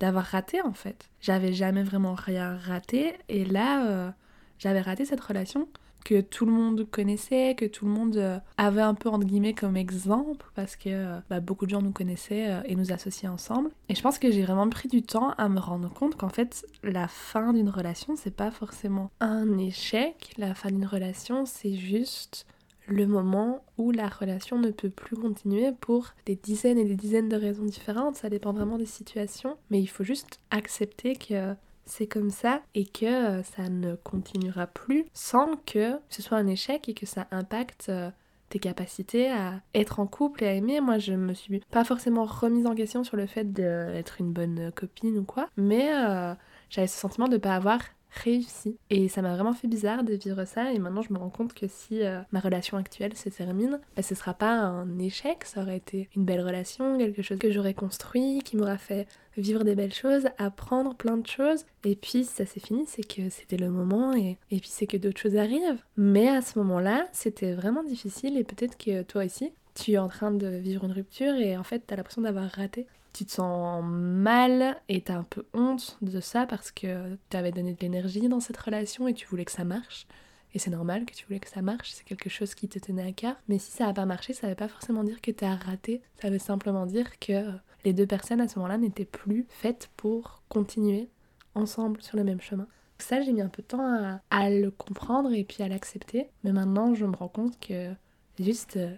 d'avoir 0.01 0.25
raté 0.25 0.63
en 0.63 0.73
fait. 0.73 1.11
J'avais 1.21 1.53
jamais 1.53 1.83
vraiment 1.83 2.15
rien 2.15 2.57
raté 2.57 3.13
et 3.29 3.45
là 3.45 3.87
euh, 3.87 4.11
j'avais 4.59 4.81
raté 4.81 5.05
cette 5.05 5.21
relation 5.21 5.69
que 6.03 6.23
tout 6.23 6.47
le 6.47 6.53
monde 6.53 6.89
connaissait, 6.91 7.55
que 7.55 7.67
tout 7.67 7.85
le 7.85 7.91
monde 7.91 8.17
euh, 8.17 8.39
avait 8.57 8.81
un 8.81 8.95
peu 8.95 9.11
entre 9.11 9.27
guillemets 9.27 9.53
comme 9.53 9.77
exemple 9.77 10.47
parce 10.55 10.75
que 10.75 11.19
bah, 11.29 11.41
beaucoup 11.41 11.67
de 11.67 11.71
gens 11.71 11.83
nous 11.83 11.93
connaissaient 11.93 12.63
et 12.65 12.75
nous 12.75 12.91
associaient 12.91 13.29
ensemble. 13.29 13.69
Et 13.91 13.95
je 13.95 14.01
pense 14.01 14.19
que 14.19 14.31
j'ai 14.31 14.45
vraiment 14.45 14.71
pris 14.71 14.89
du 14.89 15.03
temps 15.03 15.33
à 15.37 15.51
me 15.51 15.61
rendre 15.61 15.93
compte 15.93 16.17
qu'en 16.17 16.31
fait 16.31 16.67
la 16.83 17.07
fin 17.07 17.53
d'une 17.53 17.69
relation 17.69 18.17
c'est 18.17 18.35
pas 18.35 18.51
forcément 18.51 19.11
un 19.21 19.59
échec, 19.59 20.33
la 20.39 20.55
fin 20.55 20.71
d'une 20.71 20.87
relation 20.87 21.45
c'est 21.45 21.75
juste 21.75 22.47
le 22.87 23.07
moment 23.07 23.65
où 23.79 23.91
la 23.91 24.09
relation 24.09 24.59
ne 24.59 24.71
peut 24.71 24.91
plus 24.91 25.17
continuer 25.17 25.73
pour 25.81 26.15
des 26.25 26.37
dizaines 26.37 26.79
et 26.79 26.85
des 26.85 26.97
dizaines 26.97 27.29
de 27.29 27.37
raisons 27.37 27.65
différentes, 27.65 28.17
ça 28.17 28.31
dépend 28.31 28.53
vraiment 28.53 28.79
des 28.79 28.87
situations, 28.87 29.57
mais 29.71 29.81
il 29.81 29.89
faut 29.89 30.05
juste 30.05 30.41
accepter 30.51 31.17
que 31.17 31.55
c'est 31.85 32.07
comme 32.07 32.31
ça 32.31 32.63
et 32.75 32.85
que 32.85 33.43
ça 33.43 33.69
ne 33.69 33.95
continuera 33.95 34.67
plus 34.67 35.07
sans 35.15 35.57
que 35.67 35.99
ce 36.09 36.21
soit 36.21 36.37
un 36.37 36.47
échec 36.47 36.89
et 36.89 36.95
que 36.95 37.07
ça 37.07 37.29
impacte 37.31 37.87
euh, 37.89 38.11
tes 38.49 38.59
capacités 38.59 39.31
à 39.31 39.61
être 39.75 40.01
en 40.01 40.07
couple 40.07 40.45
et 40.45 40.49
à 40.49 40.53
aimer. 40.53 40.81
Moi, 40.81 40.99
je 40.99 41.13
me 41.13 41.35
suis 41.35 41.61
pas 41.71 41.85
forcément 41.85 42.25
remise 42.25 42.67
en 42.67 42.75
question 42.75 43.05
sur 43.05 43.17
le 43.17 43.27
fait 43.27 43.53
d'être 43.53 44.21
une 44.21 44.33
bonne 44.33 44.73
copine 44.75 45.19
ou 45.19 45.25
quoi, 45.25 45.49
mais 45.57 45.93
euh, 45.95 46.35
j'avais 46.71 46.87
ce 46.87 46.99
sentiment 46.99 47.29
de 47.29 47.35
ne 47.35 47.39
pas 47.39 47.55
avoir 47.55 47.81
réussi. 48.11 48.77
Et 48.91 49.09
ça 49.09 49.23
m'a 49.23 49.35
vraiment 49.35 49.53
fait 49.53 49.69
bizarre 49.69 50.05
de 50.05 50.15
vivre 50.15 50.45
ça 50.45 50.73
et 50.73 50.79
maintenant 50.79 51.03
je 51.03 51.13
me 51.13 51.19
rends 51.19 51.31
compte 51.31 51.55
que 51.55 51.67
si 51.69 52.03
euh, 52.03 52.21
ma 52.33 52.41
relation 52.41 52.77
actuelle 52.77 53.17
se 53.17 53.29
termine, 53.29 53.81
bah, 53.95 54.03
ce 54.03 54.15
sera 54.15 54.35
pas 54.35 54.53
un 54.53 54.99
échec, 54.99 55.45
ça 55.45 55.63
aurait 55.63 55.77
été 55.77 56.09
une 56.17 56.25
belle 56.25 56.41
relation, 56.41 56.99
quelque 56.99 57.23
chose 57.23 57.39
que 57.39 57.51
j'aurais 57.51 57.75
construit, 57.75 58.41
qui 58.45 58.57
m'aura 58.57 58.79
fait 58.79 59.07
vivre 59.37 59.65
des 59.65 59.75
belles 59.75 59.95
choses, 59.95 60.29
apprendre 60.39 60.95
plein 60.95 61.17
de 61.17 61.27
choses. 61.27 61.67
Et 61.85 61.97
puis 61.97 62.25
ça 62.25 62.47
s'est 62.47 62.61
fini, 62.61 62.85
c'est 62.87 63.07
que 63.07 63.29
c'était 63.29 63.59
le 63.59 63.71
moment 63.71 64.15
et, 64.15 64.39
et 64.51 64.59
puis 64.59 64.71
c'est 64.71 64.87
que 64.87 64.97
d'autres 64.97 65.21
choses 65.21 65.37
arrivent. 65.37 65.83
Mais 65.97 66.29
à 66.29 66.43
ce 66.43 66.59
moment-là, 66.59 67.07
c'était 67.13 67.53
vraiment 67.53 67.83
difficile 67.83 68.37
et 68.39 68.45
peut-être 68.45 68.79
que 68.79 69.03
toi 69.03 69.25
aussi, 69.25 69.53
tu 69.77 69.93
es 69.93 69.99
en 69.99 70.09
train 70.09 70.31
de 70.31 70.49
vivre 70.49 70.85
une 70.85 70.93
rupture 70.93 71.35
et 71.35 71.57
en 71.57 71.63
fait 71.63 71.83
t'as 71.87 71.97
l'impression 71.97 72.23
d'avoir 72.23 72.51
raté 72.51 72.87
tu 73.17 73.25
te 73.25 73.33
sens 73.33 73.83
mal 73.83 74.77
et 74.89 75.01
t'as 75.01 75.17
un 75.17 75.23
peu 75.23 75.47
honte 75.55 75.97
de 76.03 76.21
ça 76.21 76.47
parce 76.47 76.71
que 76.71 77.17
t'avais 77.31 77.51
donné 77.51 77.73
de 77.73 77.81
l'énergie 77.81 78.29
dans 78.29 78.41
cette 78.41 78.59
relation 78.59 79.09
et 79.09 79.15
tu 79.15 79.27
voulais 79.27 79.47
que 79.47 79.53
ça 79.53 79.65
marche. 79.65 80.07
Et 80.53 80.59
c'est 80.59 80.71
normal 80.71 81.07
que 81.07 81.15
tu 81.15 81.25
voulais 81.25 81.41
que 81.41 81.49
ça 81.49 81.63
marche, 81.63 81.93
c'est 81.93 82.05
quelque 82.05 82.29
chose 82.29 82.55
qui 82.55 82.69
te 82.69 82.79
tenait 82.79 83.07
à 83.09 83.13
cœur. 83.13 83.37
Mais 83.49 83.59
si 83.59 83.73
ça 83.73 83.87
n'a 83.87 83.95
pas 83.95 84.05
marché, 84.05 84.35
ça 84.35 84.47
ne 84.47 84.53
veut 84.53 84.57
pas 84.57 84.69
forcément 84.69 85.03
dire 85.03 85.21
que 85.21 85.31
tu 85.31 85.45
as 85.45 85.55
raté. 85.55 86.03
Ça 86.21 86.29
veut 86.29 86.39
simplement 86.39 86.85
dire 86.85 87.19
que 87.19 87.53
les 87.85 87.93
deux 87.95 88.07
personnes 88.07 88.41
à 88.41 88.49
ce 88.49 88.59
moment-là 88.59 88.79
n'étaient 88.79 89.07
plus 89.07 89.47
faites 89.49 89.91
pour 89.97 90.43
continuer 90.49 91.09
ensemble 91.55 92.03
sur 92.03 92.17
le 92.17 92.25
même 92.25 92.41
chemin. 92.41 92.67
Ça, 92.99 93.21
j'ai 93.23 93.33
mis 93.33 93.43
un 93.43 93.49
peu 93.49 93.63
de 93.63 93.67
temps 93.67 94.19
à, 94.31 94.51
le 94.51 94.71
comprendre 94.71 95.33
et 95.33 95.45
puis 95.45 95.63
à 95.63 95.69
l'accepter. 95.69 96.29
Mais 96.45 96.53
maintenant, 96.53 96.95
je 96.95 97.05
me 97.05 97.17
rends 97.17 97.29
compte 97.29 97.59
que 97.61 97.93
juste, 98.39 98.77
euh, 98.77 98.95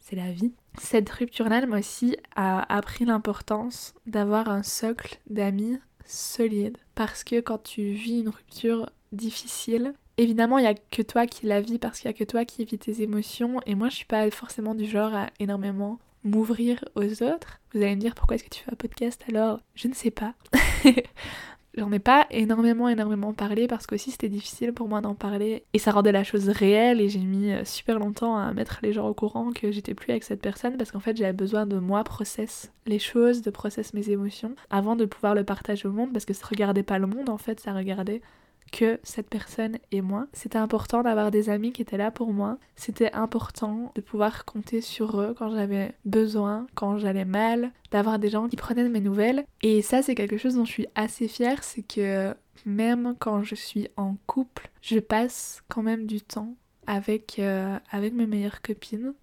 c'est 0.00 0.16
la 0.16 0.30
vie. 0.32 0.52
Cette 0.80 1.10
rupture-là, 1.10 1.64
moi 1.66 1.78
aussi, 1.78 2.16
a 2.34 2.74
appris 2.74 3.04
l'importance 3.04 3.94
d'avoir 4.06 4.48
un 4.48 4.62
socle 4.62 5.18
d'amis 5.28 5.78
solide. 6.04 6.78
Parce 6.94 7.24
que 7.24 7.40
quand 7.40 7.62
tu 7.62 7.92
vis 7.92 8.20
une 8.20 8.28
rupture 8.28 8.90
difficile, 9.12 9.94
évidemment, 10.18 10.58
il 10.58 10.62
n'y 10.62 10.68
a 10.68 10.74
que 10.74 11.02
toi 11.02 11.26
qui 11.26 11.46
la 11.46 11.60
vis 11.60 11.78
parce 11.78 12.00
qu'il 12.00 12.08
n'y 12.08 12.14
a 12.14 12.18
que 12.18 12.24
toi 12.24 12.44
qui 12.44 12.64
vis 12.64 12.78
tes 12.78 13.02
émotions. 13.02 13.60
Et 13.66 13.74
moi, 13.74 13.88
je 13.88 13.96
suis 13.96 14.06
pas 14.06 14.30
forcément 14.30 14.74
du 14.74 14.86
genre 14.86 15.14
à 15.14 15.28
énormément 15.38 15.98
m'ouvrir 16.24 16.84
aux 16.94 17.22
autres. 17.22 17.60
Vous 17.72 17.82
allez 17.82 17.96
me 17.96 18.00
dire 18.00 18.14
pourquoi 18.14 18.36
est-ce 18.36 18.44
que 18.44 18.50
tu 18.50 18.62
fais 18.62 18.72
un 18.72 18.76
podcast 18.76 19.22
alors? 19.28 19.60
Je 19.74 19.88
ne 19.88 19.94
sais 19.94 20.10
pas. 20.10 20.34
J'en 21.74 21.90
ai 21.90 21.98
pas 21.98 22.26
énormément, 22.30 22.88
énormément 22.88 23.32
parlé 23.32 23.66
parce 23.66 23.86
qu'aussi 23.86 24.10
c'était 24.10 24.28
difficile 24.28 24.74
pour 24.74 24.88
moi 24.88 25.00
d'en 25.00 25.14
parler. 25.14 25.64
Et 25.72 25.78
ça 25.78 25.90
rendait 25.90 26.12
la 26.12 26.22
chose 26.22 26.48
réelle 26.50 27.00
et 27.00 27.08
j'ai 27.08 27.20
mis 27.20 27.50
euh, 27.50 27.64
super 27.64 27.98
longtemps 27.98 28.36
à 28.36 28.52
mettre 28.52 28.80
les 28.82 28.92
gens 28.92 29.08
au 29.08 29.14
courant 29.14 29.52
que 29.52 29.70
j'étais 29.70 29.94
plus 29.94 30.10
avec 30.10 30.22
cette 30.22 30.42
personne 30.42 30.76
parce 30.76 30.92
qu'en 30.92 31.00
fait 31.00 31.16
j'avais 31.16 31.32
besoin 31.32 31.64
de 31.64 31.78
moi 31.78 32.04
process 32.04 32.70
les 32.84 32.98
choses, 32.98 33.40
de 33.40 33.50
process 33.50 33.94
mes 33.94 34.10
émotions 34.10 34.54
avant 34.68 34.96
de 34.96 35.06
pouvoir 35.06 35.34
le 35.34 35.44
partager 35.44 35.88
au 35.88 35.92
monde 35.92 36.12
parce 36.12 36.26
que 36.26 36.34
ça 36.34 36.46
regardait 36.46 36.82
pas 36.82 36.98
le 36.98 37.06
monde 37.06 37.30
en 37.30 37.38
fait, 37.38 37.58
ça 37.58 37.72
regardait 37.72 38.20
que 38.70 39.00
cette 39.02 39.28
personne 39.28 39.78
et 39.90 40.00
moi. 40.00 40.26
C'était 40.32 40.58
important 40.58 41.02
d'avoir 41.02 41.30
des 41.30 41.50
amis 41.50 41.72
qui 41.72 41.82
étaient 41.82 41.96
là 41.96 42.10
pour 42.10 42.32
moi. 42.32 42.58
C'était 42.76 43.12
important 43.12 43.92
de 43.94 44.00
pouvoir 44.00 44.44
compter 44.44 44.80
sur 44.80 45.20
eux 45.20 45.34
quand 45.36 45.50
j'avais 45.50 45.94
besoin, 46.04 46.66
quand 46.74 46.98
j'allais 46.98 47.24
mal, 47.24 47.72
d'avoir 47.90 48.18
des 48.18 48.30
gens 48.30 48.48
qui 48.48 48.56
prenaient 48.56 48.84
de 48.84 48.88
mes 48.88 49.00
nouvelles. 49.00 49.44
Et 49.62 49.82
ça, 49.82 50.02
c'est 50.02 50.14
quelque 50.14 50.38
chose 50.38 50.54
dont 50.54 50.64
je 50.64 50.72
suis 50.72 50.86
assez 50.94 51.28
fière, 51.28 51.64
c'est 51.64 51.82
que 51.82 52.34
même 52.64 53.14
quand 53.18 53.42
je 53.42 53.54
suis 53.54 53.88
en 53.96 54.16
couple, 54.26 54.70
je 54.80 54.98
passe 54.98 55.62
quand 55.68 55.82
même 55.82 56.06
du 56.06 56.20
temps 56.20 56.54
avec, 56.86 57.38
euh, 57.38 57.78
avec 57.90 58.12
mes 58.14 58.26
meilleures 58.26 58.62
copines. 58.62 59.14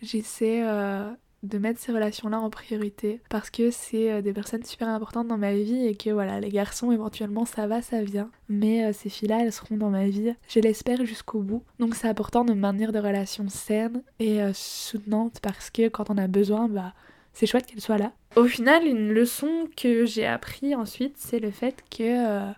J'essaie 0.00 0.62
euh, 0.64 1.10
de 1.42 1.58
mettre 1.58 1.80
ces 1.80 1.92
relations-là 1.92 2.40
en 2.40 2.50
priorité 2.50 3.20
parce 3.28 3.50
que 3.50 3.70
c'est 3.70 4.10
euh, 4.10 4.22
des 4.22 4.32
personnes 4.32 4.64
super 4.64 4.88
importantes 4.88 5.28
dans 5.28 5.38
ma 5.38 5.54
vie 5.54 5.86
et 5.86 5.94
que 5.94 6.10
voilà, 6.10 6.40
les 6.40 6.48
garçons 6.48 6.90
éventuellement 6.90 7.44
ça 7.44 7.66
va, 7.66 7.80
ça 7.80 8.02
vient, 8.02 8.30
mais 8.48 8.84
euh, 8.84 8.92
ces 8.92 9.08
filles-là 9.08 9.42
elles 9.42 9.52
seront 9.52 9.76
dans 9.76 9.90
ma 9.90 10.08
vie, 10.08 10.34
je 10.48 10.60
l'espère 10.60 11.04
jusqu'au 11.06 11.40
bout. 11.40 11.62
Donc 11.78 11.94
c'est 11.94 12.08
important 12.08 12.44
de 12.44 12.54
maintenir 12.54 12.92
des 12.92 12.98
relations 12.98 13.48
saines 13.48 14.02
et 14.18 14.42
euh, 14.42 14.52
soutenantes 14.52 15.40
parce 15.40 15.70
que 15.70 15.88
quand 15.88 16.10
on 16.10 16.18
a 16.18 16.26
besoin, 16.26 16.68
bah 16.68 16.92
c'est 17.32 17.46
chouette 17.46 17.66
qu'elles 17.66 17.80
soient 17.80 17.98
là. 17.98 18.12
Au 18.34 18.44
final, 18.44 18.84
une 18.84 19.12
leçon 19.12 19.68
que 19.76 20.06
j'ai 20.06 20.26
appris 20.26 20.74
ensuite, 20.74 21.14
c'est 21.18 21.38
le 21.38 21.52
fait 21.52 21.84
que 21.88 22.52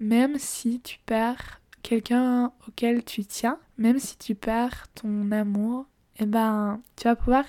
même 0.00 0.36
si 0.38 0.80
tu 0.80 0.98
perds 1.06 1.60
quelqu'un 1.82 2.52
auquel 2.66 3.04
tu 3.04 3.24
tiens, 3.24 3.58
même 3.78 4.00
si 4.00 4.18
tu 4.18 4.34
perds 4.34 4.86
ton 4.94 5.30
amour, 5.30 5.86
et 6.18 6.22
eh 6.22 6.26
ben 6.26 6.80
tu 6.96 7.04
vas 7.04 7.14
pouvoir 7.14 7.44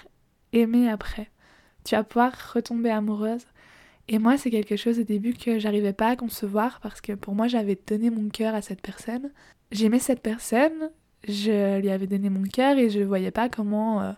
aimer 0.59 0.89
après. 0.89 1.29
Tu 1.83 1.95
vas 1.95 2.03
pouvoir 2.03 2.33
retomber 2.53 2.89
amoureuse. 2.89 3.45
Et 4.09 4.19
moi, 4.19 4.37
c'est 4.37 4.51
quelque 4.51 4.77
chose 4.77 4.99
au 4.99 5.03
début 5.03 5.33
que 5.33 5.59
j'arrivais 5.59 5.93
pas 5.93 6.09
à 6.09 6.15
concevoir 6.15 6.79
parce 6.81 7.01
que 7.01 7.13
pour 7.13 7.35
moi, 7.35 7.47
j'avais 7.47 7.77
donné 7.87 8.09
mon 8.09 8.29
cœur 8.29 8.55
à 8.55 8.61
cette 8.61 8.81
personne. 8.81 9.31
J'aimais 9.71 9.99
cette 9.99 10.21
personne, 10.21 10.91
je 11.27 11.79
lui 11.79 11.89
avais 11.89 12.07
donné 12.07 12.29
mon 12.29 12.43
cœur 12.43 12.77
et 12.77 12.89
je 12.89 13.01
voyais 13.01 13.31
pas 13.31 13.49
comment 13.49 14.01
euh, 14.01 14.11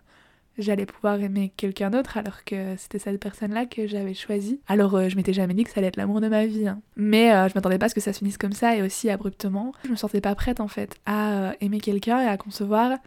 j'allais 0.60 0.86
pouvoir 0.86 1.19
aimer 1.21 1.52
quelqu'un 1.58 1.89
d'autre 1.89 2.17
alors 2.17 2.43
que 2.43 2.75
c'était 2.78 2.99
cette 2.99 3.19
personne-là 3.19 3.65
que 3.65 3.88
j'avais 3.88 4.13
choisie. 4.13 4.62
Alors, 4.67 4.95
euh, 4.95 5.10
je 5.10 5.15
m'étais 5.15 5.34
jamais 5.34 5.56
dit 5.56 5.63
que 5.63 5.71
ça 5.71 5.80
allait 5.80 5.88
être 5.88 5.97
l'amour 5.97 6.21
de 6.21 6.28
ma 6.28 6.45
vie. 6.45 6.67
Hein. 6.67 6.82
Mais 6.95 7.34
euh, 7.34 7.47
je 7.47 7.56
m'attendais 7.56 7.80
pas 7.80 7.88
à 7.88 7.89
ce 7.89 7.95
que 7.95 8.02
ça 8.02 8.13
se 8.13 8.19
finisse 8.19 8.38
comme 8.38 8.54
ça 8.54 8.75
et 8.75 8.84
aussi 8.84 9.10
abruptement. 9.10 9.73
Je 9.86 9.89
me 9.89 9.95
sentais 9.95 10.21
pas 10.21 10.36
prête 10.36 10.60
en 10.60 10.67
fait 10.67 10.95
à 11.08 11.54
aimer 11.62 11.80
quelqu'un 11.80 12.21
et 12.21 12.28
à 12.28 12.38
concevoir 12.38 12.97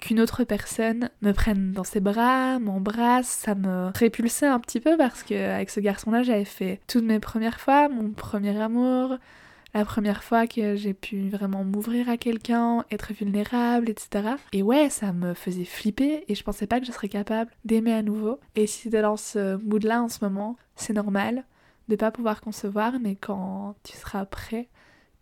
qu'une 0.00 0.20
autre 0.20 0.44
personne 0.44 1.10
me 1.22 1.32
prenne 1.32 1.72
dans 1.72 1.84
ses 1.84 2.00
bras, 2.00 2.58
m'embrasse, 2.58 3.28
ça 3.28 3.54
me 3.54 3.90
répulsait 3.94 4.46
un 4.46 4.60
petit 4.60 4.80
peu 4.80 4.96
parce 4.96 5.22
que 5.22 5.34
avec 5.34 5.70
ce 5.70 5.80
garçon-là, 5.80 6.22
j'avais 6.22 6.44
fait 6.44 6.80
toutes 6.86 7.04
mes 7.04 7.20
premières 7.20 7.60
fois, 7.60 7.88
mon 7.88 8.10
premier 8.10 8.60
amour, 8.60 9.18
la 9.74 9.84
première 9.84 10.24
fois 10.24 10.46
que 10.46 10.76
j'ai 10.76 10.94
pu 10.94 11.28
vraiment 11.28 11.64
m'ouvrir 11.64 12.08
à 12.08 12.16
quelqu'un, 12.16 12.84
être 12.90 13.12
vulnérable, 13.12 13.90
etc. 13.90 14.36
Et 14.52 14.62
ouais, 14.62 14.88
ça 14.88 15.12
me 15.12 15.34
faisait 15.34 15.64
flipper 15.64 16.24
et 16.26 16.34
je 16.34 16.42
pensais 16.42 16.66
pas 16.66 16.80
que 16.80 16.86
je 16.86 16.92
serais 16.92 17.08
capable 17.08 17.50
d'aimer 17.64 17.92
à 17.92 18.02
nouveau. 18.02 18.40
Et 18.56 18.66
si 18.66 18.90
t'es 18.90 19.02
dans 19.02 19.16
ce 19.16 19.56
mood-là 19.56 20.02
en 20.02 20.08
ce 20.08 20.24
moment, 20.24 20.56
c'est 20.76 20.94
normal 20.94 21.44
de 21.88 21.96
pas 21.96 22.10
pouvoir 22.10 22.40
concevoir, 22.40 22.94
mais 23.00 23.16
quand 23.16 23.74
tu 23.82 23.96
seras 23.96 24.26
prêt 24.26 24.68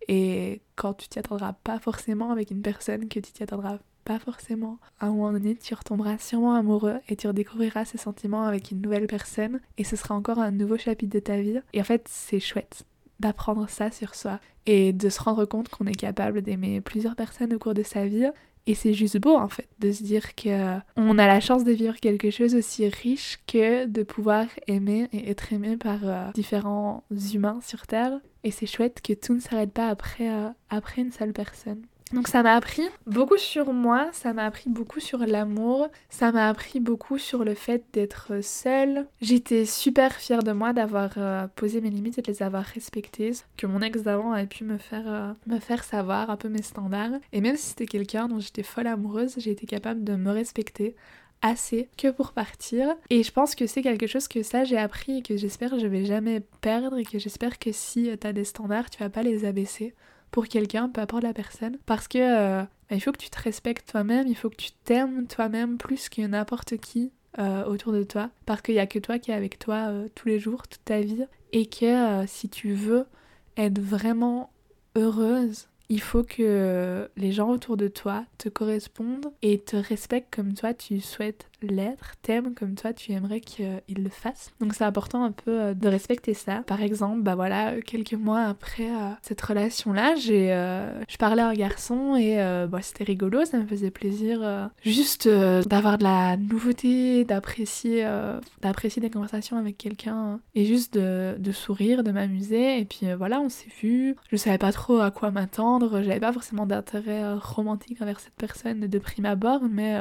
et 0.08 0.62
quand 0.76 0.94
tu 0.94 1.08
t'y 1.08 1.18
attendras 1.18 1.52
pas 1.52 1.78
forcément 1.78 2.30
avec 2.30 2.50
une 2.50 2.62
personne 2.62 3.08
que 3.08 3.20
tu 3.20 3.32
t'y 3.32 3.42
attendras 3.42 3.78
pas 4.06 4.18
forcément. 4.20 4.78
À 5.00 5.06
un 5.06 5.10
moment 5.10 5.32
donné, 5.32 5.56
tu 5.56 5.74
retomberas 5.74 6.18
sûrement 6.18 6.54
amoureux 6.54 6.98
et 7.08 7.16
tu 7.16 7.26
redécouvriras 7.26 7.84
ces 7.84 7.98
sentiments 7.98 8.44
avec 8.44 8.70
une 8.70 8.80
nouvelle 8.80 9.08
personne 9.08 9.60
et 9.76 9.84
ce 9.84 9.96
sera 9.96 10.14
encore 10.14 10.38
un 10.38 10.52
nouveau 10.52 10.78
chapitre 10.78 11.12
de 11.12 11.18
ta 11.18 11.38
vie. 11.40 11.58
Et 11.72 11.80
en 11.80 11.84
fait, 11.84 12.06
c'est 12.08 12.40
chouette 12.40 12.84
d'apprendre 13.18 13.68
ça 13.68 13.90
sur 13.90 14.14
soi 14.14 14.40
et 14.66 14.92
de 14.92 15.08
se 15.08 15.20
rendre 15.20 15.44
compte 15.44 15.68
qu'on 15.68 15.86
est 15.86 15.94
capable 15.94 16.42
d'aimer 16.42 16.80
plusieurs 16.80 17.16
personnes 17.16 17.52
au 17.52 17.58
cours 17.58 17.74
de 17.74 17.82
sa 17.82 18.06
vie. 18.06 18.30
Et 18.68 18.74
c'est 18.74 18.94
juste 18.94 19.18
beau 19.18 19.36
en 19.36 19.48
fait 19.48 19.68
de 19.78 19.92
se 19.92 20.02
dire 20.02 20.34
que 20.34 20.78
on 20.96 21.18
a 21.18 21.26
la 21.26 21.40
chance 21.40 21.64
de 21.64 21.72
vivre 21.72 21.96
quelque 21.96 22.30
chose 22.30 22.54
aussi 22.54 22.88
riche 22.88 23.38
que 23.46 23.86
de 23.86 24.02
pouvoir 24.02 24.46
aimer 24.66 25.08
et 25.12 25.30
être 25.30 25.52
aimé 25.52 25.76
par 25.76 26.00
euh, 26.02 26.30
différents 26.34 27.04
humains 27.32 27.60
sur 27.62 27.86
Terre. 27.86 28.18
Et 28.44 28.50
c'est 28.50 28.66
chouette 28.66 29.00
que 29.02 29.12
tout 29.12 29.34
ne 29.34 29.40
s'arrête 29.40 29.72
pas 29.72 29.88
après, 29.88 30.30
euh, 30.30 30.48
après 30.68 31.02
une 31.02 31.12
seule 31.12 31.32
personne. 31.32 31.82
Donc 32.12 32.28
ça 32.28 32.44
m'a 32.44 32.54
appris 32.54 32.88
beaucoup 33.06 33.36
sur 33.36 33.72
moi, 33.72 34.08
ça 34.12 34.32
m'a 34.32 34.44
appris 34.44 34.70
beaucoup 34.70 35.00
sur 35.00 35.18
l'amour, 35.18 35.88
ça 36.08 36.30
m'a 36.30 36.48
appris 36.48 36.78
beaucoup 36.78 37.18
sur 37.18 37.44
le 37.44 37.54
fait 37.54 37.82
d'être 37.92 38.44
seule. 38.44 39.08
J'étais 39.20 39.64
super 39.64 40.14
fière 40.14 40.44
de 40.44 40.52
moi 40.52 40.72
d'avoir 40.72 41.10
euh, 41.16 41.48
posé 41.56 41.80
mes 41.80 41.90
limites 41.90 42.18
et 42.18 42.22
de 42.22 42.30
les 42.30 42.44
avoir 42.44 42.62
respectées, 42.62 43.32
que 43.56 43.66
mon 43.66 43.80
ex 43.80 44.02
d'avant 44.02 44.32
avait 44.32 44.46
pu 44.46 44.62
me 44.62 44.78
faire, 44.78 45.04
euh, 45.06 45.32
me 45.48 45.58
faire 45.58 45.82
savoir 45.82 46.30
un 46.30 46.36
peu 46.36 46.48
mes 46.48 46.62
standards. 46.62 47.18
Et 47.32 47.40
même 47.40 47.56
si 47.56 47.68
c'était 47.70 47.86
quelqu'un 47.86 48.28
dont 48.28 48.38
j'étais 48.38 48.62
folle 48.62 48.86
amoureuse, 48.86 49.34
j'ai 49.38 49.50
été 49.50 49.66
capable 49.66 50.04
de 50.04 50.14
me 50.14 50.30
respecter 50.30 50.94
assez 51.42 51.88
que 51.98 52.12
pour 52.12 52.32
partir. 52.32 52.94
Et 53.10 53.24
je 53.24 53.32
pense 53.32 53.56
que 53.56 53.66
c'est 53.66 53.82
quelque 53.82 54.06
chose 54.06 54.28
que 54.28 54.44
ça 54.44 54.62
j'ai 54.62 54.78
appris 54.78 55.18
et 55.18 55.22
que 55.22 55.36
j'espère 55.36 55.76
je 55.78 55.86
vais 55.88 56.04
jamais 56.04 56.40
perdre 56.60 56.98
et 56.98 57.04
que 57.04 57.18
j'espère 57.18 57.58
que 57.58 57.72
si 57.72 58.10
t'as 58.18 58.32
des 58.32 58.44
standards, 58.44 58.90
tu 58.90 59.00
vas 59.00 59.10
pas 59.10 59.22
les 59.22 59.44
abaisser 59.44 59.92
pour 60.36 60.48
quelqu'un, 60.48 60.90
peu 60.90 61.00
importe 61.00 61.22
la 61.22 61.32
personne. 61.32 61.78
Parce 61.86 62.08
que 62.08 62.18
euh, 62.18 62.62
il 62.90 63.00
faut 63.00 63.10
que 63.10 63.16
tu 63.16 63.30
te 63.30 63.40
respectes 63.40 63.90
toi-même, 63.90 64.28
il 64.28 64.36
faut 64.36 64.50
que 64.50 64.56
tu 64.56 64.70
t'aimes 64.84 65.26
toi-même 65.26 65.78
plus 65.78 66.10
que 66.10 66.20
n'importe 66.20 66.76
qui 66.76 67.10
euh, 67.38 67.64
autour 67.64 67.94
de 67.94 68.02
toi. 68.02 68.28
Parce 68.44 68.60
qu'il 68.60 68.74
n'y 68.74 68.80
a 68.80 68.86
que 68.86 68.98
toi 68.98 69.18
qui 69.18 69.30
est 69.30 69.34
avec 69.34 69.58
toi 69.58 69.88
euh, 69.88 70.08
tous 70.14 70.28
les 70.28 70.38
jours, 70.38 70.68
toute 70.68 70.84
ta 70.84 71.00
vie. 71.00 71.24
Et 71.54 71.64
que 71.64 72.26
si 72.26 72.50
tu 72.50 72.74
veux 72.74 73.06
être 73.56 73.78
vraiment 73.78 74.50
heureuse, 74.94 75.68
il 75.88 76.02
faut 76.02 76.22
que 76.22 77.08
les 77.16 77.32
gens 77.32 77.48
autour 77.48 77.78
de 77.78 77.88
toi 77.88 78.26
te 78.36 78.50
correspondent 78.50 79.32
et 79.40 79.60
te 79.60 79.76
respectent 79.76 80.34
comme 80.34 80.52
toi 80.52 80.74
tu 80.74 81.00
souhaites 81.00 81.48
l'être, 81.62 82.14
t'aimes 82.22 82.54
comme 82.54 82.74
toi 82.74 82.92
tu 82.92 83.12
aimerais 83.12 83.40
qu'ils 83.40 83.80
le 83.88 84.10
fassent. 84.10 84.52
Donc 84.60 84.74
c'est 84.74 84.84
important 84.84 85.24
un 85.24 85.32
peu 85.32 85.60
euh, 85.60 85.74
de 85.74 85.88
respecter 85.88 86.34
ça. 86.34 86.62
Par 86.66 86.82
exemple, 86.82 87.22
bah 87.22 87.34
voilà, 87.34 87.80
quelques 87.80 88.14
mois 88.14 88.42
après 88.42 88.90
euh, 88.90 89.10
cette 89.22 89.40
relation-là, 89.40 90.14
j'ai, 90.16 90.52
euh, 90.52 91.02
je 91.08 91.16
parlais 91.16 91.42
à 91.42 91.48
un 91.48 91.54
garçon 91.54 92.16
et 92.16 92.36
bah, 92.68 92.80
c'était 92.82 93.04
rigolo, 93.04 93.44
ça 93.44 93.58
me 93.58 93.66
faisait 93.66 93.90
plaisir 93.90 94.70
juste 94.82 95.28
d'avoir 95.28 95.98
de 95.98 96.04
la 96.04 96.36
nouveauté, 96.36 97.24
d'apprécier, 97.24 98.06
d'apprécier 98.60 99.00
des 99.00 99.10
conversations 99.10 99.56
avec 99.56 99.78
quelqu'un 99.78 100.40
et 100.54 100.64
juste 100.64 100.94
de, 100.94 101.36
de 101.38 101.52
sourire, 101.52 102.02
de 102.02 102.10
m'amuser. 102.10 102.78
Et 102.78 102.84
puis 102.84 103.12
voilà, 103.16 103.40
on 103.40 103.48
s'est 103.48 103.70
vu. 103.80 104.16
Je 104.30 104.36
savais 104.36 104.58
pas 104.58 104.72
trop 104.72 105.00
à 105.00 105.10
quoi 105.10 105.30
m'attendre, 105.30 106.02
j'avais 106.02 106.20
pas 106.20 106.32
forcément 106.32 106.66
d'intérêt 106.66 107.34
romantique 107.34 108.00
envers 108.00 108.20
cette 108.20 108.34
personne 108.36 108.80
de 108.80 108.98
prime 108.98 109.26
abord, 109.26 109.62
mais 109.70 110.00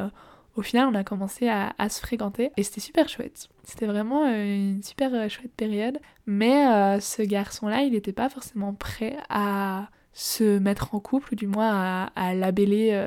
au 0.55 0.61
final, 0.61 0.87
on 0.87 0.95
a 0.95 1.03
commencé 1.03 1.49
à, 1.49 1.73
se 1.89 1.99
fréquenter 1.99 2.51
et 2.57 2.63
c'était 2.63 2.81
super 2.81 3.09
chouette. 3.09 3.49
C'était 3.63 3.85
vraiment 3.85 4.25
euh, 4.25 4.43
une 4.43 4.83
super 4.83 5.13
euh, 5.13 5.27
chouette 5.27 5.51
période. 5.55 5.99
Mais 6.25 6.67
euh, 6.67 6.99
ce 6.99 7.21
garçon-là, 7.21 7.81
il 7.81 7.91
n'était 7.91 8.13
pas 8.13 8.29
forcément 8.29 8.73
prêt 8.73 9.17
à 9.29 9.89
se 10.13 10.59
mettre 10.59 10.95
en 10.95 10.99
couple, 10.99 11.33
ou 11.33 11.35
du 11.35 11.45
moins 11.45 12.09
à, 12.15 12.33
labeller 12.33 12.97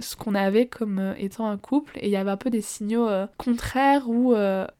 ce 0.00 0.16
qu'on 0.16 0.34
avait 0.34 0.66
comme 0.66 1.14
étant 1.18 1.46
un 1.46 1.58
couple. 1.58 1.98
Et 1.98 2.06
il 2.06 2.10
y 2.10 2.16
avait 2.16 2.30
un 2.30 2.38
peu 2.38 2.48
des 2.48 2.62
signaux 2.62 3.06
contraires 3.36 4.08
où 4.08 4.34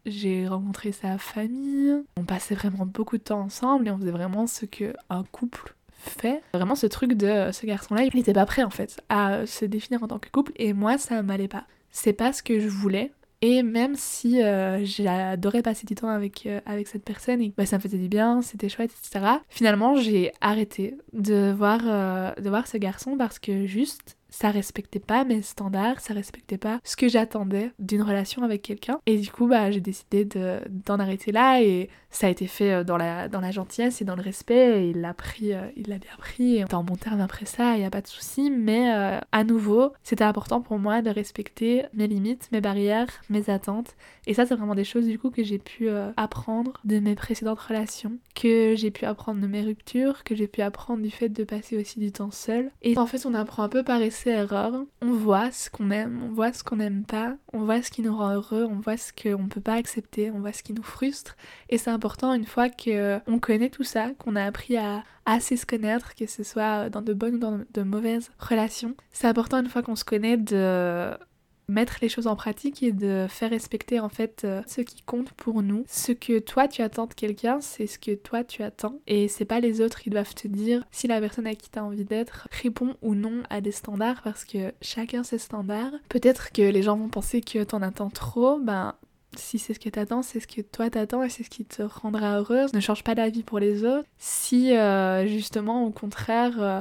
j'ai 0.07 0.48
rencontré 0.48 0.92
sa 0.92 1.18
famille. 1.18 1.94
On 2.16 2.24
passait 2.24 2.55
vraiment 2.55 2.87
beaucoup 2.87 3.18
de 3.18 3.22
temps 3.22 3.40
ensemble 3.40 3.87
et 3.87 3.90
on 3.90 3.98
faisait 3.98 4.11
vraiment 4.11 4.46
ce 4.46 4.64
qu'un 4.64 5.24
couple 5.31 5.74
fait. 5.90 6.42
Vraiment 6.55 6.74
ce 6.74 6.87
truc 6.87 7.12
de 7.12 7.50
ce 7.52 7.66
garçon-là, 7.66 8.05
il 8.05 8.16
n'était 8.16 8.33
pas 8.33 8.46
prêt 8.46 8.62
en 8.62 8.70
fait 8.70 9.02
à 9.11 9.46
se 9.46 9.66
définir 9.66 10.02
en 10.02 10.09
tant 10.09 10.18
que 10.18 10.31
couple 10.31 10.52
et 10.57 10.72
moi 10.72 10.96
ça 10.96 11.22
m'allait 11.22 11.48
pas. 11.48 11.64
C'est 11.92 12.12
pas 12.12 12.33
ce 12.33 12.42
que 12.42 12.59
je 12.59 12.68
voulais. 12.68 13.12
Et 13.44 13.64
même 13.64 13.96
si 13.96 14.40
euh, 14.40 14.85
j'adorais 14.85 15.62
passer 15.62 15.85
du 15.85 15.96
temps 15.96 16.09
avec, 16.09 16.46
euh, 16.46 16.61
avec 16.64 16.87
cette 16.87 17.05
personne 17.05 17.42
et 17.42 17.52
bah, 17.57 17.66
ça 17.66 17.76
me 17.76 17.83
faisait 17.83 17.98
du 17.98 18.09
bien, 18.09 18.40
c'était 18.40 18.68
chouette, 18.68 18.92
etc. 18.92 19.26
Finalement, 19.48 19.96
j'ai 19.96 20.33
arrêté 20.40 20.96
de 21.12 21.52
voir, 21.52 21.81
euh, 21.85 22.33
de 22.40 22.48
voir 22.48 22.68
ce 22.68 22.76
garçon 22.76 23.16
parce 23.16 23.40
que 23.40 23.66
juste, 23.66 24.16
ça 24.32 24.50
respectait 24.50 24.98
pas 24.98 25.24
mes 25.24 25.42
standards, 25.42 26.00
ça 26.00 26.14
respectait 26.14 26.58
pas 26.58 26.80
ce 26.82 26.96
que 26.96 27.06
j'attendais 27.06 27.70
d'une 27.78 28.02
relation 28.02 28.42
avec 28.42 28.62
quelqu'un. 28.62 28.98
Et 29.06 29.18
du 29.18 29.30
coup, 29.30 29.46
bah, 29.46 29.70
j'ai 29.70 29.80
décidé 29.80 30.24
d'en 30.24 30.98
arrêter 30.98 31.30
là 31.30 31.62
et 31.62 31.90
ça 32.10 32.26
a 32.26 32.30
été 32.30 32.46
fait 32.46 32.72
euh, 32.72 32.84
dans 32.84 32.96
la, 32.96 33.28
dans 33.28 33.40
la 33.40 33.50
gentillesse 33.50 34.00
et 34.00 34.04
dans 34.04 34.16
le 34.16 34.22
respect. 34.22 34.88
Il 34.90 35.00
l'a 35.00 35.14
pris, 35.14 35.52
euh, 35.52 35.66
il 35.76 35.88
l'a 35.88 35.98
bien 35.98 36.14
pris. 36.18 36.56
Et 36.56 36.64
en 36.72 36.84
bon 36.84 36.96
terme 36.96 37.20
après 37.20 37.46
ça, 37.46 37.74
il 37.74 37.80
n'y 37.80 37.84
a 37.84 37.90
pas 37.90 38.00
de 38.00 38.06
souci. 38.06 38.50
Mais 38.50 38.94
euh, 38.94 39.18
à 39.32 39.44
nouveau, 39.44 39.92
c'était 40.02 40.24
important 40.24 40.60
pour 40.60 40.78
moi 40.78 41.02
de 41.02 41.10
respecter 41.10 41.84
mes 41.94 42.06
limites, 42.06 42.48
mes 42.52 42.60
barrières, 42.60 43.08
mes 43.28 43.50
attentes. 43.50 43.96
Et 44.26 44.34
ça, 44.34 44.46
c'est 44.46 44.54
vraiment 44.54 44.74
des 44.74 44.84
choses 44.84 45.06
du 45.06 45.18
coup 45.18 45.30
que 45.30 45.42
j'ai 45.42 45.58
pu 45.58 45.88
apprendre 46.16 46.74
de 46.84 47.00
mes 47.00 47.14
précédentes 47.14 47.58
relations, 47.58 48.12
que 48.34 48.74
j'ai 48.76 48.90
pu 48.90 49.04
apprendre 49.04 49.40
de 49.40 49.46
mes 49.46 49.62
ruptures, 49.62 50.22
que 50.22 50.34
j'ai 50.36 50.46
pu 50.46 50.62
apprendre 50.62 51.02
du 51.02 51.10
fait 51.10 51.28
de 51.28 51.44
passer 51.44 51.76
aussi 51.76 51.98
du 51.98 52.12
temps 52.12 52.30
seul. 52.30 52.70
Et 52.82 52.96
en 52.98 53.06
fait, 53.06 53.26
on 53.26 53.34
apprend 53.34 53.64
un 53.64 53.68
peu 53.68 53.82
par 53.82 54.00
essai 54.00 54.21
erreur. 54.30 54.85
On 55.00 55.12
voit 55.12 55.50
ce 55.50 55.70
qu'on 55.70 55.90
aime, 55.90 56.20
on 56.22 56.32
voit 56.32 56.52
ce 56.52 56.64
qu'on 56.64 56.76
n'aime 56.76 57.04
pas, 57.04 57.37
on 57.52 57.64
voit 57.64 57.82
ce 57.82 57.90
qui 57.90 58.02
nous 58.02 58.16
rend 58.16 58.35
heureux, 58.35 58.64
on 58.64 58.80
voit 58.80 58.96
ce 58.96 59.12
qu'on 59.12 59.42
ne 59.42 59.48
peut 59.48 59.61
pas 59.61 59.74
accepter, 59.74 60.30
on 60.30 60.40
voit 60.40 60.52
ce 60.52 60.62
qui 60.62 60.72
nous 60.72 60.82
frustre. 60.82 61.37
Et 61.68 61.78
c'est 61.78 61.90
important 61.90 62.32
une 62.35 62.46
fois 62.46 62.68
qu'on 62.68 63.38
connaît 63.40 63.70
tout 63.70 63.85
ça, 63.85 64.11
qu'on 64.18 64.37
a 64.37 64.44
appris 64.44 64.76
à 64.76 65.02
assez 65.24 65.56
se 65.56 65.66
connaître, 65.66 66.14
que 66.14 66.26
ce 66.26 66.42
soit 66.42 66.90
dans 66.90 67.02
de 67.02 67.14
bonnes 67.14 67.37
ou 67.37 67.38
dans 67.38 67.61
de 67.72 67.82
mauvaises 67.82 68.30
relations. 68.38 68.94
C'est 69.11 69.28
important 69.28 69.61
une 69.61 69.68
fois 69.68 69.82
qu'on 69.82 69.96
se 69.96 70.04
connaît 70.04 70.37
de 70.37 71.11
mettre 71.72 71.98
les 72.02 72.08
choses 72.08 72.26
en 72.26 72.37
pratique 72.37 72.82
et 72.82 72.92
de 72.92 73.26
faire 73.28 73.50
respecter 73.50 74.00
en 74.00 74.08
fait 74.08 74.42
euh, 74.44 74.62
ce 74.66 74.80
qui 74.80 75.02
compte 75.02 75.32
pour 75.32 75.62
nous. 75.62 75.85
Ce 75.88 76.12
que 76.12 76.38
toi 76.38 76.68
tu 76.68 76.82
attends 76.82 77.06
de 77.06 77.14
quelqu'un, 77.14 77.61
c'est 77.61 77.87
ce 77.87 77.98
que 77.98 78.14
toi 78.14 78.44
tu 78.44 78.62
attends 78.62 79.00
et 79.06 79.28
c'est 79.28 79.44
pas 79.44 79.61
les 79.61 79.80
autres 79.80 80.00
qui 80.00 80.11
doivent 80.11 80.35
te 80.35 80.48
dire 80.48 80.85
si 80.90 81.06
la 81.06 81.20
personne 81.20 81.46
à 81.46 81.54
qui 81.54 81.70
tu 81.70 81.78
as 81.78 81.85
envie 81.85 82.04
d'être 82.04 82.48
répond 82.62 82.94
ou 83.02 83.14
non 83.14 83.42
à 83.50 83.61
des 83.61 83.72
standards 83.72 84.22
parce 84.22 84.44
que 84.44 84.72
chacun 84.80 85.22
ses 85.24 85.38
standards. 85.38 85.92
Peut-être 86.08 86.52
que 86.52 86.62
les 86.62 86.82
gens 86.82 86.96
vont 86.96 87.08
penser 87.08 87.40
que 87.40 87.62
t'en 87.64 87.82
attends 87.82 88.11
trop, 88.11 88.58
ben 88.58 88.94
si 89.36 89.58
c'est 89.58 89.74
ce 89.74 89.80
que 89.80 89.88
t'attends, 89.88 90.22
c'est 90.22 90.40
ce 90.40 90.46
que 90.46 90.60
toi 90.60 90.90
t'attends 90.90 91.22
et 91.22 91.28
c'est 91.28 91.42
ce 91.42 91.50
qui 91.50 91.64
te 91.64 91.82
rendra 91.82 92.38
heureuse. 92.38 92.72
Ne 92.72 92.80
change 92.80 93.02
pas 93.02 93.14
d'avis 93.14 93.42
pour 93.42 93.58
les 93.58 93.84
autres. 93.84 94.06
Si 94.18 94.76
euh, 94.76 95.26
justement 95.26 95.84
au 95.84 95.90
contraire 95.90 96.60
euh, 96.60 96.80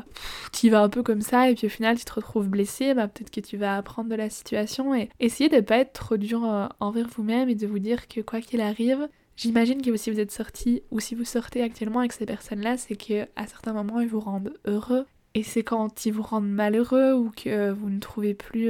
tu 0.52 0.70
vas 0.70 0.82
un 0.82 0.90
peu 0.90 1.04
comme 1.04 1.22
ça 1.22 1.50
et 1.50 1.56
puis 1.56 1.68
au 1.68 1.70
final 1.70 1.98
tu 1.98 2.06
te 2.06 2.14
retrouves 2.14 2.50
blessé, 2.50 2.94
bah 2.94 3.08
peut-être 3.08 3.32
que 3.32 3.40
tu 3.40 3.58
vas 3.58 3.78
apprendre 3.78 4.10
de 4.10 4.16
la 4.16 4.30
situation 4.30 4.94
et 4.96 5.10
essayer 5.20 5.50
de 5.50 5.60
pas 5.62 5.78
être 5.78 5.94
trop 5.94 6.18
dur 6.18 6.46
euh, 6.46 6.68
envers 6.80 7.08
vous-même 7.08 7.50
et 7.50 7.56
de 7.56 7.68
vous 7.68 7.80
dire 7.80 8.08
que 8.08 8.22
quoi 8.22 8.42
qu'il 8.42 8.62
arrive, 8.62 9.08
J'imagine 9.38 9.82
que 9.82 9.96
si 9.96 10.12
vous 10.12 10.20
êtes 10.20 10.30
sorti 10.30 10.84
ou 10.92 11.00
si 11.00 11.16
vous 11.16 11.24
sortez 11.24 11.64
actuellement 11.64 12.00
avec 12.00 12.12
ces 12.12 12.28
personnes-là, 12.28 12.78
c'est 12.78 12.96
que 12.96 13.24
à 13.36 13.48
certains 13.48 13.74
moments 13.74 14.00
ils 14.00 14.08
vous 14.08 14.20
rendent 14.20 14.54
heureux 14.66 15.08
et 15.34 15.42
c'est 15.42 15.64
quand 15.64 16.06
ils 16.06 16.12
vous 16.12 16.22
rendent 16.22 16.52
malheureux 16.52 17.14
ou 17.14 17.32
que 17.32 17.72
vous 17.72 17.90
ne 17.90 18.00
trouvez 18.00 18.36
plus 18.36 18.70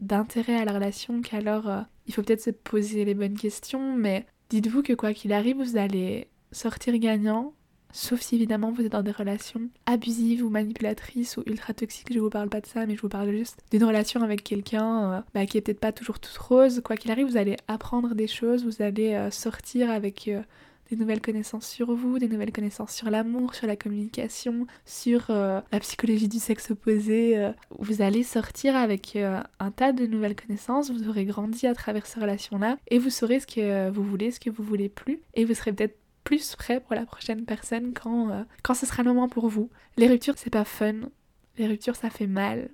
d'intérêt 0.00 0.56
à 0.56 0.64
la 0.66 0.72
relation 0.72 1.22
qu'alors 1.22 1.86
il 2.06 2.14
faut 2.14 2.22
peut-être 2.22 2.42
se 2.42 2.50
poser 2.50 3.04
les 3.04 3.14
bonnes 3.14 3.36
questions, 3.36 3.96
mais 3.96 4.26
dites-vous 4.50 4.82
que 4.82 4.92
quoi 4.92 5.14
qu'il 5.14 5.32
arrive, 5.32 5.56
vous 5.56 5.76
allez 5.76 6.28
sortir 6.52 6.96
gagnant, 6.98 7.54
sauf 7.92 8.20
si 8.20 8.34
évidemment 8.34 8.72
vous 8.72 8.82
êtes 8.82 8.92
dans 8.92 9.02
des 9.02 9.12
relations 9.12 9.68
abusives 9.86 10.44
ou 10.44 10.50
manipulatrices 10.50 11.36
ou 11.36 11.42
ultra 11.46 11.74
toxiques. 11.74 12.12
Je 12.12 12.18
vous 12.18 12.30
parle 12.30 12.48
pas 12.48 12.60
de 12.60 12.66
ça, 12.66 12.86
mais 12.86 12.96
je 12.96 13.02
vous 13.02 13.08
parle 13.08 13.30
juste 13.30 13.60
d'une 13.70 13.84
relation 13.84 14.22
avec 14.22 14.42
quelqu'un 14.44 15.12
euh, 15.12 15.20
bah, 15.32 15.46
qui 15.46 15.58
est 15.58 15.60
peut-être 15.60 15.80
pas 15.80 15.92
toujours 15.92 16.18
toute 16.18 16.36
rose. 16.36 16.82
Quoi 16.84 16.96
qu'il 16.96 17.10
arrive, 17.10 17.26
vous 17.26 17.36
allez 17.36 17.56
apprendre 17.68 18.14
des 18.14 18.26
choses, 18.26 18.64
vous 18.64 18.82
allez 18.82 19.14
euh, 19.14 19.30
sortir 19.30 19.90
avec 19.90 20.28
euh, 20.28 20.42
des 20.90 20.96
nouvelles 20.96 21.20
connaissances 21.20 21.66
sur 21.66 21.94
vous, 21.94 22.18
des 22.18 22.28
nouvelles 22.28 22.52
connaissances 22.52 22.92
sur 22.92 23.10
l'amour, 23.10 23.54
sur 23.54 23.66
la 23.66 23.76
communication, 23.76 24.66
sur 24.84 25.26
euh, 25.30 25.60
la 25.72 25.80
psychologie 25.80 26.28
du 26.28 26.38
sexe 26.38 26.70
opposé. 26.70 27.38
Euh. 27.38 27.52
vous 27.78 28.02
allez 28.02 28.22
sortir 28.22 28.76
avec 28.76 29.16
euh, 29.16 29.40
un 29.58 29.70
tas 29.70 29.92
de 29.92 30.06
nouvelles 30.06 30.36
connaissances, 30.36 30.90
vous 30.90 31.08
aurez 31.08 31.24
grandi 31.24 31.66
à 31.66 31.74
travers 31.74 32.06
ces 32.06 32.20
relations-là 32.20 32.78
et 32.88 32.98
vous 32.98 33.10
saurez 33.10 33.40
ce 33.40 33.46
que 33.46 33.90
vous 33.90 34.04
voulez, 34.04 34.30
ce 34.30 34.40
que 34.40 34.50
vous 34.50 34.62
voulez 34.62 34.88
plus 34.88 35.20
et 35.34 35.44
vous 35.44 35.54
serez 35.54 35.72
peut-être 35.72 35.98
plus 36.22 36.56
prêt 36.56 36.80
pour 36.80 36.94
la 36.94 37.04
prochaine 37.04 37.44
personne 37.44 37.92
quand, 37.92 38.46
quand 38.62 38.74
ce 38.74 38.86
sera 38.86 39.02
le 39.02 39.12
moment 39.12 39.28
pour 39.28 39.48
vous. 39.48 39.68
Les 39.98 40.06
ruptures, 40.08 40.34
c'est 40.38 40.50
pas 40.50 40.64
fun. 40.64 40.94
Les 41.58 41.66
ruptures, 41.66 41.96
ça 41.96 42.08
fait 42.08 42.26
mal. 42.26 42.70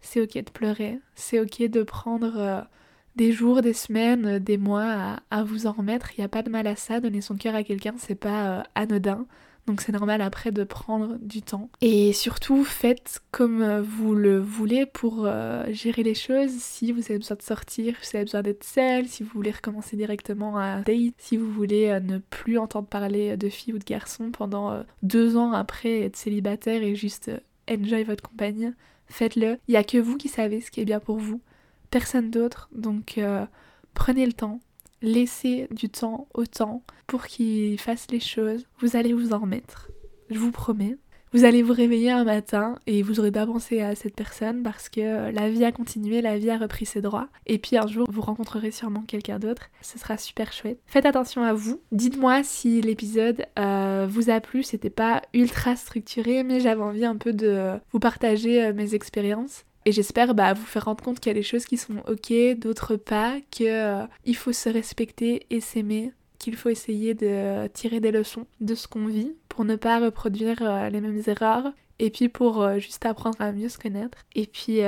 C'est 0.00 0.20
ok 0.20 0.34
de 0.34 0.50
pleurer. 0.50 1.00
C'est 1.16 1.40
ok 1.40 1.62
de 1.62 1.82
prendre 1.82 2.68
des 3.16 3.32
jours, 3.32 3.62
des 3.62 3.72
semaines, 3.72 4.38
des 4.38 4.58
mois 4.58 5.18
à, 5.30 5.44
vous 5.44 5.66
en 5.66 5.72
remettre. 5.72 6.10
Il 6.16 6.20
n'y 6.20 6.24
a 6.24 6.28
pas 6.28 6.42
de 6.42 6.50
mal 6.50 6.66
à 6.66 6.76
ça. 6.76 7.00
Donner 7.00 7.20
son 7.20 7.36
cœur 7.36 7.54
à 7.54 7.62
quelqu'un, 7.62 7.94
c'est 7.98 8.14
pas 8.14 8.58
euh, 8.58 8.62
anodin. 8.74 9.26
Donc 9.66 9.80
c'est 9.80 9.92
normal 9.92 10.20
après 10.20 10.50
de 10.50 10.62
prendre 10.62 11.16
du 11.22 11.40
temps. 11.40 11.70
Et 11.80 12.12
surtout, 12.12 12.64
faites 12.64 13.22
comme 13.30 13.62
euh, 13.62 13.80
vous 13.80 14.14
le 14.14 14.38
voulez 14.38 14.84
pour 14.84 15.24
euh, 15.24 15.64
gérer 15.70 16.02
les 16.02 16.14
choses. 16.14 16.50
Si 16.50 16.92
vous 16.92 17.02
avez 17.04 17.18
besoin 17.18 17.36
de 17.36 17.42
sortir, 17.42 17.96
si 18.02 18.10
vous 18.10 18.16
avez 18.16 18.24
besoin 18.24 18.42
d'être 18.42 18.64
seul, 18.64 19.06
si 19.06 19.22
vous 19.22 19.30
voulez 19.32 19.52
recommencer 19.52 19.96
directement 19.96 20.58
à 20.58 20.80
date, 20.80 21.14
si 21.18 21.36
vous 21.36 21.50
voulez 21.50 21.98
ne 22.02 22.18
plus 22.18 22.58
entendre 22.58 22.88
parler 22.88 23.36
de 23.38 23.48
filles 23.48 23.74
ou 23.74 23.78
de 23.78 23.84
garçons 23.84 24.30
pendant 24.32 24.82
deux 25.02 25.38
ans 25.38 25.52
après 25.52 26.00
être 26.00 26.16
célibataire 26.16 26.82
et 26.82 26.94
juste 26.94 27.30
enjoy 27.70 28.04
votre 28.04 28.28
compagnie, 28.28 28.70
faites-le. 29.06 29.56
Il 29.68 29.70
n'y 29.70 29.76
a 29.76 29.84
que 29.84 29.96
vous 29.96 30.18
qui 30.18 30.28
savez 30.28 30.60
ce 30.60 30.70
qui 30.70 30.80
est 30.82 30.84
bien 30.84 31.00
pour 31.00 31.16
vous 31.16 31.40
personne 31.90 32.30
d'autre. 32.30 32.68
Donc 32.74 33.18
euh, 33.18 33.46
prenez 33.94 34.26
le 34.26 34.32
temps, 34.32 34.60
laissez 35.02 35.68
du 35.70 35.88
temps 35.88 36.28
au 36.34 36.46
temps 36.46 36.82
pour 37.06 37.26
qu'il 37.26 37.78
fasse 37.78 38.06
les 38.10 38.20
choses. 38.20 38.66
Vous 38.80 38.96
allez 38.96 39.12
vous 39.12 39.32
en 39.32 39.38
remettre, 39.38 39.90
je 40.30 40.38
vous 40.38 40.50
promets. 40.52 40.96
Vous 41.34 41.44
allez 41.44 41.64
vous 41.64 41.72
réveiller 41.72 42.12
un 42.12 42.22
matin 42.22 42.78
et 42.86 43.02
vous 43.02 43.18
aurez 43.18 43.32
pas 43.32 43.44
pensé 43.44 43.80
à 43.80 43.96
cette 43.96 44.14
personne 44.14 44.62
parce 44.62 44.88
que 44.88 45.32
la 45.32 45.50
vie 45.50 45.64
a 45.64 45.72
continué, 45.72 46.22
la 46.22 46.38
vie 46.38 46.48
a 46.48 46.56
repris 46.56 46.86
ses 46.86 47.02
droits. 47.02 47.26
Et 47.46 47.58
puis 47.58 47.76
un 47.76 47.88
jour, 47.88 48.06
vous 48.08 48.20
rencontrerez 48.20 48.70
sûrement 48.70 49.02
quelqu'un 49.02 49.40
d'autre. 49.40 49.68
Ce 49.82 49.98
sera 49.98 50.16
super 50.16 50.52
chouette. 50.52 50.78
Faites 50.86 51.06
attention 51.06 51.42
à 51.42 51.52
vous. 51.52 51.80
Dites-moi 51.90 52.44
si 52.44 52.80
l'épisode 52.80 53.46
euh, 53.58 54.06
vous 54.08 54.30
a 54.30 54.38
plu. 54.38 54.62
C'était 54.62 54.90
pas 54.90 55.22
ultra 55.34 55.74
structuré, 55.74 56.44
mais 56.44 56.60
j'avais 56.60 56.82
envie 56.82 57.04
un 57.04 57.16
peu 57.16 57.32
de 57.32 57.80
vous 57.90 57.98
partager 57.98 58.66
euh, 58.66 58.72
mes 58.72 58.94
expériences. 58.94 59.64
Et 59.86 59.92
j'espère 59.92 60.34
bah, 60.34 60.54
vous 60.54 60.64
faire 60.64 60.86
rendre 60.86 61.04
compte 61.04 61.20
qu'il 61.20 61.30
y 61.30 61.34
a 61.36 61.38
des 61.38 61.42
choses 61.42 61.66
qui 61.66 61.76
sont 61.76 61.96
ok, 62.08 62.32
d'autres 62.58 62.96
pas, 62.96 63.36
qu'il 63.50 63.68
euh, 63.68 64.06
faut 64.34 64.52
se 64.52 64.68
respecter 64.70 65.46
et 65.50 65.60
s'aimer, 65.60 66.12
qu'il 66.38 66.56
faut 66.56 66.70
essayer 66.70 67.14
de 67.14 67.66
tirer 67.68 68.00
des 68.00 68.10
leçons 68.10 68.46
de 68.60 68.74
ce 68.74 68.88
qu'on 68.88 69.06
vit 69.06 69.32
pour 69.48 69.64
ne 69.64 69.76
pas 69.76 70.00
reproduire 70.00 70.58
euh, 70.62 70.88
les 70.88 71.00
mêmes 71.00 71.20
erreurs 71.26 71.72
et 71.98 72.10
puis 72.10 72.28
pour 72.28 72.62
euh, 72.62 72.78
juste 72.78 73.04
apprendre 73.04 73.40
à 73.40 73.52
mieux 73.52 73.68
se 73.68 73.78
connaître. 73.78 74.18
Et 74.34 74.46
puis 74.46 74.78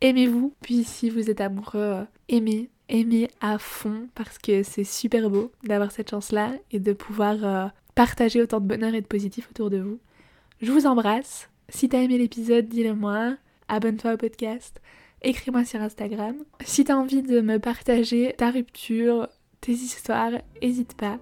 aimez-vous, 0.00 0.54
puis 0.62 0.84
si 0.84 1.10
vous 1.10 1.28
êtes 1.30 1.42
amoureux, 1.42 2.06
aimez, 2.28 2.70
aimez 2.88 3.28
à 3.42 3.58
fond 3.58 4.08
parce 4.14 4.38
que 4.38 4.62
c'est 4.62 4.84
super 4.84 5.28
beau 5.28 5.52
d'avoir 5.64 5.92
cette 5.92 6.10
chance-là 6.10 6.52
et 6.70 6.80
de 6.80 6.92
pouvoir 6.94 7.70
partager 7.94 8.40
autant 8.40 8.60
de 8.60 8.66
bonheur 8.66 8.94
et 8.94 9.02
de 9.02 9.06
positif 9.06 9.48
autour 9.50 9.68
de 9.68 9.78
vous. 9.78 10.00
Je 10.62 10.72
vous 10.72 10.86
embrasse. 10.86 11.50
Si 11.68 11.88
t'as 11.88 12.00
aimé 12.00 12.18
l'épisode, 12.18 12.66
dis-le 12.68 12.94
moi 12.94 13.36
abonne-toi 13.72 14.12
au 14.12 14.16
podcast, 14.18 14.80
écris-moi 15.22 15.64
sur 15.64 15.80
Instagram. 15.80 16.36
Si 16.62 16.84
t'as 16.84 16.94
envie 16.94 17.22
de 17.22 17.40
me 17.40 17.58
partager 17.58 18.34
ta 18.36 18.50
rupture, 18.50 19.28
tes 19.62 19.72
histoires, 19.72 20.32
n'hésite 20.62 20.94
pas. 20.94 21.18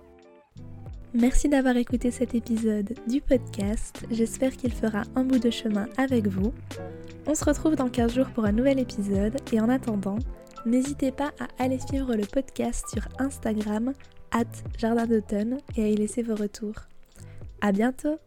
Merci 1.14 1.48
d'avoir 1.48 1.76
écouté 1.76 2.10
cet 2.10 2.34
épisode 2.34 2.94
du 3.06 3.20
podcast. 3.20 4.04
J'espère 4.10 4.56
qu'il 4.56 4.72
fera 4.72 5.02
un 5.14 5.24
bout 5.24 5.38
de 5.38 5.50
chemin 5.50 5.88
avec 5.96 6.26
vous. 6.26 6.52
On 7.26 7.36
se 7.36 7.44
retrouve 7.44 7.76
dans 7.76 7.88
15 7.88 8.14
jours 8.14 8.30
pour 8.30 8.44
un 8.44 8.52
nouvel 8.52 8.80
épisode 8.80 9.36
et 9.52 9.60
en 9.60 9.68
attendant, 9.68 10.18
n'hésitez 10.66 11.12
pas 11.12 11.32
à 11.38 11.62
aller 11.62 11.78
suivre 11.78 12.16
le 12.16 12.24
podcast 12.24 12.84
sur 12.92 13.06
Instagram, 13.20 13.92
at 14.32 14.44
Jardin 14.76 15.06
d'automne, 15.06 15.58
et 15.76 15.84
à 15.84 15.88
y 15.88 15.94
laisser 15.94 16.22
vos 16.22 16.34
retours. 16.34 16.88
À 17.60 17.70
bientôt! 17.70 18.18